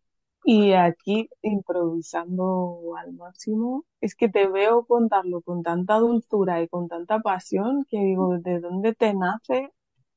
Y 0.44 0.72
aquí 0.74 1.28
improvisando 1.42 2.94
al 2.98 3.12
máximo, 3.14 3.84
es 4.00 4.14
que 4.14 4.28
te 4.28 4.46
veo 4.48 4.86
contarlo 4.86 5.40
con 5.42 5.62
tanta 5.62 5.96
dulzura 5.98 6.62
y 6.62 6.68
con 6.68 6.88
tanta 6.88 7.20
pasión 7.20 7.84
que 7.90 7.98
digo, 7.98 8.38
¿de 8.38 8.60
dónde 8.60 8.94
te 8.94 9.14
nace 9.14 9.70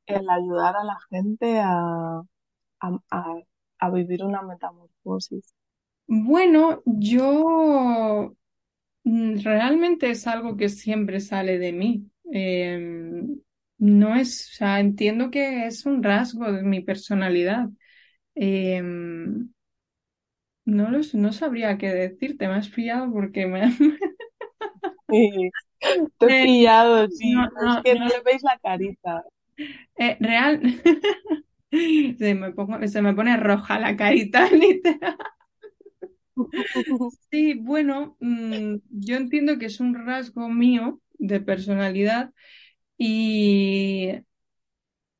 el 0.08 0.30
ayudar 0.30 0.76
a 0.78 0.84
la 0.86 0.98
gente 1.10 1.60
a, 1.60 2.22
a, 2.82 3.00
a- 3.80 3.90
vivir 3.92 4.24
una 4.24 4.42
metamorfosis? 4.44 5.54
Bueno, 6.08 6.82
yo 6.86 8.36
mm, 9.04 9.40
realmente 9.44 10.10
es 10.12 10.28
algo 10.28 10.58
que 10.58 10.70
siempre 10.70 11.20
sale 11.20 11.60
de 11.60 11.74
mí. 11.74 12.10
Eh, 12.34 12.80
no 13.80 14.16
es, 14.16 14.50
o 14.52 14.56
sea, 14.58 14.80
entiendo 14.80 15.32
que 15.32 15.68
es 15.68 15.86
un 15.86 16.04
rasgo 16.04 16.52
de 16.52 16.64
mi 16.64 16.82
personalidad. 16.82 17.70
Eh, 18.36 18.82
no 20.68 20.92
los, 20.92 21.16
no 21.16 21.34
sabría 21.34 21.80
qué 21.80 21.90
decirte, 21.94 22.48
me 22.50 22.56
has 22.56 22.70
pillado 22.70 23.12
porque 23.14 23.48
me, 23.48 23.64
Sí, 25.10 25.54
te 26.20 26.28
he 26.28 26.34
Eh, 26.34 26.36
pillado, 26.36 27.10
sí, 27.10 27.48
no, 27.52 27.68
es 27.68 27.78
que 27.84 27.96
no, 27.96 28.00
no 28.00 28.10
le 28.10 28.22
veis 28.22 28.44
la 28.44 28.60
carita. 28.60 29.24
eh, 29.98 30.18
real. 30.20 30.62
Se 32.20 32.34
me 32.36 32.52
pongo- 32.54 32.88
se 32.88 33.02
me 33.02 33.14
pone 33.14 33.36
roja 33.38 33.80
la 33.80 33.96
carita, 33.98 34.50
literal. 34.52 35.18
Sí, 37.32 37.56
bueno, 37.56 38.16
mm, 38.22 38.78
yo 38.90 39.18
entiendo 39.18 39.58
que 39.60 39.66
es 39.66 39.80
un 39.80 39.94
rasgo 40.06 40.48
mío 40.50 41.02
de 41.20 41.42
personalidad 41.42 42.32
y 42.98 44.12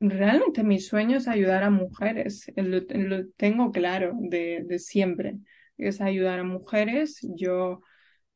realmente 0.00 0.62
mi 0.64 0.80
sueño 0.80 1.18
es 1.18 1.28
ayudar 1.28 1.62
a 1.64 1.70
mujeres. 1.70 2.48
eh, 2.56 2.62
Lo, 2.62 2.80
lo 2.80 3.28
tengo 3.36 3.70
claro 3.72 4.14
de, 4.20 4.62
de 4.66 4.78
siempre. 4.78 5.38
Es 5.76 6.00
ayudar 6.00 6.40
a 6.40 6.44
mujeres. 6.44 7.18
Yo 7.22 7.80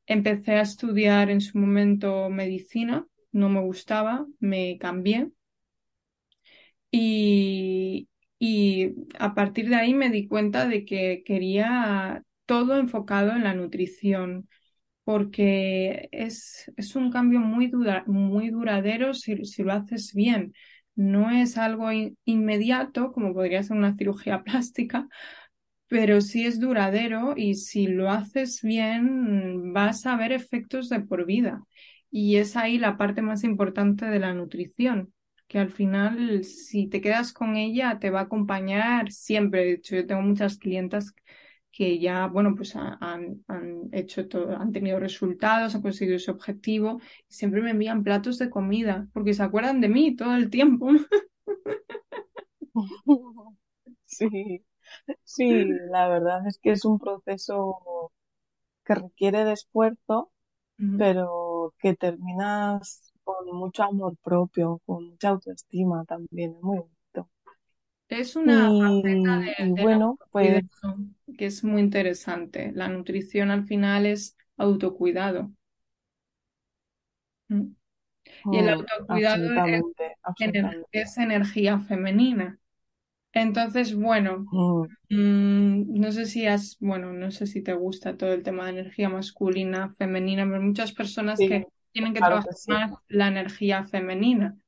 empecé 0.06 0.52
a 0.54 0.62
estudiar 0.62 1.30
en 1.30 1.40
su 1.42 1.58
momento 1.58 2.30
medicina, 2.30 3.06
no 3.32 3.48
me 3.50 3.60
gustaba, 3.62 4.26
me 4.40 4.78
cambié. 4.78 5.30
Y, 6.90 8.08
y 8.38 8.94
a 9.18 9.34
partir 9.34 9.68
de 9.68 9.76
ahí 9.76 9.94
me 9.94 10.10
di 10.10 10.28
cuenta 10.28 10.66
de 10.66 10.84
que 10.84 11.22
quería 11.24 12.22
todo 12.46 12.76
enfocado 12.78 13.32
en 13.32 13.44
la 13.44 13.54
nutrición, 13.54 14.48
porque 15.04 16.08
es, 16.12 16.72
es 16.76 16.96
un 16.96 17.10
cambio 17.12 17.40
muy, 17.40 17.68
dura- 17.68 18.04
muy 18.06 18.50
duradero 18.50 19.14
si, 19.14 19.44
si 19.46 19.62
lo 19.64 19.72
haces 19.74 20.14
bien. 20.14 20.54
No 20.94 21.30
es 21.30 21.58
algo 21.58 21.90
in- 21.92 22.18
inmediato, 22.24 23.12
como 23.12 23.32
podría 23.34 23.62
ser 23.62 23.76
una 23.76 23.96
cirugía 23.96 24.42
plástica, 24.44 25.08
pero 25.88 26.20
sí 26.20 26.46
es 26.46 26.60
duradero 26.60 27.34
y 27.36 27.54
si 27.56 27.86
lo 27.86 28.10
haces 28.10 28.62
bien, 28.62 29.72
vas 29.72 30.06
a 30.06 30.16
ver 30.16 30.32
efectos 30.32 30.88
de 30.88 31.00
por 31.00 31.26
vida. 31.26 31.62
Y 32.10 32.36
es 32.36 32.56
ahí 32.56 32.78
la 32.78 32.96
parte 32.98 33.22
más 33.22 33.44
importante 33.44 34.06
de 34.06 34.18
la 34.20 34.34
nutrición, 34.34 35.12
que 35.48 35.58
al 35.58 35.70
final, 35.70 36.44
si 36.44 36.88
te 36.88 37.00
quedas 37.00 37.32
con 37.32 37.56
ella, 37.56 37.98
te 38.00 38.10
va 38.10 38.20
a 38.20 38.22
acompañar 38.24 39.12
siempre. 39.12 39.64
De 39.64 39.72
hecho, 39.74 39.96
yo 39.96 40.06
tengo 40.06 40.22
muchas 40.22 40.58
clientas 40.58 41.12
que 41.72 41.98
ya, 41.98 42.26
bueno, 42.28 42.54
pues 42.56 42.76
ha- 42.76 42.98
han, 43.00 43.44
han 43.48 43.88
hecho 43.92 44.28
todo, 44.28 44.56
han 44.56 44.72
tenido 44.72 45.00
resultados, 45.00 45.74
han 45.74 45.82
conseguido 45.82 46.18
su 46.18 46.30
objetivo 46.32 47.00
y 47.28 47.34
siempre 47.34 47.62
me 47.62 47.70
envían 47.70 48.04
platos 48.04 48.38
de 48.38 48.50
comida 48.50 49.08
porque 49.14 49.34
se 49.34 49.42
acuerdan 49.42 49.80
de 49.80 49.88
mí 49.88 50.16
todo 50.16 50.34
el 50.36 50.50
tiempo. 50.50 50.90
Sí, 54.06 54.64
sí, 55.24 55.64
la 55.90 56.08
verdad 56.08 56.46
es 56.48 56.58
que 56.62 56.72
es 56.72 56.84
un 56.86 56.98
proceso 57.00 57.80
que 58.84 58.94
requiere 58.94 59.44
de 59.44 59.52
esfuerzo, 59.54 60.32
pero 60.96 61.74
que 61.80 61.94
terminas 61.96 63.12
con 63.24 63.46
mucho 63.56 63.84
amor 63.84 64.16
propio, 64.24 64.80
con 64.86 65.10
mucha 65.10 65.30
autoestima 65.30 66.04
también, 66.06 66.52
es 66.56 66.62
muy 66.62 66.78
bonito. 66.80 67.01
Es 68.12 68.36
una 68.36 68.70
faceta 68.78 69.30
Y, 69.36 69.54
y 69.56 69.72
de- 69.74 69.88
bueno, 69.88 70.18
pues 70.30 70.64
que 71.38 71.46
es 71.46 71.64
muy 71.64 71.80
interesante. 71.82 72.72
La 72.74 72.88
nutrición 72.88 73.50
al 73.50 73.66
final 73.66 74.06
es 74.06 74.36
autocuidado. 74.56 75.52
Mm. 77.48 77.74
Y 78.50 78.58
el 78.58 78.70
mm, 78.70 78.86
autocuidado 78.96 79.38
es, 79.64 79.84
absolutamente, 79.86 80.16
ener- 80.38 80.74
absolutamente. 80.74 80.88
es 80.92 81.18
energía 81.18 81.80
femenina. 81.80 82.58
Entonces, 83.32 83.94
bueno, 83.96 84.50
Mm, 84.52 84.86
mm, 85.10 86.00
no 86.00 86.12
sé 86.12 86.26
si 86.26 86.46
has, 86.46 86.78
bueno, 86.80 87.12
no 87.14 87.30
sé 87.32 87.46
si 87.46 87.62
te 87.62 87.74
gusta 87.74 88.16
todo 88.18 88.32
el 88.34 88.42
tema 88.44 88.66
de 88.66 88.72
energía 88.72 89.10
masculina, 89.10 89.94
femenina, 89.98 90.46
pero 90.46 90.62
muchas 90.62 90.92
personas 90.92 91.44
sí, 91.46 91.46
que 91.46 91.68
tienen 91.92 92.14
que 92.14 92.22
claro 92.22 92.40
trabajar 92.42 92.48
que 92.48 92.54
sí. 92.56 92.80
más 92.80 92.98
la 93.08 93.28
energía 93.28 93.86
femenina 93.86 94.58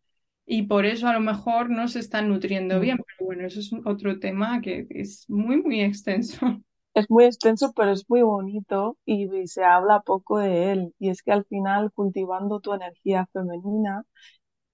y 0.46 0.64
por 0.64 0.87
eso 0.87 1.09
a 1.09 1.12
lo 1.14 1.20
mejor 1.20 1.70
no 1.70 1.88
se 1.88 2.00
están 2.00 2.28
nutriendo 2.28 2.80
Mm. 2.80 2.80
bien, 2.80 2.98
pero 3.07 3.26
bueno, 3.26 3.46
eso 3.46 3.61
es 3.61 3.70
otro 3.85 4.18
tema 4.20 4.61
que 4.61 4.87
es 4.90 5.28
muy, 5.30 5.62
muy 5.62 5.80
extenso. 5.83 6.38
Es 6.94 7.11
muy 7.11 7.24
extenso, 7.24 7.72
pero 7.74 7.90
es 7.92 8.09
muy 8.09 8.22
bonito 8.22 8.96
y, 9.04 9.33
y 9.37 9.46
se 9.48 9.64
habla 9.64 10.00
poco 10.00 10.38
de 10.38 10.72
él. 10.72 10.94
Y 10.98 11.11
es 11.11 11.22
que 11.22 11.33
al 11.33 11.44
final, 11.46 11.92
cultivando 11.92 12.61
tu 12.61 12.72
energía 12.72 13.26
femenina, 13.33 14.04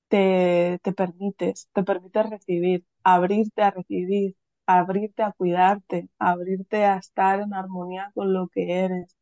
te, 0.09 0.81
te 0.83 0.93
permites, 0.93 1.69
te 1.75 1.83
permites 1.85 2.31
recibir, 2.31 2.87
abrirte 3.05 3.63
a 3.63 3.71
recibir, 3.73 4.37
abrirte 4.67 5.23
a 5.25 5.33
cuidarte, 5.33 6.09
abrirte 6.19 6.85
a 6.87 6.99
estar 6.99 7.41
en 7.41 7.55
armonía 7.55 8.11
con 8.15 8.33
lo 8.35 8.49
que 8.49 8.81
eres, 8.85 9.17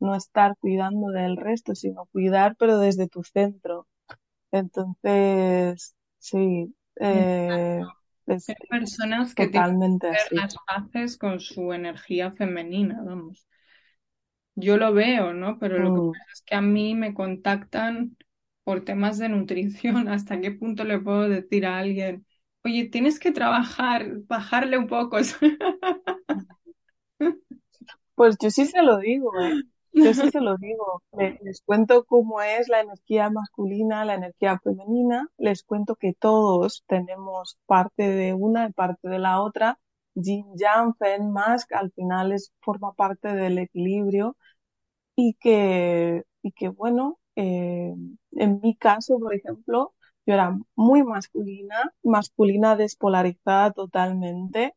no 0.00 0.14
estar 0.16 0.56
cuidando 0.60 1.08
del 1.10 1.36
resto, 1.38 1.74
sino 1.74 2.06
cuidar, 2.12 2.56
pero 2.58 2.78
desde 2.78 3.08
tu 3.08 3.22
centro. 3.24 3.86
Entonces, 4.58 5.94
sí, 6.18 6.74
eh, 7.00 7.82
es, 8.26 8.56
Hay 8.60 8.66
personas 8.68 9.34
que 9.36 9.46
tienen 9.46 9.66
totalmente 9.68 10.08
que 10.10 10.16
hacer 10.16 10.32
así. 10.32 10.42
las 10.42 10.56
paces 10.66 11.16
con 11.16 11.40
su 11.40 11.72
energía 11.72 12.32
femenina, 12.32 13.00
vamos. 13.04 13.46
Yo 14.54 14.76
lo 14.78 14.92
veo, 14.94 15.34
¿no? 15.34 15.58
Pero 15.58 15.78
lo 15.78 15.92
que 15.92 16.00
Mm. 16.00 16.12
pasa 16.12 16.24
es 16.32 16.42
que 16.42 16.54
a 16.54 16.60
mí 16.62 16.94
me 16.94 17.12
contactan 17.14 18.16
por 18.64 18.84
temas 18.84 19.18
de 19.18 19.28
nutrición. 19.28 20.08
¿Hasta 20.08 20.40
qué 20.40 20.50
punto 20.52 20.84
le 20.84 20.98
puedo 21.00 21.28
decir 21.28 21.66
a 21.66 21.78
alguien, 21.78 22.26
oye, 22.64 22.86
tienes 22.88 23.18
que 23.20 23.32
trabajar, 23.32 24.08
bajarle 24.26 24.78
un 24.78 24.86
poco? 24.88 25.18
Pues 28.14 28.36
yo 28.38 28.50
sí 28.50 28.66
se 28.66 28.82
lo 28.82 28.98
digo, 28.98 29.40
¿eh? 29.40 29.58
Yo 30.02 30.14
sí 30.14 30.28
se 30.30 30.40
lo 30.40 30.56
digo. 30.58 31.02
Le- 31.12 31.38
Les, 31.42 31.62
cuento 31.62 32.04
cómo 32.04 32.40
es 32.42 32.68
la 32.68 32.80
energía 32.80 33.30
masculina, 33.30 34.04
la 34.04 34.14
energía 34.14 34.58
femenina. 34.62 35.28
Les 35.38 35.62
cuento 35.64 35.96
que 35.96 36.12
todos 36.14 36.84
tenemos 36.86 37.58
parte 37.66 38.08
de 38.10 38.34
una 38.34 38.68
y 38.68 38.72
parte 38.72 39.08
de 39.08 39.18
la 39.18 39.40
otra. 39.42 39.78
Yin 40.14 40.46
Yang, 40.56 40.94
Fen, 40.98 41.30
Mas, 41.32 41.66
al 41.70 41.92
final 41.92 42.32
es, 42.32 42.52
forma 42.60 42.92
parte 42.94 43.28
del 43.34 43.58
equilibrio 43.58 44.36
y 45.16 45.34
que, 45.34 46.24
y 46.42 46.52
que 46.52 46.68
bueno, 46.68 47.18
eh, 47.36 47.94
en 48.32 48.60
mi 48.62 48.76
caso, 48.76 49.18
por 49.18 49.34
ejemplo, 49.34 49.94
yo 50.26 50.34
era 50.34 50.58
muy 50.74 51.02
masculina, 51.04 51.92
masculina 52.02 52.76
despolarizada 52.76 53.72
totalmente 53.72 54.74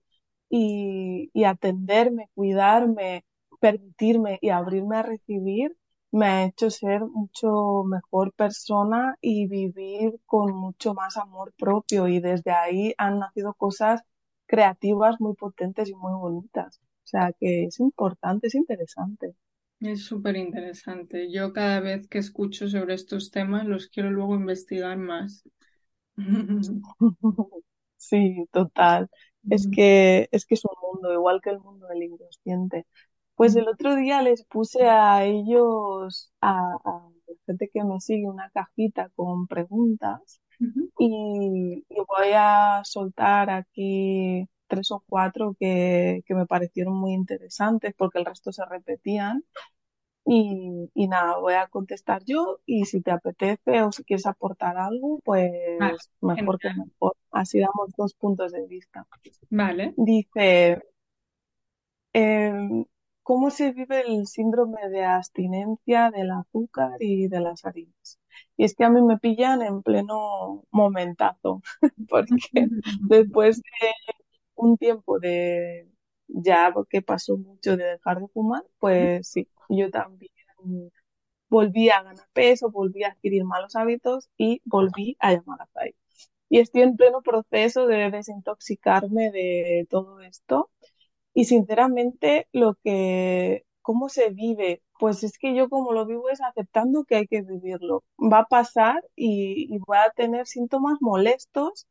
y, 0.49 1.29
y 1.33 1.43
atenderme, 1.45 2.29
cuidarme, 2.35 3.25
permitirme 3.59 4.39
y 4.41 4.49
abrirme 4.49 4.97
a 4.97 5.03
recibir 5.03 5.75
me 6.11 6.25
ha 6.27 6.45
hecho 6.45 6.69
ser 6.71 7.01
mucho 7.05 7.83
mejor 7.83 8.33
persona 8.33 9.15
y 9.21 9.47
vivir 9.47 10.19
con 10.25 10.53
mucho 10.55 10.93
más 10.93 11.17
amor 11.17 11.53
propio 11.57 12.07
y 12.07 12.19
desde 12.19 12.51
ahí 12.51 12.93
han 12.97 13.19
nacido 13.19 13.53
cosas 13.53 14.01
creativas 14.47 15.19
muy 15.21 15.35
potentes 15.35 15.89
y 15.89 15.95
muy 15.95 16.13
bonitas. 16.13 16.79
O 17.05 17.07
sea 17.07 17.31
que 17.39 17.65
es 17.65 17.79
importante, 17.79 18.47
es 18.47 18.55
interesante. 18.55 19.35
Es 19.81 20.05
súper 20.05 20.37
interesante. 20.37 21.29
Yo 21.29 21.51
cada 21.51 21.81
vez 21.81 22.07
que 22.07 22.17
escucho 22.19 22.69
sobre 22.69 22.93
estos 22.93 23.29
temas 23.29 23.65
los 23.65 23.87
quiero 23.89 24.09
luego 24.09 24.35
investigar 24.35 24.97
más. 24.97 25.43
Sí, 27.97 28.45
total. 28.51 29.09
Es 29.49 29.67
que, 29.67 30.29
es 30.31 30.45
que 30.45 30.55
es 30.55 30.63
un 30.65 30.71
mundo, 30.81 31.13
igual 31.13 31.41
que 31.41 31.49
el 31.49 31.59
mundo 31.59 31.87
del 31.87 32.03
inconsciente. 32.03 32.85
Pues 33.39 33.55
el 33.55 33.67
otro 33.69 33.95
día 33.95 34.21
les 34.21 34.45
puse 34.45 34.85
a 34.87 35.23
ellos, 35.25 36.31
a, 36.41 36.51
a 36.85 37.09
la 37.27 37.35
gente 37.47 37.69
que 37.73 37.83
me 37.85 38.01
sigue, 38.01 38.27
una 38.29 38.49
cajita 38.51 39.09
con 39.15 39.47
preguntas 39.47 40.41
y, 40.99 41.85
y 41.89 41.95
voy 42.07 42.33
a 42.35 42.81
soltar 42.85 43.49
aquí 43.51 44.47
tres 44.67 44.91
o 44.91 45.03
cuatro 45.07 45.55
que, 45.59 46.23
que 46.27 46.35
me 46.35 46.47
parecieron 46.47 46.95
muy 46.95 47.13
interesantes 47.13 47.93
porque 47.97 48.19
el 48.19 48.25
resto 48.25 48.51
se 48.51 48.65
repetían. 48.65 49.43
Y, 50.25 50.91
y 50.93 51.07
nada, 51.07 51.37
voy 51.39 51.55
a 51.55 51.67
contestar 51.67 52.23
yo 52.25 52.59
y 52.65 52.85
si 52.85 53.01
te 53.01 53.11
apetece 53.11 53.81
o 53.83 53.91
si 53.91 54.03
quieres 54.03 54.27
aportar 54.27 54.77
algo, 54.77 55.19
pues 55.23 55.51
Vale, 55.79 55.97
mejor 56.21 56.59
que 56.59 56.69
mejor. 56.69 57.15
Así 57.31 57.59
damos 57.59 57.91
dos 57.97 58.13
puntos 58.13 58.51
de 58.51 58.67
vista. 58.67 59.07
Vale. 59.49 59.93
Dice, 59.97 60.83
em, 62.13 62.85
¿cómo 63.29 63.51
se 63.51 63.73
vive 63.73 64.01
el 64.07 64.25
síndrome 64.25 64.89
de 64.89 65.05
abstinencia 65.05 66.09
del 66.09 66.31
azúcar 66.31 66.93
y 66.99 67.27
de 67.27 67.39
las 67.39 67.63
harinas? 67.63 68.19
Y 68.57 68.63
es 68.63 68.73
que 68.75 68.85
a 68.85 68.89
mí 68.89 69.03
me 69.03 69.19
pillan 69.19 69.61
en 69.61 69.83
pleno 69.83 70.63
momentazo, 70.71 71.61
porque 72.09 72.39
después 73.01 73.57
de 73.61 73.93
un 74.55 74.77
tiempo 74.77 75.19
de, 75.19 75.87
ya 76.27 76.73
que 76.89 77.03
pasó 77.03 77.37
mucho 77.37 77.77
de 77.77 77.83
dejar 77.83 78.19
de 78.19 78.29
fumar, 78.29 78.63
pues 78.79 79.27
sí, 79.29 79.47
yo 79.69 79.91
también 79.91 80.31
volví 81.49 81.91
a 81.91 82.01
ganar 82.01 82.25
peso, 82.33 82.71
volví 82.71 83.03
a 83.03 83.09
adquirir 83.09 83.43
malos 83.45 83.75
hábitos 83.75 84.27
y 84.37 84.59
volví 84.65 85.17
a 85.19 85.33
llamar 85.33 85.61
a 85.61 85.67
Zai. 85.67 85.95
Y 86.49 86.59
estoy 86.59 86.81
en 86.81 86.97
pleno 86.97 87.21
proceso 87.21 87.85
de 87.85 88.09
desintoxicarme 88.09 89.29
de 89.31 89.85
todo 89.91 90.19
esto. 90.21 90.71
Y 91.33 91.45
sinceramente, 91.45 92.47
lo 92.51 92.75
que, 92.83 93.65
¿cómo 93.81 94.09
se 94.09 94.29
vive? 94.29 94.81
Pues 94.99 95.23
es 95.23 95.37
que 95.37 95.55
yo 95.55 95.69
como 95.69 95.93
lo 95.93 96.05
vivo 96.05 96.29
es 96.29 96.41
aceptando 96.41 97.05
que 97.05 97.15
hay 97.17 97.27
que 97.27 97.41
vivirlo. 97.41 98.03
Va 98.19 98.39
a 98.39 98.45
pasar 98.45 99.03
y, 99.15 99.77
voy 99.87 99.97
a 99.97 100.11
tener 100.11 100.47
síntomas 100.47 100.97
molestos 101.01 101.87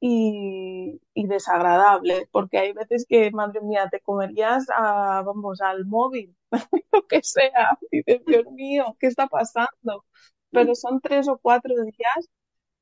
y, 0.00 1.00
y 1.14 1.26
desagradable, 1.28 2.28
porque 2.32 2.58
hay 2.58 2.72
veces 2.72 3.06
que, 3.08 3.30
madre 3.30 3.60
mía, 3.62 3.88
te 3.90 4.00
comerías 4.00 4.66
a, 4.74 5.22
vamos, 5.22 5.60
al 5.60 5.86
móvil, 5.86 6.36
lo 6.92 7.06
que 7.06 7.22
sea, 7.22 7.78
y 7.90 8.02
Dios 8.02 8.46
mío, 8.52 8.96
¿qué 9.00 9.06
está 9.06 9.28
pasando? 9.28 10.04
Pero 10.50 10.74
son 10.74 11.00
tres 11.00 11.28
o 11.28 11.38
cuatro 11.38 11.74
días 11.84 12.28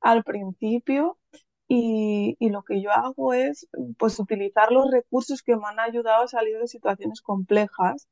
al 0.01 0.25
principio 0.25 1.19
y, 1.73 2.37
y 2.41 2.51
lo 2.51 2.65
que 2.65 2.83
yo 2.83 2.91
hago 2.91 3.33
es, 3.33 3.69
pues, 3.99 4.19
utilizar 4.19 4.73
los 4.73 4.91
recursos 4.91 5.43
que 5.43 5.57
me 5.57 5.69
han 5.69 5.79
ayudado 5.81 6.25
a 6.25 6.29
salir 6.29 6.59
de 6.59 6.67
situaciones 6.69 7.23
complejas 7.23 8.09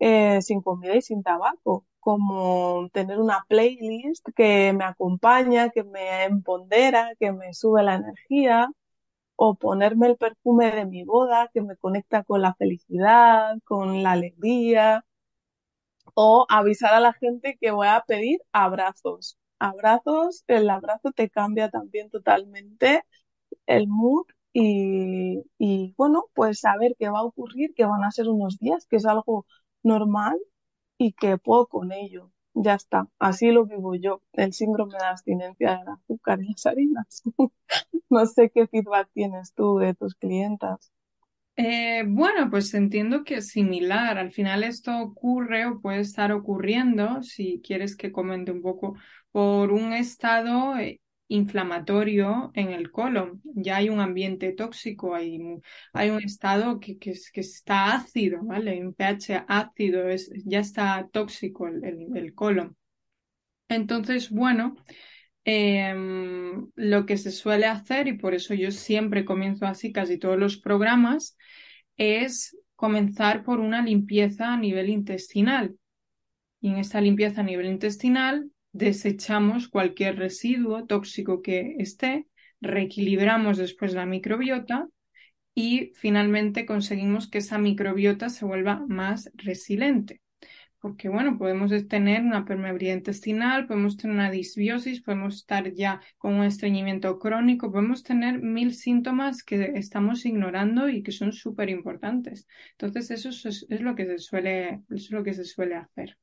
eh, 0.00 0.42
sin 0.42 0.62
comida 0.62 0.96
y 0.96 1.02
sin 1.02 1.22
tabaco, 1.22 1.86
como 2.00 2.88
tener 2.92 3.18
una 3.20 3.44
playlist 3.48 4.28
que 4.36 4.72
me 4.74 4.84
acompaña, 4.84 5.70
que 5.70 5.84
me 5.84 6.24
empodera, 6.24 7.14
que 7.20 7.32
me 7.32 7.54
sube 7.54 7.82
la 7.84 7.96
energía, 7.96 8.68
o 9.36 9.56
ponerme 9.56 10.08
el 10.08 10.16
perfume 10.16 10.72
de 10.72 10.86
mi 10.86 11.04
boda, 11.04 11.50
que 11.54 11.62
me 11.62 11.76
conecta 11.76 12.24
con 12.24 12.42
la 12.42 12.54
felicidad, 12.54 13.58
con 13.64 14.02
la 14.02 14.12
alegría, 14.12 15.04
o 16.14 16.46
avisar 16.50 16.92
a 16.94 17.00
la 17.00 17.12
gente 17.14 17.56
que 17.60 17.70
voy 17.70 17.86
a 17.88 18.04
pedir 18.06 18.40
abrazos. 18.52 19.38
Abrazos, 19.58 20.44
el 20.48 20.70
abrazo 20.70 21.12
te 21.12 21.30
cambia 21.30 21.70
también 21.70 22.10
totalmente 22.10 23.02
el 23.66 23.88
mood 23.88 24.26
y, 24.52 25.42
y 25.58 25.94
bueno, 25.96 26.26
pues 26.34 26.60
saber 26.60 26.96
qué 26.98 27.08
va 27.10 27.20
a 27.20 27.24
ocurrir, 27.24 27.74
que 27.74 27.84
van 27.86 28.04
a 28.04 28.10
ser 28.12 28.28
unos 28.28 28.58
días, 28.58 28.86
que 28.86 28.96
es 28.96 29.06
algo 29.06 29.46
normal 29.82 30.38
y 30.98 31.12
que 31.14 31.38
puedo 31.38 31.66
con 31.68 31.92
ello. 31.92 32.32
Ya 32.54 32.74
está, 32.74 33.08
así 33.18 33.50
lo 33.52 33.66
vivo 33.66 33.94
yo, 33.96 34.22
el 34.34 34.52
síndrome 34.52 34.98
de 34.98 35.06
abstinencia 35.06 35.78
del 35.78 35.88
azúcar 35.88 36.42
y 36.42 36.48
las 36.52 36.66
harinas. 36.66 37.22
No 38.10 38.26
sé 38.26 38.50
qué 38.50 38.66
feedback 38.68 39.10
tienes 39.14 39.54
tú 39.54 39.78
de 39.78 39.94
tus 39.94 40.14
clientas. 40.14 40.92
Eh, 41.56 42.04
bueno, 42.06 42.48
pues 42.50 42.72
entiendo 42.74 43.24
que 43.24 43.36
es 43.36 43.48
similar. 43.48 44.16
Al 44.18 44.30
final 44.32 44.62
esto 44.62 44.96
ocurre 45.00 45.66
o 45.66 45.80
puede 45.80 46.00
estar 46.00 46.30
ocurriendo, 46.32 47.22
si 47.22 47.60
quieres 47.64 47.96
que 47.96 48.12
comente 48.12 48.52
un 48.52 48.62
poco, 48.62 48.94
por 49.32 49.72
un 49.72 49.92
estado 49.92 50.76
eh, 50.78 51.00
inflamatorio 51.28 52.50
en 52.54 52.70
el 52.70 52.90
colon. 52.90 53.40
Ya 53.44 53.76
hay 53.76 53.88
un 53.90 54.00
ambiente 54.00 54.52
tóxico, 54.52 55.14
hay, 55.14 55.40
hay 55.92 56.10
un 56.10 56.22
estado 56.22 56.80
que, 56.80 56.98
que, 56.98 57.10
es- 57.12 57.30
que 57.30 57.40
está 57.42 57.94
ácido, 57.94 58.42
¿vale? 58.44 58.80
Un 58.84 58.94
pH 58.94 59.44
ácido, 59.48 60.08
es, 60.08 60.30
ya 60.44 60.60
está 60.60 61.08
tóxico 61.12 61.68
el, 61.68 61.84
el, 61.84 62.16
el 62.16 62.34
colon. 62.34 62.76
Entonces, 63.68 64.30
bueno. 64.30 64.76
em, 65.44 66.70
lo 66.76 67.06
que 67.06 67.16
se 67.18 67.30
suele 67.32 67.66
hacer, 67.66 68.08
y 68.08 68.14
por 68.18 68.34
eso 68.34 68.54
yo 68.54 68.70
siempre 68.72 69.24
comienzo 69.26 69.66
así 69.66 69.92
casi 69.92 70.18
todos 70.18 70.38
los 70.38 70.58
programas, 70.58 71.36
es 71.98 72.56
comenzar 72.76 73.44
por 73.44 73.60
una 73.60 73.82
limpieza 73.82 74.52
a 74.54 74.58
nivel 74.58 74.90
intestinal. 74.90 75.76
Y 76.60 76.70
en 76.70 76.78
esta 76.78 77.00
limpieza 77.00 77.42
a 77.42 77.44
nivel 77.44 77.66
intestinal 77.66 78.50
desechamos 78.78 79.68
cualquier 79.68 80.16
residuo 80.16 80.86
tóxico 80.86 81.42
que 81.42 81.76
esté, 81.78 82.26
reequilibramos 82.60 83.58
después 83.58 83.92
la 83.94 84.06
microbiota 84.06 84.88
y 85.54 85.92
finalmente 85.96 86.64
conseguimos 86.64 87.28
que 87.28 87.38
esa 87.38 87.58
microbiota 87.58 88.28
se 88.28 88.44
vuelva 88.44 88.84
más 88.86 89.30
resiliente. 89.34 90.20
Porque, 90.80 91.08
bueno, 91.08 91.36
podemos 91.38 91.72
tener 91.88 92.22
una 92.22 92.44
permeabilidad 92.44 92.94
intestinal, 92.94 93.66
podemos 93.66 93.96
tener 93.96 94.14
una 94.14 94.30
disbiosis, 94.30 95.02
podemos 95.02 95.34
estar 95.34 95.72
ya 95.74 96.00
con 96.16 96.34
un 96.34 96.44
estreñimiento 96.44 97.18
crónico, 97.18 97.72
podemos 97.72 98.04
tener 98.04 98.40
mil 98.40 98.72
síntomas 98.72 99.42
que 99.42 99.72
estamos 99.74 100.24
ignorando 100.24 100.88
y 100.88 101.02
que 101.02 101.10
son 101.10 101.32
súper 101.32 101.68
importantes. 101.68 102.46
Entonces, 102.78 103.10
eso 103.10 103.48
es, 103.48 103.66
lo 103.80 103.96
que 103.96 104.06
se 104.06 104.18
suele, 104.18 104.82
es 104.90 105.10
lo 105.10 105.24
que 105.24 105.34
se 105.34 105.44
suele 105.44 105.74
hacer. 105.74 106.16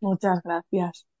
Muchas 0.00 0.42
gracias. 0.42 1.06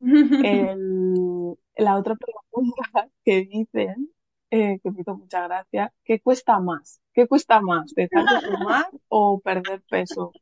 la 1.76 1.96
otra 1.96 2.16
pregunta 2.16 2.82
que 3.24 3.42
dicen, 3.44 4.10
eh, 4.50 4.78
que 4.82 4.90
me 4.90 5.00
hizo 5.00 5.16
mucha 5.16 5.42
gracia, 5.46 5.92
¿qué 6.04 6.20
cuesta 6.20 6.58
más? 6.60 7.00
¿Qué 7.12 7.26
cuesta 7.26 7.60
más? 7.60 7.92
¿Dejar 7.94 8.24
de 8.24 8.48
fumar 8.48 8.90
o 9.08 9.40
perder 9.40 9.82
peso? 9.88 10.32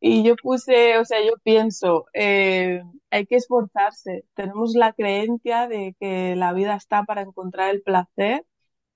Y 0.00 0.22
yo 0.24 0.36
puse, 0.36 0.98
o 0.98 1.04
sea, 1.04 1.24
yo 1.24 1.32
pienso, 1.42 2.06
eh, 2.14 2.82
hay 3.10 3.26
que 3.26 3.36
esforzarse. 3.36 4.24
Tenemos 4.34 4.74
la 4.74 4.92
creencia 4.92 5.66
de 5.68 5.96
que 5.98 6.36
la 6.36 6.52
vida 6.52 6.76
está 6.76 7.04
para 7.04 7.22
encontrar 7.22 7.70
el 7.74 7.82
placer 7.82 8.44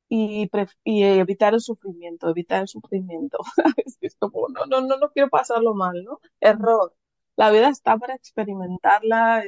y, 0.08 0.50
y 0.84 1.04
evitar 1.04 1.54
el 1.54 1.60
sufrimiento, 1.60 2.30
evitar 2.30 2.62
el 2.62 2.68
sufrimiento. 2.68 3.38
es 4.02 4.16
como, 4.18 4.48
no, 4.50 4.66
no, 4.66 4.82
no, 4.82 4.98
no 4.98 5.10
quiero 5.12 5.30
pasarlo 5.30 5.74
mal, 5.74 6.04
¿no? 6.04 6.20
Error. 6.40 6.94
La 7.40 7.50
vida 7.50 7.70
está 7.70 7.96
para 7.96 8.14
experimentarla 8.14 9.44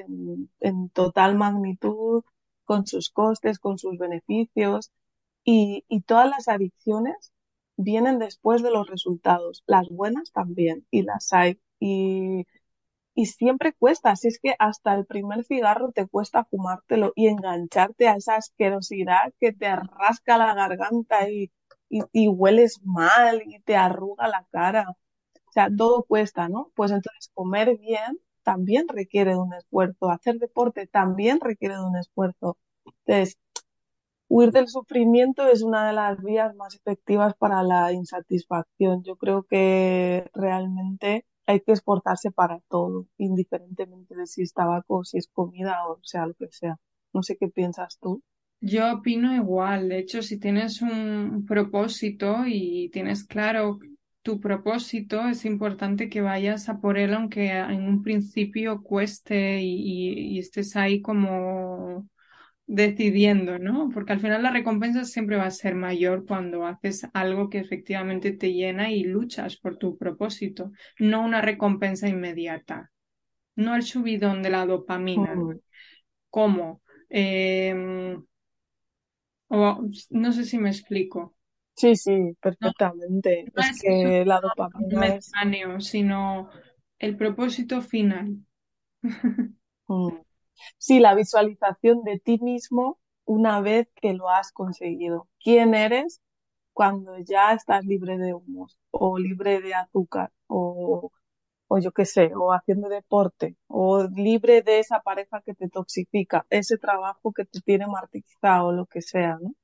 en, 0.61 0.89
total 0.95 1.37
magnitud, 1.37 2.25
con 2.65 2.87
sus 2.87 3.11
costes, 3.11 3.59
con 3.59 3.77
sus 3.77 3.99
beneficios. 3.99 4.91
Y, 5.45 5.85
todas 6.07 6.31
las 6.31 6.49
adicciones 6.49 7.33
vienen 7.77 8.19
después 8.19 8.63
de 8.63 8.71
los 8.71 8.89
resultados. 8.89 9.63
Las 9.67 9.91
buenas 9.91 10.33
también, 10.33 10.87
y 10.91 11.03
las 11.03 11.35
hay. 11.35 11.61
Y, 11.81 12.47
siempre 13.27 13.75
cuesta, 13.75 14.13
así 14.13 14.29
es 14.29 14.39
que 14.41 14.55
hasta 14.59 14.95
el 14.95 15.05
primer 15.05 15.45
cigarro 15.45 15.93
te 15.93 16.07
cuesta 16.09 16.47
fumártelo 16.47 17.13
y 17.15 17.29
engancharte 17.29 18.09
a 18.09 18.17
esa 18.17 18.37
asquerosidad 18.37 19.35
que 19.39 19.53
te 19.53 19.77
rasca 19.77 20.39
la 20.39 20.55
garganta 20.55 21.29
y, 21.29 21.53
y, 21.91 22.29
hueles 22.29 22.81
mal 22.85 23.43
y 23.47 23.61
te 23.61 23.77
arruga 23.77 24.29
la 24.29 24.47
cara. 24.51 24.97
O 25.53 25.55
sea, 25.55 25.69
todo 25.77 26.05
cuesta, 26.05 26.49
¿no? 26.49 26.73
Pues 26.75 26.93
entonces 26.93 27.31
comer 27.35 27.77
bien 27.77 28.19
también 28.43 28.89
requiere 28.89 29.33
de 29.33 29.37
un 29.37 29.53
esfuerzo, 29.53 30.09
hacer 30.09 30.39
deporte 30.39 30.87
también 30.87 31.41
requiere 31.41 31.75
de 31.75 31.85
un 31.85 31.95
esfuerzo. 31.97 32.57
Entonces, 33.05 33.39
huir 34.29 34.51
del 34.51 34.69
sufrimiento 34.69 35.47
es 35.47 35.63
una 35.63 35.87
de 35.87 35.93
las 35.93 36.23
vías 36.23 36.55
más 36.57 36.75
efectivas 36.75 37.35
para 37.35 37.63
la 37.63 37.93
insatisfacción. 37.93 39.03
Yo 39.05 39.17
creo 39.17 39.43
que 39.43 40.25
realmente 40.33 41.27
hay 41.45 41.61
que 41.61 41.73
esforzarse 41.73 42.31
para 42.31 42.61
todo, 42.71 43.09
indiferentemente 43.19 44.17
de 44.17 44.27
si 44.27 44.41
es 44.41 44.55
tabaco 44.55 45.05
si 45.05 45.19
es 45.19 45.29
comida 45.29 45.87
o 45.87 45.99
sea 46.03 46.25
lo 46.25 46.33
que 46.33 46.49
sea. 46.51 46.79
No 47.13 47.23
sé 47.23 47.37
qué 47.37 47.49
piensas 47.49 47.99
tú. 48.01 48.23
Yo 48.63 48.91
opino 48.91 49.35
igual. 49.35 49.91
De 49.91 49.99
hecho, 49.99 50.23
si 50.23 50.39
tienes 50.41 50.81
un 50.81 51.45
propósito 51.47 52.47
y 52.47 52.89
tienes 52.91 53.25
claro 53.25 53.79
tu 54.23 54.41
propósito, 54.41 55.29
es 55.29 55.45
importante 55.45 56.09
que 56.09 56.21
vayas 56.21 56.69
a 56.69 56.81
por 56.81 56.99
él, 56.99 57.15
aunque 57.15 57.51
en 57.51 57.83
un 57.83 58.03
principio 58.03 58.83
cueste 58.83 59.61
y 59.63 60.39
estés 60.39 60.77
ahí 60.77 61.03
como 61.03 62.09
decidiendo, 62.67 63.59
¿no? 63.59 63.91
Porque 63.93 64.13
al 64.13 64.21
final 64.21 64.43
la 64.43 64.51
recompensa 64.51 65.05
siempre 65.05 65.37
va 65.37 65.47
a 65.47 65.51
ser 65.51 65.75
mayor 65.75 66.25
cuando 66.27 66.67
haces 66.67 67.07
algo 67.13 67.51
que 67.51 67.59
efectivamente 67.59 68.33
te 68.33 68.53
llena 68.53 68.91
y 68.91 69.05
luchas 69.05 69.57
por 69.57 69.77
tu 69.77 69.99
propósito, 69.99 70.73
no 70.99 71.23
una 71.25 71.43
recompensa 71.43 72.09
inmediata, 72.09 72.91
no 73.57 73.75
el 73.75 73.83
subidón 73.83 74.43
de 74.43 74.51
la 74.51 74.67
dopamina. 74.67 75.35
¿Cómo? 76.31 76.83
Em, 77.11 78.23
no 80.11 80.33
sé 80.33 80.45
si 80.45 80.59
me 80.59 80.71
explico. 80.71 81.35
Sí, 81.75 81.97
sí, 81.97 82.37
perfectamente. 82.41 83.51
es, 83.55 83.81
que 83.81 84.25
la 84.25 84.41
dopamina 84.41 85.07
es... 85.07 85.33
sino 85.81 86.51
el 86.99 87.17
propósito 87.17 87.83
final. 87.83 88.37
Mm. 89.89 90.11
Sí, 90.79 91.01
la 91.01 91.15
visualización 91.15 92.05
de 92.05 92.21
ti 92.21 92.39
mismo 92.41 93.01
una 93.25 93.61
vez 93.61 93.89
que 93.97 94.15
lo 94.15 94.31
has 94.31 94.53
conseguido. 94.53 95.29
¿Quién 95.43 95.75
eres 95.75 96.23
cuando 96.73 97.19
ya 97.19 97.53
estás 97.53 97.85
libre 97.85 98.17
de 98.17 98.33
humos 98.33 98.79
o 98.91 99.19
libre 99.19 99.61
de 99.61 99.75
azúcar 99.75 100.31
o, 100.47 101.11
o 101.67 101.79
yo 101.79 101.93
qué 101.93 102.05
sé, 102.05 102.33
o 102.35 102.53
haciendo 102.53 102.89
deporte 102.89 103.57
o 103.67 104.05
libre 104.05 104.63
de 104.63 104.79
esa 104.79 105.01
pareja 105.01 105.41
que 105.41 105.55
te 105.55 105.69
toxifica, 105.69 106.47
ese 106.51 106.79
trabajo 106.79 107.33
que 107.33 107.45
te 107.45 107.61
tiene 107.61 107.87
martirizado, 107.87 108.73
lo 108.73 108.87
que 108.87 109.03
sea, 109.03 109.39
¿no? 109.41 109.55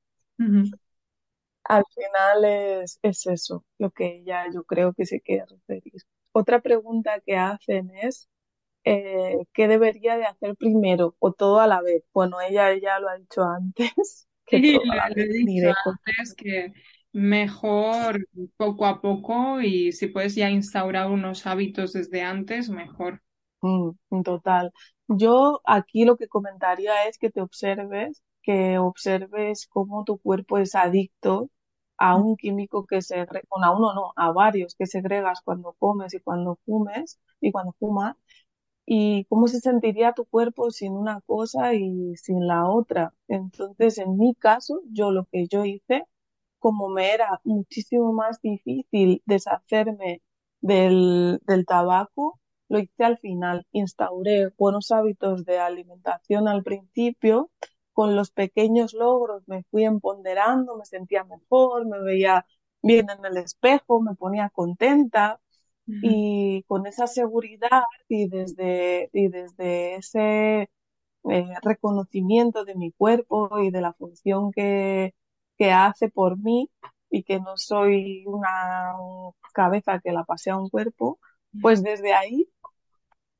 Al 1.69 1.85
final 1.95 2.45
es, 2.45 2.99
es 3.03 3.27
eso 3.27 3.65
lo 3.79 3.91
que 3.91 4.23
ya 4.25 4.45
yo 4.53 4.65
creo 4.65 4.93
que 4.93 5.07
se 5.07 5.21
quiere 5.21 5.45
referir. 5.47 6.03
Otra 6.33 6.61
pregunta 6.61 7.21
que 7.25 7.37
hacen 7.37 7.91
es, 7.97 8.29
eh, 8.85 9.37
qué 9.53 9.67
debería 9.69 10.17
de 10.17 10.25
hacer 10.25 10.55
primero 10.57 11.15
o 11.19 11.33
todo 11.33 11.59
a 11.61 11.67
la 11.67 11.81
vez. 11.81 12.03
Bueno, 12.13 12.41
ella 12.41 12.75
ya 12.79 12.99
lo 12.99 13.09
ha 13.09 13.17
dicho 13.17 13.43
antes. 13.43 14.27
Que 14.47 14.61
sí, 14.61 14.79
he 15.15 15.27
dicho 15.27 15.67
antes 15.85 16.33
que 16.35 16.73
mejor 17.13 18.27
poco 18.57 18.85
a 18.85 19.01
poco 19.01 19.61
y 19.61 19.91
si 19.91 20.07
puedes 20.07 20.35
ya 20.35 20.49
instaurar 20.49 21.09
unos 21.09 21.45
hábitos 21.47 21.93
desde 21.93 22.21
antes, 22.23 22.69
mejor. 22.69 23.21
Mm, 23.61 23.91
total. 24.23 24.71
Yo 25.07 25.61
aquí 25.65 26.05
lo 26.05 26.17
que 26.17 26.27
comentaría 26.27 27.07
es 27.07 27.17
que 27.17 27.29
te 27.29 27.41
observes, 27.41 28.23
que 28.41 28.77
observes 28.77 29.67
cómo 29.67 30.03
tu 30.05 30.17
cuerpo 30.19 30.57
es 30.57 30.75
adicto 30.75 31.49
a 31.99 32.15
un 32.17 32.37
químico 32.37 32.85
que 32.87 33.01
se, 33.03 33.25
bueno, 33.49 33.65
a 33.67 33.77
uno 33.77 33.93
no, 33.93 34.13
a 34.15 34.31
varios 34.31 34.75
que 34.75 34.87
segregas 34.87 35.41
cuando 35.43 35.73
comes 35.79 36.13
y 36.15 36.19
cuando 36.21 36.57
fumes 36.65 37.19
y 37.41 37.51
cuando 37.51 37.73
fumas 37.79 38.15
y 38.85 39.25
cómo 39.25 39.47
se 39.47 39.59
sentiría 39.59 40.13
tu 40.13 40.25
cuerpo 40.25 40.71
sin 40.71 40.93
una 40.93 41.21
cosa 41.21 41.73
y 41.75 42.15
sin 42.17 42.47
la 42.47 42.67
otra. 42.69 43.13
Entonces, 43.27 43.97
en 43.99 44.17
mi 44.17 44.33
caso, 44.35 44.81
yo 44.91 45.11
lo 45.11 45.25
que 45.31 45.47
yo 45.47 45.63
hice, 45.65 46.05
como 46.59 46.89
me 46.89 47.13
era 47.13 47.39
muchísimo 47.43 48.13
más 48.13 48.41
difícil 48.41 49.21
deshacerme 49.25 50.21
del, 50.61 51.39
del 51.45 51.65
tabaco, 51.65 52.39
lo 52.69 52.79
hice 52.79 53.03
al 53.03 53.17
final. 53.19 53.65
Instauré 53.71 54.49
buenos 54.57 54.91
hábitos 54.91 55.45
de 55.45 55.59
alimentación 55.59 56.47
al 56.47 56.63
principio, 56.63 57.51
con 57.99 58.15
los 58.15 58.31
pequeños 58.31 58.93
logros 58.93 59.43
me 59.45 59.63
fui 59.71 59.83
empoderando, 59.83 60.77
me 60.77 60.85
sentía 60.85 61.25
mejor, 61.25 61.85
me 61.85 61.99
veía 61.99 62.45
bien 62.81 63.07
en 63.09 63.25
el 63.25 63.35
espejo, 63.35 63.99
me 64.01 64.15
ponía 64.15 64.49
contenta 64.51 65.41
y 65.85 66.63
con 66.63 66.87
esa 66.87 67.07
seguridad 67.07 67.83
y 68.07 68.29
desde, 68.29 69.09
y 69.11 69.27
desde 69.27 69.95
ese 69.95 70.69
eh, 71.29 71.53
reconocimiento 71.61 72.63
de 72.63 72.75
mi 72.75 72.93
cuerpo 72.93 73.59
y 73.59 73.69
de 73.69 73.81
la 73.81 73.91
función 73.91 74.53
que, 74.53 75.13
que 75.57 75.71
hace 75.73 76.07
por 76.07 76.37
mí 76.37 76.71
y 77.09 77.23
que 77.23 77.41
no 77.41 77.57
soy 77.57 78.23
una 78.27 78.93
cabeza 79.53 79.99
que 79.99 80.13
la 80.13 80.23
pasea 80.23 80.53
a 80.53 80.59
un 80.59 80.69
cuerpo, 80.69 81.19
pues 81.61 81.83
desde 81.83 82.13
ahí 82.13 82.47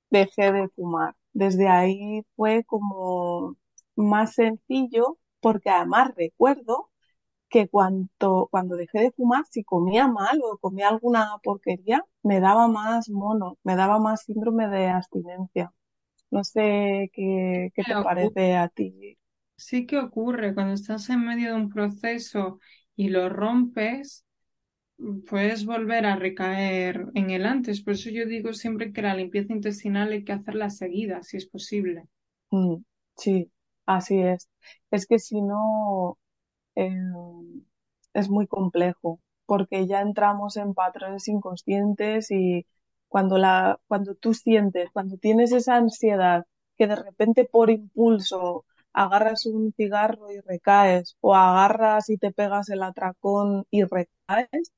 dejé 0.09 0.51
de 0.51 0.67
fumar. 0.69 1.15
Desde 1.33 1.67
ahí 1.69 2.23
fue 2.35 2.63
como 2.65 3.55
más 4.03 4.35
sencillo 4.35 5.17
porque 5.41 5.69
además 5.69 6.11
recuerdo 6.15 6.89
que 7.49 7.67
cuando, 7.69 8.47
cuando 8.51 8.75
dejé 8.75 8.99
de 9.01 9.11
fumar, 9.11 9.45
si 9.49 9.63
comía 9.63 10.07
mal 10.07 10.39
o 10.43 10.57
comía 10.59 10.89
alguna 10.89 11.29
porquería, 11.43 12.03
me 12.23 12.39
daba 12.39 12.67
más 12.67 13.09
mono, 13.09 13.57
me 13.63 13.75
daba 13.75 13.99
más 13.99 14.23
síndrome 14.23 14.67
de 14.69 14.87
abstinencia. 14.87 15.73
No 16.31 16.43
sé 16.43 17.11
qué, 17.13 17.71
qué 17.75 17.83
te 17.83 17.95
parece 18.03 18.55
a 18.57 18.69
ti. 18.69 19.17
Sí 19.57 19.85
que 19.85 19.97
ocurre 19.99 20.53
cuando 20.55 20.73
estás 20.73 21.09
en 21.09 21.23
medio 21.25 21.49
de 21.49 21.55
un 21.55 21.69
proceso 21.69 22.59
y 22.95 23.09
lo 23.09 23.29
rompes, 23.29 24.25
puedes 25.29 25.65
volver 25.65 26.05
a 26.05 26.15
recaer 26.15 27.05
en 27.13 27.29
el 27.31 27.45
antes. 27.45 27.81
Por 27.81 27.93
eso 27.93 28.09
yo 28.09 28.25
digo 28.25 28.53
siempre 28.53 28.91
que 28.93 29.01
la 29.01 29.15
limpieza 29.15 29.53
intestinal 29.53 30.11
hay 30.11 30.23
que 30.23 30.33
hacerla 30.33 30.69
seguida, 30.69 31.23
si 31.23 31.37
es 31.37 31.45
posible. 31.45 32.03
Mm, 32.51 32.83
sí, 33.17 33.51
así 33.95 34.19
es. 34.21 34.49
Es 34.91 35.05
que 35.07 35.19
si 35.19 35.41
no, 35.41 36.17
eh, 36.75 36.91
es 38.13 38.29
muy 38.29 38.47
complejo, 38.47 39.19
porque 39.45 39.87
ya 39.87 40.01
entramos 40.01 40.57
en 40.57 40.73
patrones 40.73 41.27
inconscientes 41.27 42.31
y 42.31 42.65
cuando 43.07 43.37
la, 43.37 43.79
cuando 43.87 44.15
tú 44.15 44.33
sientes, 44.33 44.89
cuando 44.91 45.17
tienes 45.17 45.51
esa 45.51 45.75
ansiedad 45.77 46.45
que 46.77 46.87
de 46.87 46.95
repente 46.95 47.45
por 47.45 47.69
impulso 47.69 48.65
agarras 48.93 49.45
un 49.45 49.73
cigarro 49.73 50.31
y 50.31 50.39
recaes, 50.41 51.17
o 51.21 51.35
agarras 51.35 52.09
y 52.09 52.17
te 52.17 52.31
pegas 52.31 52.69
el 52.69 52.83
atracón 52.83 53.65
y 53.71 53.83
recaes, 53.83 54.73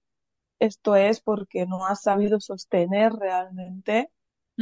esto 0.59 0.95
es 0.95 1.21
porque 1.21 1.65
no 1.67 1.85
has 1.85 2.03
sabido 2.03 2.39
sostener 2.39 3.13
realmente. 3.13 4.11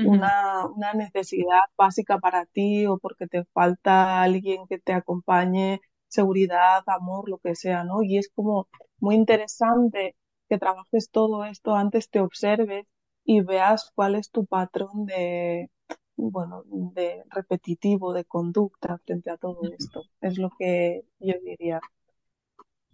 Una, 0.05 0.65
una 0.67 0.93
necesidad 0.93 1.61
básica 1.77 2.19
para 2.19 2.45
ti 2.45 2.85
o 2.87 2.97
porque 2.97 3.27
te 3.27 3.45
falta 3.53 4.21
alguien 4.21 4.67
que 4.67 4.79
te 4.79 4.93
acompañe, 4.93 5.81
seguridad, 6.07 6.83
amor, 6.87 7.29
lo 7.29 7.37
que 7.39 7.55
sea, 7.55 7.83
¿no? 7.83 8.03
Y 8.03 8.17
es 8.17 8.29
como 8.33 8.67
muy 8.99 9.15
interesante 9.15 10.15
que 10.49 10.57
trabajes 10.57 11.09
todo 11.11 11.45
esto 11.45 11.75
antes, 11.75 12.09
te 12.09 12.19
observes 12.19 12.85
y 13.23 13.41
veas 13.41 13.91
cuál 13.95 14.15
es 14.15 14.31
tu 14.31 14.45
patrón 14.45 15.05
de, 15.05 15.69
bueno, 16.15 16.63
de 16.65 17.23
repetitivo, 17.29 18.13
de 18.13 18.25
conducta 18.25 18.97
frente 19.05 19.29
a 19.31 19.37
todo 19.37 19.61
esto. 19.77 20.03
Es 20.21 20.37
lo 20.37 20.49
que 20.57 21.03
yo 21.19 21.33
diría. 21.43 21.79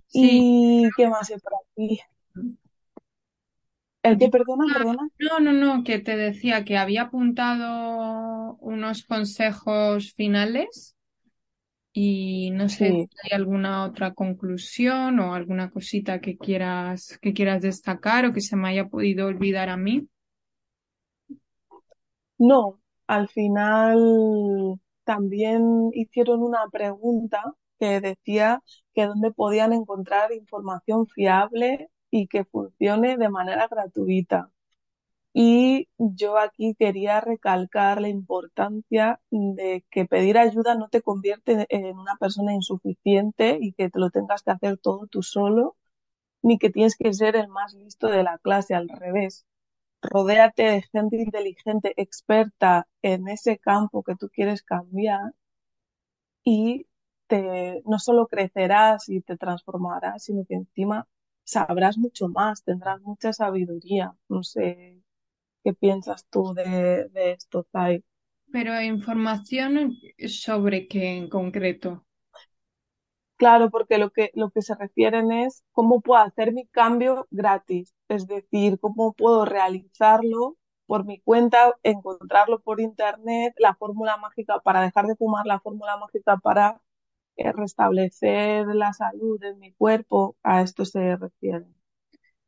Sí, 0.08 0.84
¿Y 0.86 0.90
qué 0.98 1.08
más 1.10 1.30
hay 1.30 1.40
por 1.40 1.54
aquí? 1.56 2.00
¿El 4.06 4.18
que 4.18 4.30
perdona, 4.30 4.66
perdona? 4.72 5.10
no, 5.20 5.40
no, 5.40 5.54
no, 5.54 5.84
que 5.84 6.00
te 6.00 6.16
decía 6.16 6.64
que 6.64 6.78
había 6.78 7.04
apuntado 7.04 8.56
unos 8.62 9.04
consejos 9.04 10.14
finales 10.14 10.96
y 11.92 12.52
no 12.52 12.68
sé 12.68 12.90
si 12.90 13.08
hay 13.24 13.32
alguna 13.32 13.86
otra 13.86 14.14
conclusión 14.14 15.20
o 15.20 15.34
alguna 15.34 15.72
cosita 15.72 16.20
que 16.20 16.38
quieras, 16.38 17.18
que 17.22 17.34
quieras 17.34 17.62
destacar 17.62 18.26
o 18.26 18.34
que 18.34 18.42
se 18.42 18.56
me 18.56 18.68
haya 18.70 18.88
podido 18.90 19.28
olvidar 19.28 19.70
a 19.70 19.78
mí. 19.78 20.08
No, 22.38 22.82
al 23.08 23.30
final 23.30 23.98
también 25.06 25.90
hicieron 25.94 26.44
una 26.44 26.68
pregunta 26.72 27.42
que 27.80 28.02
decía 28.02 28.62
que 28.94 29.06
dónde 29.06 29.32
podían 29.32 29.74
encontrar 29.74 30.34
información 30.34 31.08
fiable 31.08 31.90
y 32.20 32.28
que 32.28 32.46
funcione 32.46 33.18
de 33.18 33.30
manera 33.30 33.68
gratuita. 33.68 34.52
Y 35.34 35.90
yo 35.98 36.38
aquí 36.38 36.76
quería 36.76 37.22
recalcar 37.22 38.02
la 38.02 38.10
importancia 38.10 39.20
de 39.32 39.86
que 39.92 40.06
pedir 40.06 40.38
ayuda 40.38 40.76
no 40.76 40.90
te 40.90 41.02
convierte 41.02 41.66
en 41.70 41.98
una 42.00 42.16
persona 42.18 42.54
insuficiente 42.54 43.58
y 43.62 43.74
que 43.74 43.90
te 43.90 44.00
lo 44.00 44.12
tengas 44.12 44.44
que 44.44 44.52
hacer 44.52 44.78
todo 44.78 45.08
tú 45.08 45.24
solo, 45.24 45.78
ni 46.42 46.58
que 46.58 46.70
tienes 46.70 46.96
que 46.98 47.14
ser 47.14 47.36
el 47.36 47.50
más 47.50 47.74
listo 47.74 48.08
de 48.08 48.24
la 48.24 48.38
clase, 48.40 48.76
al 48.76 48.90
revés 48.90 49.46
rodéate 50.02 50.64
de 50.64 50.82
gente 50.84 51.18
inteligente, 51.18 51.94
experta 51.98 52.88
en 53.02 53.28
ese 53.28 53.58
campo 53.58 54.04
que 54.04 54.16
tú 54.16 54.30
quieres 54.30 54.64
cambiar 54.64 55.34
y 56.44 56.88
te, 57.28 57.82
no 57.86 58.00
solo 58.00 58.28
crecerás 58.28 59.10
y 59.10 59.22
te 59.22 59.38
transformarás, 59.38 60.24
sino 60.26 60.46
que 60.46 60.56
encima 60.56 61.08
sabrás 61.46 61.98
mucho 62.00 62.30
más, 62.30 62.64
tendrás 62.66 63.02
mucha 63.02 63.34
sabiduría. 63.34 64.16
No 64.30 64.44
sé 64.44 65.04
qué 65.64 65.74
piensas 65.74 66.26
tú 66.30 66.54
de, 66.56 67.10
de 67.10 67.34
esto, 67.34 67.68
Zai. 67.74 68.04
Pero 68.52 68.82
información 68.82 69.96
sobre 70.28 70.88
qué 70.88 71.16
en 71.18 71.30
concreto. 71.30 72.08
Claro, 73.38 73.70
porque 73.70 73.98
lo 73.98 74.12
que, 74.12 74.32
lo 74.34 74.50
que 74.52 74.62
se 74.62 74.76
refieren 74.76 75.32
es 75.32 75.64
cómo 75.72 76.00
puedo 76.02 76.22
hacer 76.22 76.54
mi 76.54 76.66
cambio 76.68 77.28
gratis, 77.32 77.94
es 78.08 78.28
decir, 78.28 78.80
cómo 78.80 79.14
puedo 79.14 79.44
realizarlo 79.46 80.56
por 80.86 81.06
mi 81.06 81.20
cuenta, 81.20 81.76
encontrarlo 81.84 82.62
por 82.62 82.80
internet, 82.80 83.54
la 83.58 83.76
fórmula 83.76 84.16
mágica 84.18 84.60
para 84.62 84.82
dejar 84.82 85.08
de 85.08 85.16
fumar, 85.18 85.46
la 85.46 85.60
fórmula 85.60 85.98
mágica 85.98 86.38
para 86.38 86.82
restablecer 87.38 88.66
la 88.68 88.94
salud 88.94 89.44
en 89.44 89.60
mi 89.60 89.74
cuerpo, 89.74 90.36
a 90.44 90.62
esto 90.62 90.86
se 90.86 91.16
refiere. 91.16 91.66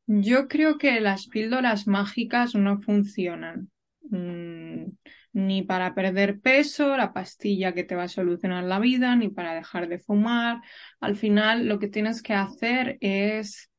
Yo 0.07 0.47
creo 0.47 0.77
que 0.77 0.99
las 1.01 1.27
píldoras 1.27 1.87
mágicas 1.87 2.55
no 2.55 2.79
funcionan. 2.81 3.69
Mm, 4.09 4.85
ni 5.33 5.63
para 5.63 5.93
perder 5.93 6.39
peso, 6.39 6.95
la 6.97 7.13
pastilla 7.13 7.73
que 7.73 7.83
te 7.83 7.95
va 7.95 8.03
a 8.03 8.07
solucionar 8.07 8.63
la 8.63 8.79
vida, 8.79 9.15
ni 9.15 9.29
para 9.29 9.53
dejar 9.53 9.87
de 9.89 9.99
fumar. 9.99 10.61
Al 10.99 11.15
final, 11.17 11.67
lo 11.67 11.77
que 11.79 11.87
tienes 11.89 12.21
que 12.23 12.33
hacer 12.33 12.97
es 13.01 13.69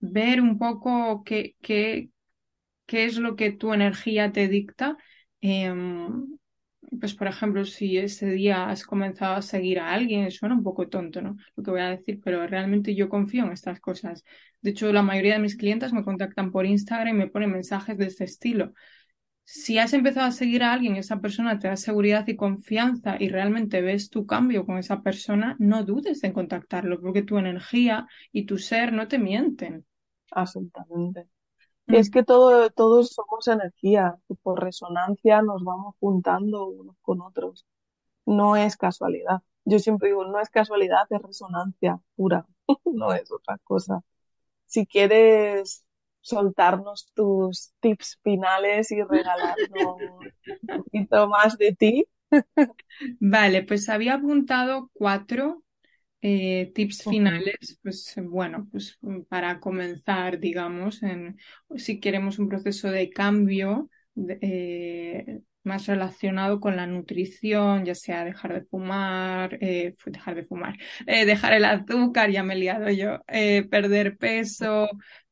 ver 0.00 0.40
un 0.42 0.58
poco 0.58 1.24
qué, 1.24 1.56
qué, 1.62 2.10
qué 2.86 3.06
es 3.06 3.18
lo 3.18 3.36
que 3.36 3.52
tu 3.52 3.72
energía 3.74 4.32
te 4.32 4.48
dicta. 4.48 4.96
Em, 5.40 6.38
pues, 7.00 7.14
por 7.14 7.26
ejemplo, 7.28 7.64
si 7.64 7.98
ese 7.98 8.30
día 8.30 8.68
has 8.68 8.84
comenzado 8.84 9.34
a 9.34 9.42
seguir 9.42 9.80
a 9.80 9.92
alguien, 9.92 10.30
suena 10.30 10.54
un 10.54 10.62
poco 10.62 10.88
tonto, 10.88 11.20
¿no? 11.22 11.36
Lo 11.56 11.62
que 11.62 11.70
voy 11.70 11.80
a 11.80 11.88
decir, 11.90 12.20
pero 12.22 12.46
realmente 12.46 12.94
yo 12.94 13.08
confío 13.08 13.44
en 13.44 13.52
estas 13.52 13.80
cosas. 13.80 14.24
De 14.60 14.70
hecho, 14.70 14.92
la 14.92 15.02
mayoría 15.02 15.34
de 15.34 15.40
mis 15.40 15.56
clientes 15.56 15.92
me 15.92 16.04
contactan 16.04 16.50
por 16.52 16.66
Instagram 16.66 17.14
y 17.16 17.18
me 17.18 17.28
ponen 17.28 17.52
mensajes 17.52 17.96
de 17.98 18.06
este 18.06 18.24
estilo. 18.24 18.72
Si 19.44 19.78
has 19.78 19.92
empezado 19.94 20.26
a 20.26 20.32
seguir 20.32 20.62
a 20.62 20.72
alguien, 20.72 20.96
esa 20.96 21.20
persona 21.20 21.58
te 21.58 21.68
da 21.68 21.76
seguridad 21.76 22.26
y 22.28 22.36
confianza 22.36 23.16
y 23.20 23.28
realmente 23.28 23.82
ves 23.82 24.10
tu 24.10 24.26
cambio 24.26 24.66
con 24.66 24.78
esa 24.78 25.02
persona, 25.02 25.56
no 25.58 25.84
dudes 25.84 26.24
en 26.24 26.32
contactarlo, 26.32 27.00
porque 27.00 27.22
tu 27.22 27.38
energía 27.38 28.06
y 28.32 28.46
tu 28.46 28.58
ser 28.58 28.92
no 28.92 29.08
te 29.08 29.18
mienten. 29.18 29.84
Absolutamente. 30.32 31.26
Es 31.88 32.10
que 32.10 32.22
todo, 32.22 32.70
todos 32.70 33.10
somos 33.10 33.48
energía, 33.48 34.16
y 34.28 34.34
por 34.36 34.62
resonancia 34.62 35.42
nos 35.42 35.64
vamos 35.64 35.94
juntando 36.00 36.66
unos 36.66 36.96
con 37.02 37.20
otros. 37.20 37.66
No 38.26 38.56
es 38.56 38.76
casualidad. 38.76 39.42
Yo 39.64 39.78
siempre 39.78 40.08
digo, 40.08 40.24
no 40.24 40.40
es 40.40 40.50
casualidad, 40.50 41.06
es 41.10 41.22
resonancia 41.22 42.00
pura, 42.16 42.46
no 42.84 43.12
es 43.14 43.30
otra 43.32 43.58
cosa. 43.64 44.02
Si 44.66 44.86
quieres 44.86 45.84
soltarnos 46.22 47.10
tus 47.14 47.72
tips 47.80 48.18
finales 48.22 48.90
y 48.92 49.02
regalarnos 49.02 49.96
un 50.62 50.84
poquito 50.84 51.28
más 51.28 51.58
de 51.58 51.74
ti. 51.74 52.06
Vale, 53.20 53.62
pues 53.64 53.88
había 53.88 54.14
apuntado 54.14 54.90
cuatro 54.94 55.62
eh, 56.22 56.72
tips 56.74 57.06
finales, 57.06 57.78
pues 57.82 58.14
bueno, 58.18 58.68
pues 58.70 58.98
mm, 59.02 59.22
para 59.22 59.60
comenzar, 59.60 60.40
digamos, 60.40 61.02
en, 61.02 61.38
si 61.76 62.00
queremos 62.00 62.38
un 62.38 62.48
proceso 62.48 62.90
de 62.90 63.10
cambio 63.10 63.90
de- 64.14 64.38
eh, 64.42 65.40
más 65.64 65.86
relacionado 65.86 66.60
con 66.60 66.76
la 66.76 66.86
nutrición, 66.86 67.84
ya 67.84 67.94
sea 67.94 68.24
dejar 68.24 68.54
de 68.54 68.62
fumar, 68.66 69.58
eh, 69.60 69.94
dejar 70.06 70.34
de 70.36 70.44
fumar, 70.44 70.76
dejar 71.06 71.52
el 71.54 71.64
azúcar, 71.64 72.30
ya 72.30 72.42
me 72.42 72.54
he 72.54 72.58
liado 72.58 72.90
yo, 72.90 73.20
perder 73.70 74.16
peso. 74.18 74.88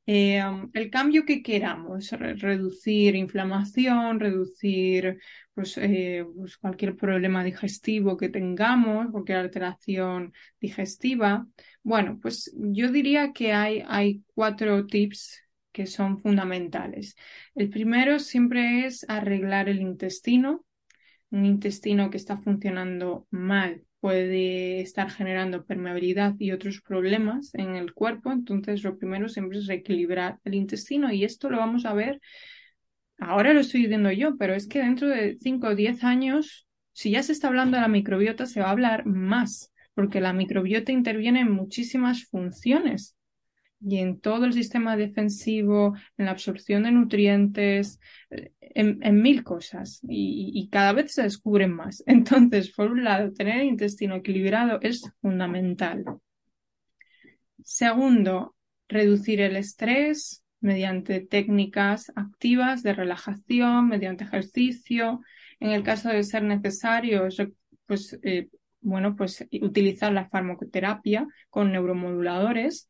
um, 0.06 0.70
el 0.74 0.90
cambio 0.90 1.24
que 1.24 1.42
queramos, 1.42 2.10
re- 2.12 2.34
reducir 2.34 3.14
inflamación, 3.16 4.18
reducir 4.20 5.18
pues, 5.54 5.76
eh, 5.78 6.24
pues 6.36 6.56
cualquier 6.56 6.96
problema 6.96 7.44
digestivo 7.44 8.16
que 8.16 8.28
tengamos, 8.28 9.10
cualquier 9.10 9.38
alteración 9.38 10.32
digestiva. 10.60 11.46
Bueno, 11.82 12.18
pues 12.20 12.52
yo 12.54 12.90
diría 12.90 13.32
que 13.32 13.52
hay, 13.52 13.82
hay 13.86 14.22
cuatro 14.34 14.86
tips 14.86 15.42
que 15.72 15.86
son 15.86 16.18
fundamentales. 16.20 17.16
El 17.54 17.70
primero 17.70 18.18
siempre 18.18 18.86
es 18.86 19.04
arreglar 19.08 19.68
el 19.68 19.80
intestino. 19.80 20.64
Un 21.30 21.46
intestino 21.46 22.10
que 22.10 22.16
está 22.16 22.38
funcionando 22.38 23.26
mal 23.30 23.84
puede 24.00 24.80
estar 24.80 25.10
generando 25.10 25.64
permeabilidad 25.64 26.34
y 26.38 26.52
otros 26.52 26.80
problemas 26.80 27.54
en 27.54 27.76
el 27.76 27.92
cuerpo. 27.92 28.32
Entonces, 28.32 28.82
lo 28.82 28.96
primero 28.98 29.28
siempre 29.28 29.58
es 29.58 29.66
reequilibrar 29.66 30.38
el 30.44 30.54
intestino 30.54 31.12
y 31.12 31.24
esto 31.24 31.50
lo 31.50 31.58
vamos 31.58 31.84
a 31.84 31.92
ver 31.92 32.20
Ahora 33.20 33.52
lo 33.52 33.60
estoy 33.60 33.82
diciendo 33.82 34.10
yo, 34.10 34.36
pero 34.38 34.54
es 34.54 34.66
que 34.66 34.80
dentro 34.80 35.06
de 35.08 35.36
5 35.40 35.68
o 35.68 35.74
10 35.74 36.04
años, 36.04 36.66
si 36.92 37.10
ya 37.10 37.22
se 37.22 37.32
está 37.32 37.48
hablando 37.48 37.76
de 37.76 37.82
la 37.82 37.88
microbiota, 37.88 38.46
se 38.46 38.60
va 38.60 38.68
a 38.68 38.70
hablar 38.70 39.04
más, 39.04 39.72
porque 39.94 40.22
la 40.22 40.32
microbiota 40.32 40.90
interviene 40.90 41.40
en 41.40 41.52
muchísimas 41.52 42.24
funciones 42.24 43.16
y 43.78 43.98
en 43.98 44.20
todo 44.20 44.46
el 44.46 44.54
sistema 44.54 44.96
defensivo, 44.96 45.94
en 46.16 46.24
la 46.26 46.30
absorción 46.30 46.82
de 46.84 46.92
nutrientes, 46.92 48.00
eh, 48.30 48.52
en, 48.60 49.22
mil 49.22 49.44
cosas 49.44 50.00
y, 50.02 50.52
y 50.54 50.68
cada 50.70 50.94
vez 50.94 51.12
se 51.12 51.22
descubren 51.22 51.72
más. 51.72 52.02
Entonces, 52.06 52.70
por 52.70 52.90
un 52.90 53.04
lado, 53.04 53.32
tener 53.32 53.60
el 53.60 53.66
intestino 53.66 54.16
equilibrado 54.16 54.78
es 54.80 55.02
fundamental. 55.20 56.04
Segundo, 57.62 58.54
reducir 58.88 59.42
el 59.42 59.56
estrés 59.56 60.42
mediante 60.60 61.20
técnicas 61.20 62.12
activas 62.14 62.82
de 62.82 62.94
relajación, 62.94 63.88
mediante 63.88 64.24
ejercicio. 64.24 65.20
En 65.58 65.70
el 65.70 65.82
caso 65.82 66.08
de 66.10 66.22
ser 66.22 66.42
necesario, 66.42 67.26
es 67.26 67.42
pues, 67.86 68.18
eh, 68.22 68.48
bueno, 68.80 69.16
pues 69.16 69.46
utilizar 69.60 70.12
la 70.12 70.28
farmacoterapia 70.28 71.26
con 71.48 71.72
neuromoduladores 71.72 72.88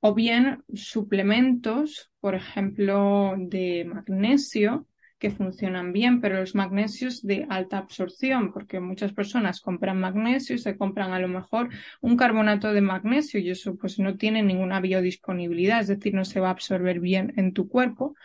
o 0.00 0.14
bien 0.14 0.64
suplementos, 0.72 2.10
por 2.20 2.34
ejemplo, 2.34 3.34
de 3.38 3.84
magnesio, 3.86 4.86
que 5.20 5.30
funcionan 5.30 5.92
bien, 5.92 6.20
pero 6.20 6.40
los 6.40 6.54
magnesios 6.56 7.22
de 7.22 7.46
alta 7.48 7.78
absorción, 7.78 8.52
porque 8.52 8.80
muchas 8.80 9.12
personas 9.12 9.60
compran 9.60 10.00
magnesio 10.00 10.56
y 10.56 10.58
se 10.58 10.76
compran 10.76 11.12
a 11.12 11.20
lo 11.20 11.28
mejor 11.28 11.68
un 12.00 12.16
carbonato 12.16 12.72
de 12.72 12.80
magnesio 12.80 13.38
y 13.38 13.50
eso 13.50 13.76
pues 13.76 13.98
no 14.00 14.16
tiene 14.16 14.42
ninguna 14.42 14.80
biodisponibilidad, 14.80 15.80
es 15.80 15.88
decir, 15.88 16.14
no 16.14 16.24
se 16.24 16.40
va 16.40 16.48
a 16.48 16.52
absorber 16.52 17.00
bien 17.00 17.34
en 17.36 17.52
tu 17.52 17.68
cuerpo. 17.68 18.16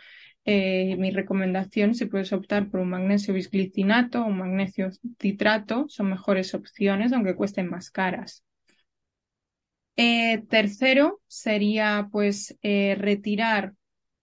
Eh, 0.46 0.96
mi 0.98 1.10
recomendación, 1.10 1.94
si 1.94 2.06
puedes 2.06 2.32
optar 2.32 2.70
por 2.70 2.80
un 2.80 2.88
magnesio 2.90 3.34
bisglicinato 3.34 4.22
o 4.22 4.26
un 4.26 4.38
magnesio 4.38 4.90
citrato, 5.20 5.86
son 5.88 6.10
mejores 6.10 6.54
opciones, 6.54 7.12
aunque 7.12 7.34
cuesten 7.34 7.68
más 7.68 7.90
caras. 7.90 8.42
Eh, 9.96 10.44
tercero 10.48 11.20
sería 11.26 12.08
pues 12.12 12.56
eh, 12.62 12.96
retirar 12.98 13.72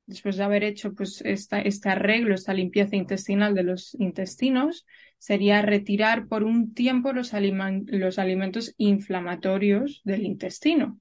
después 0.06 0.38
de 0.38 0.44
haber 0.44 0.64
hecho 0.64 0.94
pues, 0.94 1.22
este 1.26 1.90
arreglo, 1.90 2.36
esta 2.36 2.54
limpieza 2.54 2.96
intestinal 2.96 3.54
de 3.56 3.64
los 3.64 3.96
intestinos, 3.96 4.86
sería 5.18 5.62
retirar 5.62 6.28
por 6.28 6.44
un 6.44 6.74
tiempo 6.74 7.14
los, 7.14 7.32
los 7.34 8.20
alimentos 8.20 8.74
inflamatorios 8.78 10.02
del 10.04 10.26
intestino, 10.26 11.00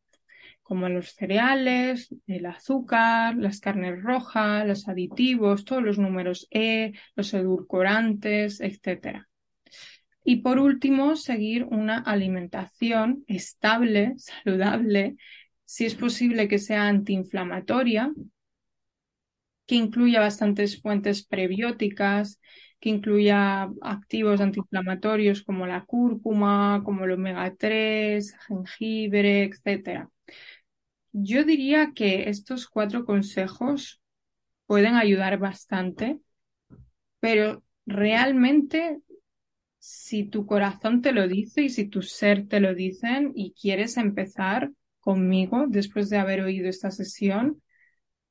como 0.63 0.89
los 0.89 1.15
cereales, 1.15 2.15
el 2.27 2.47
azúcar, 2.47 3.37
las 3.37 3.59
carnes 3.59 4.01
rojas, 4.01 4.67
los 4.67 4.89
aditivos, 4.89 5.65
todos 5.65 5.83
los 5.83 5.99
números 5.99 6.47
E, 6.51 6.93
los 7.17 7.35
edulcorantes, 7.35 8.61
etc. 8.61 9.27
Y 10.25 10.37
por 10.37 10.61
último, 10.61 11.17
seguir 11.17 11.65
una 11.65 11.99
alimentación 11.99 13.25
estable, 13.27 14.15
saludable, 14.19 15.17
si 15.65 15.85
es 15.85 15.97
posible 15.97 16.47
que 16.47 16.59
sea 16.59 16.87
antiinflamatoria, 16.87 18.13
que 19.67 19.75
incluya 19.77 20.21
bastantes 20.21 20.81
fuentes 20.81 21.25
prebióticas, 21.27 22.41
que 22.81 22.91
incluya 22.91 23.71
activos 23.81 24.41
antiinflamatorios 24.41 25.43
como 25.43 25.67
la 25.67 25.85
cúrcuma, 25.85 26.83
como 26.85 27.05
el 27.05 27.13
omega 27.13 27.55
3, 27.57 28.35
jengibre, 28.49 29.45
etc. 29.45 30.11
Yo 31.13 31.45
diría 31.45 31.93
que 31.95 32.29
estos 32.31 32.69
cuatro 32.69 33.05
consejos 33.05 34.01
pueden 34.67 34.97
ayudar 34.97 35.39
bastante, 35.39 36.21
pero 37.21 37.63
realmente 37.87 39.01
si 39.79 40.25
tu 40.25 40.47
corazón 40.47 41.03
te 41.03 41.13
lo 41.13 41.29
dice 41.29 41.63
y 41.63 41.71
si 41.71 41.87
tu 41.89 42.03
ser 42.03 42.49
te 42.49 42.61
lo 42.61 42.75
dicen 42.75 43.33
y 43.35 43.55
quieres 43.55 43.97
empezar 43.97 44.73
conmigo 45.01 45.67
después 45.69 46.11
de 46.11 46.19
haber 46.19 46.43
oído 46.43 46.69
esta 46.69 46.91
sesión, 46.91 47.62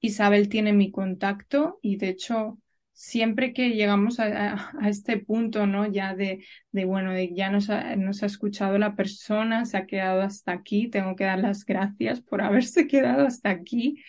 Isabel 0.01 0.49
tiene 0.49 0.73
mi 0.73 0.91
contacto 0.91 1.79
y 1.81 1.97
de 1.97 2.09
hecho 2.09 2.57
siempre 2.93 3.53
que 3.53 3.69
llegamos 3.69 4.19
a, 4.19 4.71
este 4.83 5.17
punto, 5.17 5.65
¿no? 5.65 5.91
Ya 5.91 6.15
de, 6.15 6.45
de 6.71 6.85
bueno, 6.85 7.13
de 7.13 7.33
ya 7.33 7.49
nos 7.49 7.69
ha, 7.69 7.95
nos 7.95 8.21
ha, 8.23 8.27
escuchado 8.27 8.77
la 8.77 8.95
persona, 8.95 9.65
se 9.65 9.77
ha 9.77 9.87
quedado 9.87 10.21
hasta 10.21 10.51
aquí, 10.51 10.89
tengo 10.89 11.15
que 11.15 11.23
dar 11.23 11.39
las 11.39 11.65
gracias 11.65 12.21
por 12.21 12.41
haberse 12.41 12.87
quedado 12.87 13.25
hasta 13.25 13.49
aquí. 13.49 14.03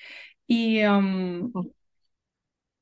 Y 0.46 0.82
um, 0.84 1.52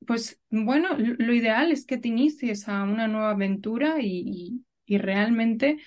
pues 0.05 0.41
bueno, 0.49 0.89
lo 0.97 1.33
ideal 1.33 1.71
es 1.71 1.85
que 1.85 1.97
te 1.97 2.09
inicies 2.09 2.67
a 2.67 2.83
una 2.83 3.07
nueva 3.07 3.31
aventura 3.31 4.01
y, 4.01 4.65
y 4.85 4.97
realmente 4.97 5.77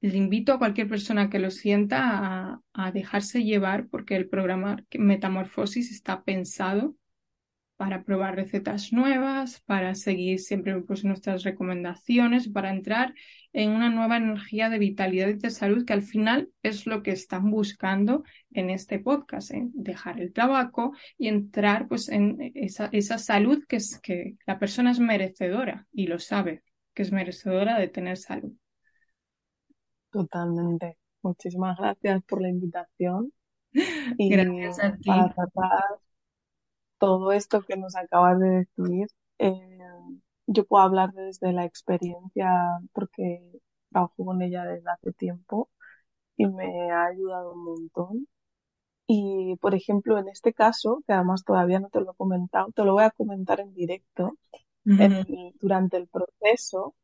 le 0.00 0.16
invito 0.16 0.52
a 0.52 0.58
cualquier 0.58 0.88
persona 0.88 1.30
que 1.30 1.38
lo 1.38 1.50
sienta 1.50 2.60
a, 2.74 2.92
dejarse 2.92 3.42
llevar 3.44 3.88
porque 3.88 4.16
el 4.16 4.28
programa 4.28 4.84
Metamorfosis 4.96 5.90
está 5.90 6.22
pensado 6.22 6.96
para 7.76 8.04
probar 8.04 8.36
recetas 8.36 8.92
nuevas, 8.92 9.60
para 9.66 9.94
seguir 9.94 10.38
siempre 10.38 10.80
pues, 10.82 11.04
nuestras 11.04 11.42
recomendaciones, 11.42 12.48
para 12.48 12.70
entrar 12.70 13.14
en 13.52 13.70
una 13.70 13.90
nueva 13.90 14.16
energía 14.16 14.70
de 14.70 14.78
vitalidad 14.78 15.28
y 15.28 15.34
de 15.34 15.50
salud 15.50 15.84
que 15.84 15.92
al 15.92 16.02
final 16.02 16.48
es 16.62 16.86
lo 16.86 17.02
que 17.02 17.10
están 17.10 17.50
buscando 17.50 18.24
en 18.50 18.70
este 18.70 18.98
podcast, 18.98 19.50
dejar 19.74 20.20
el 20.20 20.32
tabaco 20.32 20.92
y 21.18 21.28
entrar 21.28 21.86
pues, 21.86 22.08
en 22.08 22.52
esa, 22.54 22.88
esa 22.92 23.18
salud 23.18 23.64
que, 23.68 23.76
es, 23.76 23.98
que 24.00 24.36
la 24.46 24.58
persona 24.58 24.90
es 24.90 25.00
merecedora 25.00 25.86
y 25.92 26.06
lo 26.06 26.18
sabe, 26.18 26.62
que 26.94 27.02
es 27.02 27.12
merecedora 27.12 27.78
de 27.78 27.88
tener 27.88 28.16
salud. 28.16 28.52
Totalmente. 30.16 30.96
Muchísimas 31.22 31.76
gracias 31.76 32.22
por 32.24 32.40
la 32.40 32.48
invitación 32.48 33.32
y 34.18 34.30
Gracias 34.30 34.78
a 34.78 34.96
ti. 34.96 35.08
para 35.10 35.34
tratar 35.34 35.84
todo 36.98 37.32
esto 37.32 37.60
que 37.62 37.76
nos 37.76 37.94
acabas 37.96 38.38
de 38.40 38.48
decir. 38.48 39.08
Eh, 39.38 39.78
yo 40.46 40.64
puedo 40.64 40.84
hablar 40.84 41.12
desde 41.12 41.52
la 41.52 41.64
experiencia 41.64 42.48
porque 42.92 43.42
trabajo 43.90 44.24
con 44.24 44.40
ella 44.40 44.64
desde 44.64 44.90
hace 44.90 45.12
tiempo 45.12 45.68
y 46.36 46.46
me 46.46 46.90
ha 46.90 47.06
ayudado 47.06 47.52
un 47.52 47.64
montón. 47.64 48.28
Y, 49.06 49.56
por 49.60 49.74
ejemplo, 49.74 50.18
en 50.18 50.28
este 50.28 50.52
caso, 50.52 51.02
que 51.06 51.12
además 51.12 51.44
todavía 51.44 51.78
no 51.78 51.90
te 51.90 52.00
lo 52.00 52.12
he 52.12 52.16
comentado, 52.16 52.72
te 52.72 52.84
lo 52.84 52.94
voy 52.94 53.04
a 53.04 53.10
comentar 53.10 53.60
en 53.60 53.74
directo. 53.74 54.36
durante 55.60 55.96
el 55.96 56.08
proceso, 56.08 56.94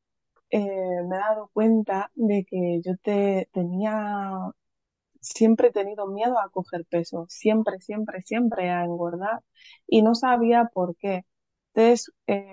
eh, 0.53 1.03
me 1.09 1.17
he 1.17 1.19
dado 1.21 1.51
cuenta 1.55 2.11
de 2.15 2.45
que 2.45 2.81
yo 2.85 2.97
te 3.03 3.49
tenía, 3.53 4.53
siempre 5.21 5.69
he 5.69 5.73
tenido 5.73 6.07
miedo 6.09 6.39
a 6.39 6.51
coger 6.51 6.85
peso, 6.87 7.27
siempre, 7.29 7.81
siempre, 7.81 8.23
siempre 8.23 8.71
a 8.71 8.85
engordar 8.85 9.43
y 9.87 10.03
no 10.03 10.15
sabía 10.15 10.67
por 10.75 10.97
qué. 10.97 11.25
Entonces, 11.75 12.13
eh, 12.27 12.45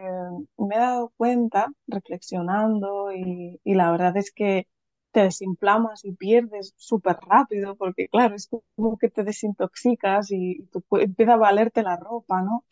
me 0.58 0.76
he 0.76 0.80
dado 0.80 1.14
cuenta 1.18 1.68
reflexionando 1.88 3.12
y, 3.14 3.60
la 3.66 3.92
verdad 3.92 4.16
es 4.18 4.32
que 4.32 4.68
te 5.12 5.22
desinflamas 5.24 6.06
y 6.06 6.14
pierdes 6.14 6.74
súper 6.78 7.18
rápido 7.28 7.76
porque 7.76 8.08
claro, 8.10 8.36
es 8.36 8.50
como 8.76 8.98
que 8.98 9.10
te 9.10 9.24
desintoxicas 9.24 10.32
y 10.32 10.70
empieza 10.92 11.34
a 11.34 11.38
valerte 11.38 11.84
la 11.84 11.98
ropa, 11.98 12.42
¿no? 12.42 12.64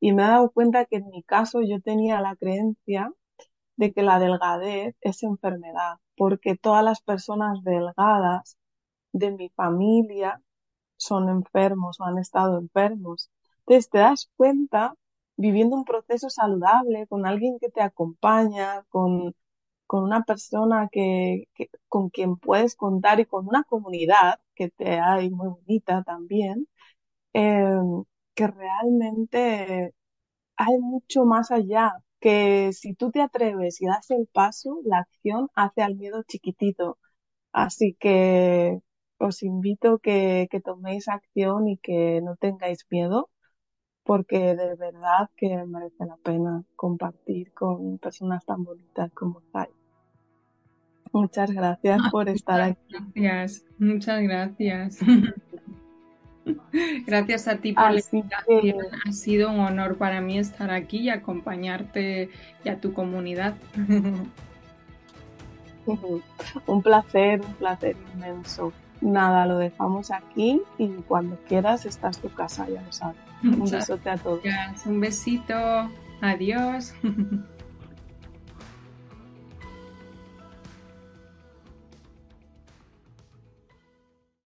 Y 0.00 0.12
me 0.12 0.22
he 0.24 0.26
dado 0.26 0.50
cuenta 0.52 0.86
que 0.86 0.96
en 0.96 1.08
mi 1.10 1.22
caso 1.22 1.62
yo 1.62 1.80
tenía 1.80 2.20
la 2.20 2.36
creencia 2.36 3.12
de 3.76 3.92
que 3.92 4.02
la 4.02 4.18
delgadez 4.18 4.96
es 5.00 5.22
enfermedad, 5.22 5.96
porque 6.16 6.56
todas 6.56 6.84
las 6.84 7.00
personas 7.02 7.62
delgadas 7.64 8.56
de 9.12 9.32
mi 9.32 9.48
familia 9.50 10.42
son 10.96 11.28
enfermos 11.28 12.00
o 12.00 12.04
han 12.04 12.18
estado 12.18 12.58
enfermos. 12.58 13.30
Entonces 13.60 13.90
te 13.90 13.98
das 13.98 14.30
cuenta 14.36 14.94
viviendo 15.36 15.76
un 15.76 15.84
proceso 15.84 16.30
saludable 16.30 17.06
con 17.08 17.26
alguien 17.26 17.58
que 17.60 17.70
te 17.70 17.82
acompaña, 17.82 18.84
con, 18.90 19.34
con 19.86 20.04
una 20.04 20.22
persona 20.24 20.88
que, 20.92 21.48
con 21.88 22.10
quien 22.10 22.36
puedes 22.36 22.76
contar 22.76 23.20
y 23.20 23.26
con 23.26 23.48
una 23.48 23.64
comunidad 23.64 24.40
que 24.54 24.70
te 24.70 25.00
hay 25.00 25.30
muy 25.30 25.48
bonita 25.48 26.02
también, 26.04 26.68
eh, 27.34 27.64
que 28.34 28.46
realmente 28.48 29.94
hay 30.56 30.78
mucho 30.78 31.24
más 31.26 31.50
allá 31.50 31.92
que 32.24 32.72
si 32.72 32.94
tú 32.94 33.10
te 33.10 33.20
atreves 33.20 33.82
y 33.82 33.86
das 33.86 34.10
el 34.10 34.26
paso, 34.26 34.80
la 34.82 35.00
acción 35.00 35.50
hace 35.54 35.82
al 35.82 35.94
miedo 35.94 36.22
chiquitito. 36.22 36.96
Así 37.52 37.94
que 38.00 38.80
os 39.18 39.42
invito 39.42 39.98
que, 39.98 40.48
que 40.50 40.60
toméis 40.62 41.08
acción 41.08 41.68
y 41.68 41.76
que 41.76 42.22
no 42.22 42.36
tengáis 42.36 42.86
miedo, 42.90 43.28
porque 44.04 44.38
de 44.56 44.74
verdad 44.74 45.28
que 45.36 45.54
merece 45.66 46.06
la 46.06 46.16
pena 46.16 46.64
compartir 46.76 47.52
con 47.52 47.98
personas 47.98 48.42
tan 48.46 48.64
bonitas 48.64 49.12
como 49.12 49.40
estáis. 49.40 49.74
Muchas 51.12 51.50
gracias 51.50 52.00
por 52.10 52.30
estar 52.30 52.58
aquí. 52.62 52.80
Gracias, 53.14 53.66
muchas 53.78 54.22
gracias. 54.22 54.98
Gracias 57.06 57.48
a 57.48 57.56
ti 57.56 57.72
por 57.72 57.90
la 57.90 58.00
invitación. 58.00 58.76
Ha 59.06 59.12
sido 59.12 59.50
un 59.50 59.60
honor 59.60 59.96
para 59.96 60.20
mí 60.20 60.38
estar 60.38 60.70
aquí 60.70 60.98
y 60.98 61.10
acompañarte 61.10 62.30
y 62.64 62.68
a 62.68 62.80
tu 62.80 62.92
comunidad. 62.92 63.54
Un 66.66 66.82
placer, 66.82 67.42
un 67.42 67.54
placer 67.56 67.94
inmenso. 68.14 68.72
Nada, 69.02 69.44
lo 69.44 69.58
dejamos 69.58 70.10
aquí 70.10 70.62
y 70.78 70.88
cuando 71.06 71.36
quieras 71.46 71.84
estás 71.84 72.18
tu 72.18 72.30
casa, 72.30 72.66
ya 72.70 72.80
lo 72.80 72.90
sabes. 72.90 73.18
Un 73.42 73.64
besote 73.70 74.08
a 74.08 74.16
todos. 74.16 74.40
Un 74.86 75.00
besito. 75.00 75.54
Adiós. 76.22 76.94